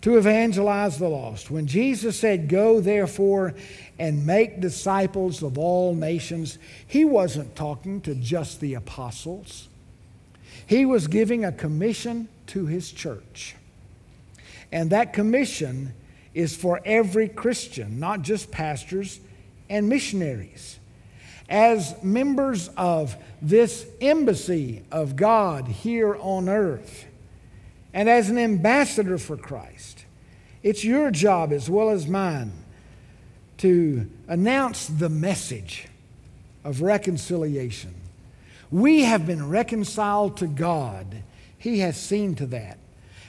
to 0.03 0.16
evangelize 0.18 0.98
the 0.98 1.09
lost. 1.09 1.50
When 1.50 1.66
Jesus 1.66 2.18
said, 2.18 2.48
Go 2.48 2.80
therefore 2.80 3.55
and 4.00 4.26
make 4.26 4.61
disciples 4.61 5.42
of 5.42 5.59
all 5.59 5.94
nations, 5.94 6.59
he 6.86 7.05
wasn't 7.05 7.55
talking 7.55 8.00
to 8.03 8.14
just 8.16 8.61
the 8.61 8.74
apostles. 8.74 9.68
He 10.67 10.87
was 10.87 11.09
giving 11.09 11.45
a 11.45 11.53
commission 11.53 12.29
to 12.49 12.67
his 12.67 12.91
church. 12.91 13.57
And 14.71 14.91
that 14.91 15.13
commission 15.13 15.95
is 16.35 16.57
for 16.57 16.81
every 16.85 17.29
Christian, 17.29 18.01
not 18.01 18.23
just 18.23 18.51
pastors 18.51 19.21
and 19.69 19.89
missionaries. 19.89 20.79
As 21.49 21.95
members 22.03 22.69
of 22.77 23.17
this 23.43 23.87
embassy 24.01 24.83
of 24.91 25.17
God 25.17 25.69
here 25.69 26.17
on 26.17 26.49
earth, 26.49 27.07
and 27.93 28.09
as 28.09 28.31
an 28.31 28.39
ambassador 28.39 29.19
for 29.19 29.37
Christ, 29.37 30.07
it's 30.63 30.85
your 30.85 31.11
job 31.11 31.53
as 31.53 31.69
well 31.69 31.91
as 31.91 32.07
mine 32.07 32.53
to 33.59 34.09
announce 34.29 34.87
the 34.87 35.09
message 35.09 35.89
of 36.65 36.81
reconciliation. 36.81 37.95
We 38.73 39.03
have 39.03 39.27
been 39.27 39.51
reconciled 39.51 40.39
to 40.39 40.49
God. 40.49 41.23
He 41.59 41.81
has 41.81 41.97
seen 41.97 42.35
to 42.37 42.47
that. 42.47 42.79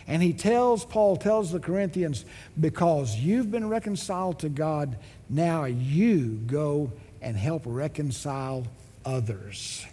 And 0.08 0.24
he 0.24 0.34
tells, 0.34 0.86
Paul 0.86 1.18
tells 1.18 1.52
the 1.52 1.60
Corinthians, 1.60 2.26
because 2.60 3.18
you've 3.18 3.52
been 3.52 3.70
reconciled 3.70 4.40
to 4.40 4.50
God, 4.50 4.98
now 5.30 5.66
you 5.66 6.40
go 6.48 6.92
and 7.22 7.38
help 7.38 7.64
reconcile 7.66 8.66
others. 9.06 9.86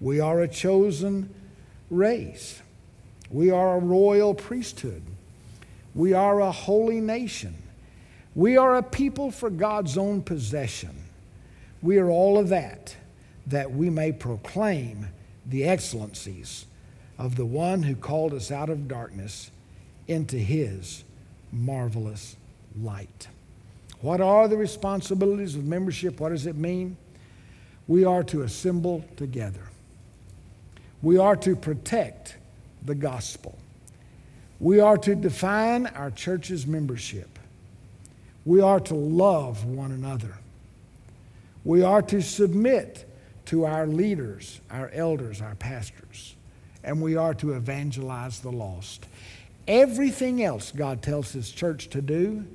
We 0.00 0.20
are 0.20 0.40
a 0.40 0.48
chosen 0.48 1.34
race. 1.90 2.62
We 3.30 3.50
are 3.50 3.76
a 3.76 3.80
royal 3.80 4.34
priesthood. 4.34 5.02
We 5.94 6.12
are 6.12 6.40
a 6.40 6.52
holy 6.52 7.00
nation. 7.00 7.56
We 8.36 8.56
are 8.56 8.76
a 8.76 8.82
people 8.82 9.30
for 9.30 9.50
God's 9.50 9.98
own 9.98 10.22
possession. 10.22 10.94
We 11.82 11.98
are 11.98 12.10
all 12.10 12.38
of 12.38 12.50
that, 12.50 12.96
that 13.46 13.70
we 13.70 13.90
may 13.90 14.12
proclaim 14.12 15.08
the 15.44 15.64
excellencies 15.64 16.66
of 17.18 17.36
the 17.36 17.46
one 17.46 17.82
who 17.82 17.94
called 17.94 18.34
us 18.34 18.50
out 18.50 18.68
of 18.68 18.88
darkness 18.88 19.50
into 20.08 20.36
his 20.36 21.04
marvelous 21.52 22.36
light. 22.80 23.28
What 24.00 24.20
are 24.20 24.48
the 24.48 24.56
responsibilities 24.56 25.54
of 25.54 25.64
membership? 25.64 26.20
What 26.20 26.30
does 26.30 26.46
it 26.46 26.56
mean? 26.56 26.96
We 27.88 28.04
are 28.04 28.22
to 28.24 28.42
assemble 28.42 29.04
together. 29.16 29.62
We 31.02 31.18
are 31.18 31.36
to 31.36 31.54
protect 31.54 32.36
the 32.84 32.94
gospel. 32.94 33.56
We 34.58 34.80
are 34.80 34.98
to 34.98 35.14
define 35.14 35.86
our 35.86 36.10
church's 36.10 36.66
membership. 36.66 37.38
We 38.44 38.60
are 38.60 38.80
to 38.80 38.94
love 38.94 39.64
one 39.64 39.92
another. 39.92 40.34
We 41.64 41.82
are 41.82 42.02
to 42.02 42.22
submit 42.22 43.05
to 43.46 43.64
our 43.64 43.86
leaders, 43.86 44.60
our 44.70 44.90
elders, 44.90 45.40
our 45.40 45.54
pastors 45.54 46.36
and 46.86 47.02
we 47.02 47.16
are 47.16 47.34
to 47.34 47.52
evangelize 47.52 48.40
the 48.40 48.52
lost. 48.52 49.06
Everything 49.68 50.42
else 50.42 50.70
God 50.70 51.02
tells 51.02 51.32
His 51.32 51.50
church 51.50 51.90
to 51.90 52.00
do 52.00 52.46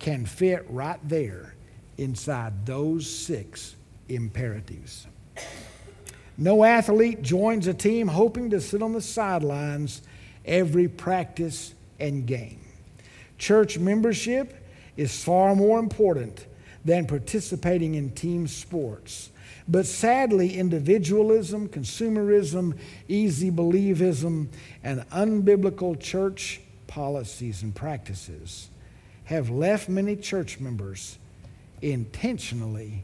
can 0.00 0.26
fit 0.26 0.66
right 0.68 0.98
there 1.08 1.54
inside 1.96 2.66
those 2.66 3.08
six 3.08 3.76
imperatives. 4.08 5.06
No 6.36 6.64
athlete 6.64 7.22
joins 7.22 7.66
a 7.66 7.72
team 7.72 8.08
hoping 8.08 8.50
to 8.50 8.60
sit 8.60 8.82
on 8.82 8.92
the 8.92 9.00
sidelines 9.00 10.02
every 10.44 10.88
practice 10.88 11.72
and 11.98 12.26
game. 12.26 12.60
Church 13.38 13.78
membership 13.78 14.52
is 14.96 15.24
far 15.24 15.54
more 15.54 15.78
important 15.78 16.46
than 16.84 17.06
participating 17.06 17.94
in 17.94 18.10
team 18.10 18.46
sports. 18.46 19.30
But 19.68 19.86
sadly, 19.86 20.56
individualism, 20.56 21.68
consumerism, 21.68 22.78
easy 23.08 23.50
believism, 23.50 24.48
and 24.84 25.00
unbiblical 25.10 25.98
church 25.98 26.60
policies 26.86 27.62
and 27.62 27.74
practices 27.74 28.68
have 29.24 29.50
left 29.50 29.88
many 29.88 30.14
church 30.14 30.60
members 30.60 31.18
intentionally 31.82 33.02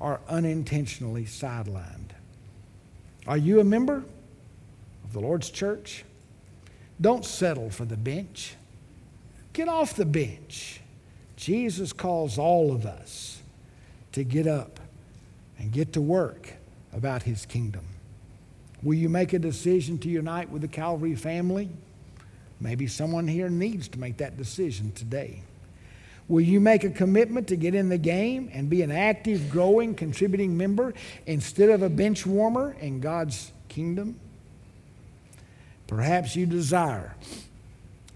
or 0.00 0.20
unintentionally 0.28 1.24
sidelined. 1.24 2.10
Are 3.26 3.36
you 3.36 3.60
a 3.60 3.64
member 3.64 4.02
of 5.04 5.12
the 5.12 5.20
Lord's 5.20 5.50
church? 5.50 6.04
Don't 7.00 7.24
settle 7.24 7.70
for 7.70 7.84
the 7.84 7.96
bench. 7.96 8.56
Get 9.52 9.68
off 9.68 9.94
the 9.94 10.04
bench. 10.04 10.80
Jesus 11.36 11.92
calls 11.92 12.36
all 12.36 12.72
of 12.72 12.84
us 12.84 13.40
to 14.12 14.24
get 14.24 14.48
up 14.48 14.79
and 15.60 15.70
get 15.70 15.92
to 15.92 16.00
work 16.00 16.54
about 16.92 17.22
his 17.22 17.46
kingdom. 17.46 17.84
Will 18.82 18.94
you 18.94 19.08
make 19.08 19.32
a 19.34 19.38
decision 19.38 19.98
to 19.98 20.08
unite 20.08 20.50
with 20.50 20.62
the 20.62 20.68
Calvary 20.68 21.14
family? 21.14 21.68
Maybe 22.60 22.86
someone 22.86 23.28
here 23.28 23.50
needs 23.50 23.86
to 23.88 24.00
make 24.00 24.16
that 24.16 24.36
decision 24.36 24.90
today. 24.92 25.42
Will 26.28 26.40
you 26.40 26.60
make 26.60 26.84
a 26.84 26.90
commitment 26.90 27.48
to 27.48 27.56
get 27.56 27.74
in 27.74 27.88
the 27.88 27.98
game 27.98 28.50
and 28.52 28.70
be 28.70 28.82
an 28.82 28.90
active, 28.90 29.50
growing, 29.50 29.94
contributing 29.94 30.56
member 30.56 30.94
instead 31.26 31.68
of 31.70 31.82
a 31.82 31.88
bench 31.88 32.24
warmer 32.24 32.76
in 32.80 33.00
God's 33.00 33.52
kingdom? 33.68 34.18
Perhaps 35.86 36.36
you 36.36 36.46
desire 36.46 37.16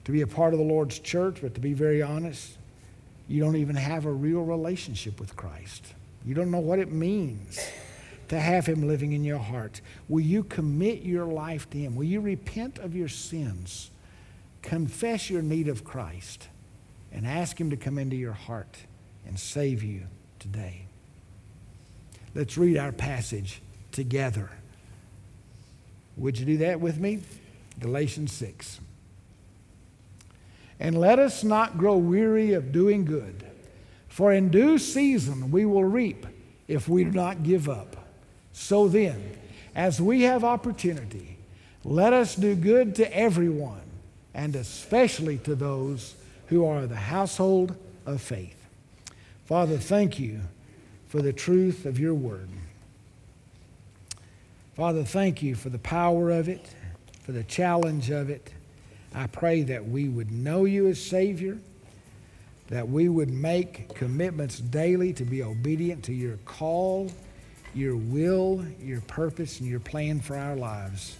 to 0.05 0.13
be 0.13 0.21
a 0.21 0.27
part 0.27 0.53
of 0.55 0.61
the 0.61 0.65
Lord's 0.65 0.99
church, 0.99 1.39
but 1.43 1.55
to 1.55 1.61
be 1.61 1.73
very 1.73 2.03
honest, 2.03 2.57
you 3.27 3.43
don't 3.43 3.57
even 3.57 3.77
have 3.77 4.07
a 4.07 4.13
real 4.13 4.43
relationship 4.43 5.19
with 5.19 5.35
Christ. 5.35 5.95
You 6.25 6.35
don't 6.35 6.51
know 6.51 6.61
what 6.61 6.79
it 6.79 6.91
means 6.91 7.61
to 8.29 8.41
have 8.41 8.67
Him 8.67 8.87
living 8.89 9.13
in 9.13 9.25
your 9.25 9.39
heart. 9.39 9.81
Will 10.09 10.23
you 10.23 10.43
commit 10.43 11.03
your 11.03 11.27
life 11.27 11.69
to 11.71 11.79
Him? 11.79 11.95
Will 11.95 12.05
you 12.05 12.21
repent 12.21 12.79
of 12.79 12.97
your 12.97 13.09
sins? 13.09 13.91
Confess 14.63 15.29
your 15.29 15.43
need 15.43 15.69
of 15.69 15.85
Christ 15.85 16.49
and 17.13 17.27
ask 17.27 17.61
Him 17.61 17.71
to 17.71 17.77
come 17.77 17.99
into 17.99 18.17
your 18.17 18.33
heart 18.33 18.79
and 19.27 19.39
save 19.39 19.83
you 19.83 20.03
today. 20.39 20.87
Let's 22.35 22.57
read 22.57 22.79
our 22.79 22.93
passage 22.93 23.61
together. 23.93 24.51
Would 26.17 26.39
you 26.39 26.47
do 26.47 26.57
that 26.59 26.81
with 26.81 26.99
me? 26.99 27.21
Galatians 27.79 28.33
6. 28.33 28.81
And 30.81 30.99
let 30.99 31.19
us 31.19 31.45
not 31.45 31.79
grow 31.79 31.97
weary 31.97 32.55
of 32.55 32.73
doing 32.73 33.05
good. 33.05 33.45
For 34.15 34.33
in 34.33 34.51
due 34.51 34.79
season 34.79 35.51
we 35.51 35.65
will 35.65 35.83
reap 35.83 36.25
if 36.69 36.89
we 36.89 37.03
do 37.03 37.11
not 37.11 37.43
give 37.43 37.69
up. 37.69 37.97
So 38.53 38.87
then, 38.87 39.37
as 39.75 40.01
we 40.01 40.23
have 40.23 40.45
opportunity, 40.45 41.37
let 41.83 42.13
us 42.13 42.37
do 42.37 42.55
good 42.55 42.95
to 42.95 43.13
everyone, 43.13 43.83
and 44.33 44.55
especially 44.55 45.39
to 45.39 45.57
those 45.57 46.15
who 46.47 46.65
are 46.65 46.87
the 46.87 46.95
household 46.95 47.75
of 48.07 48.21
faith. 48.21 48.55
Father, 49.47 49.79
thank 49.79 50.21
you 50.21 50.43
for 51.09 51.21
the 51.21 51.33
truth 51.33 51.85
of 51.85 51.99
your 51.99 52.15
word. 52.15 52.49
Father, 54.77 55.03
thank 55.03 55.43
you 55.43 55.57
for 55.57 55.71
the 55.71 55.79
power 55.81 56.31
of 56.31 56.49
it, 56.49 56.65
for 57.25 57.33
the 57.33 57.43
challenge 57.43 58.11
of 58.11 58.31
it. 58.31 58.53
I 59.13 59.27
pray 59.27 59.63
that 59.63 59.89
we 59.89 60.09
would 60.09 60.31
know 60.31 60.67
you 60.67 60.87
as 60.87 61.05
Savior 61.05 61.59
that 62.69 62.89
we 62.89 63.09
would 63.09 63.31
make 63.31 63.95
commitments 63.95 64.59
daily 64.59 65.13
to 65.13 65.25
be 65.25 65.43
obedient 65.43 66.03
to 66.05 66.15
your 66.15 66.37
call, 66.45 67.11
your 67.75 67.97
will, 67.97 68.65
your 68.81 69.01
purpose, 69.03 69.61
and 69.61 69.69
your 69.69 69.81
plan 69.81 70.21
for 70.21 70.37
our 70.37 70.57
lives. 70.57 71.17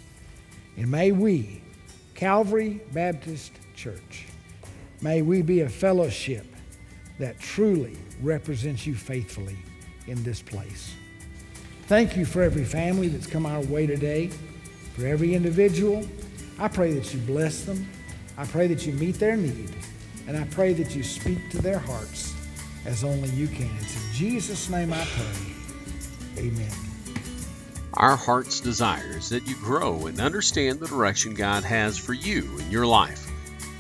And 0.77 0.91
may 0.91 1.13
we, 1.13 1.63
Calvary 2.15 2.81
Baptist 2.93 3.53
Church, 3.75 4.27
may 5.01 5.23
we 5.23 5.43
be 5.43 5.61
a 5.61 5.69
fellowship 5.69 6.47
that 7.19 7.39
truly 7.39 7.97
represents 8.23 8.87
you 8.87 8.95
faithfully 8.95 9.59
in 10.07 10.23
this 10.23 10.41
place. 10.41 10.95
Thank 11.87 12.17
you 12.17 12.25
for 12.25 12.43
every 12.43 12.65
family 12.65 13.09
that's 13.09 13.27
come 13.27 13.45
our 13.45 13.61
way 13.61 13.87
today, 13.87 14.31
for 14.95 15.07
every 15.07 15.35
individual. 15.35 16.07
I 16.59 16.69
pray 16.69 16.95
that 16.95 17.13
you 17.13 17.21
bless 17.21 17.65
them. 17.65 17.87
I 18.39 18.47
pray 18.47 18.67
that 18.69 18.87
you 18.87 18.95
meet 18.95 19.19
their 19.19 19.37
need. 19.37 19.75
And 20.27 20.37
I 20.37 20.45
pray 20.45 20.73
that 20.75 20.95
you 20.95 21.03
speak 21.03 21.51
to 21.51 21.61
their 21.61 21.79
hearts 21.79 22.35
as 22.87 23.05
only 23.05 23.29
you 23.31 23.47
can. 23.47 23.71
It's 23.81 23.95
in 23.95 24.13
Jesus' 24.13 24.69
name 24.69 24.93
I 24.93 25.05
pray. 25.05 26.45
Amen. 26.47 26.73
Our 27.95 28.17
heart's 28.17 28.61
desire 28.61 29.17
is 29.17 29.29
that 29.29 29.47
you 29.47 29.55
grow 29.57 30.07
and 30.07 30.21
understand 30.21 30.81
the 30.81 30.89
direction 30.89 31.35
God 31.35 31.63
has 31.63 31.97
for 31.97 32.13
you 32.13 32.59
in 32.59 32.71
your 32.71 32.87
life. 32.87 33.31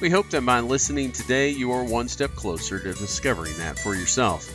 We 0.00 0.10
hope 0.10 0.30
that 0.30 0.46
by 0.46 0.60
listening 0.60 1.12
today, 1.12 1.50
you 1.50 1.72
are 1.72 1.82
one 1.82 2.08
step 2.08 2.34
closer 2.34 2.78
to 2.78 2.92
discovering 2.92 3.56
that 3.58 3.78
for 3.78 3.94
yourself. 3.94 4.50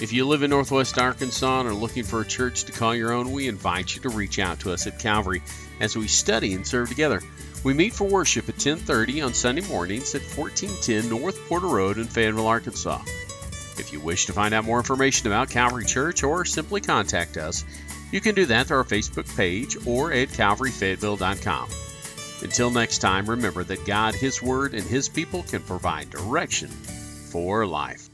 If 0.00 0.12
you 0.12 0.28
live 0.28 0.44
in 0.44 0.50
Northwest 0.50 0.96
Arkansas 0.96 1.60
and 1.60 1.68
are 1.68 1.74
looking 1.74 2.04
for 2.04 2.20
a 2.20 2.26
church 2.26 2.64
to 2.64 2.72
call 2.72 2.94
your 2.94 3.12
own, 3.12 3.32
we 3.32 3.48
invite 3.48 3.96
you 3.96 4.02
to 4.02 4.10
reach 4.10 4.38
out 4.38 4.60
to 4.60 4.72
us 4.72 4.86
at 4.86 5.00
Calvary 5.00 5.42
as 5.80 5.96
we 5.96 6.06
study 6.06 6.54
and 6.54 6.64
serve 6.64 6.88
together. 6.88 7.20
We 7.64 7.74
meet 7.74 7.92
for 7.92 8.04
worship 8.04 8.48
at 8.48 8.56
10:30 8.56 9.20
on 9.20 9.34
Sunday 9.34 9.62
mornings 9.62 10.14
at 10.14 10.22
1410 10.22 11.08
North 11.08 11.38
Porter 11.48 11.66
Road 11.66 11.98
in 11.98 12.06
Fayetteville, 12.06 12.46
Arkansas. 12.46 13.02
If 13.78 13.92
you 13.92 14.00
wish 14.00 14.26
to 14.26 14.32
find 14.32 14.54
out 14.54 14.64
more 14.64 14.78
information 14.78 15.26
about 15.26 15.50
Calvary 15.50 15.84
Church 15.84 16.22
or 16.22 16.44
simply 16.44 16.80
contact 16.80 17.36
us, 17.36 17.64
you 18.10 18.20
can 18.20 18.34
do 18.34 18.46
that 18.46 18.66
through 18.66 18.78
our 18.78 18.84
Facebook 18.84 19.34
page 19.36 19.76
or 19.86 20.12
at 20.12 20.28
calvaryfayetteville.com. 20.28 21.68
Until 22.42 22.70
next 22.70 22.98
time, 22.98 23.28
remember 23.28 23.64
that 23.64 23.84
God, 23.84 24.14
His 24.14 24.40
Word, 24.40 24.74
and 24.74 24.84
His 24.84 25.08
people 25.08 25.42
can 25.42 25.62
provide 25.62 26.10
direction 26.10 26.68
for 26.68 27.66
life. 27.66 28.07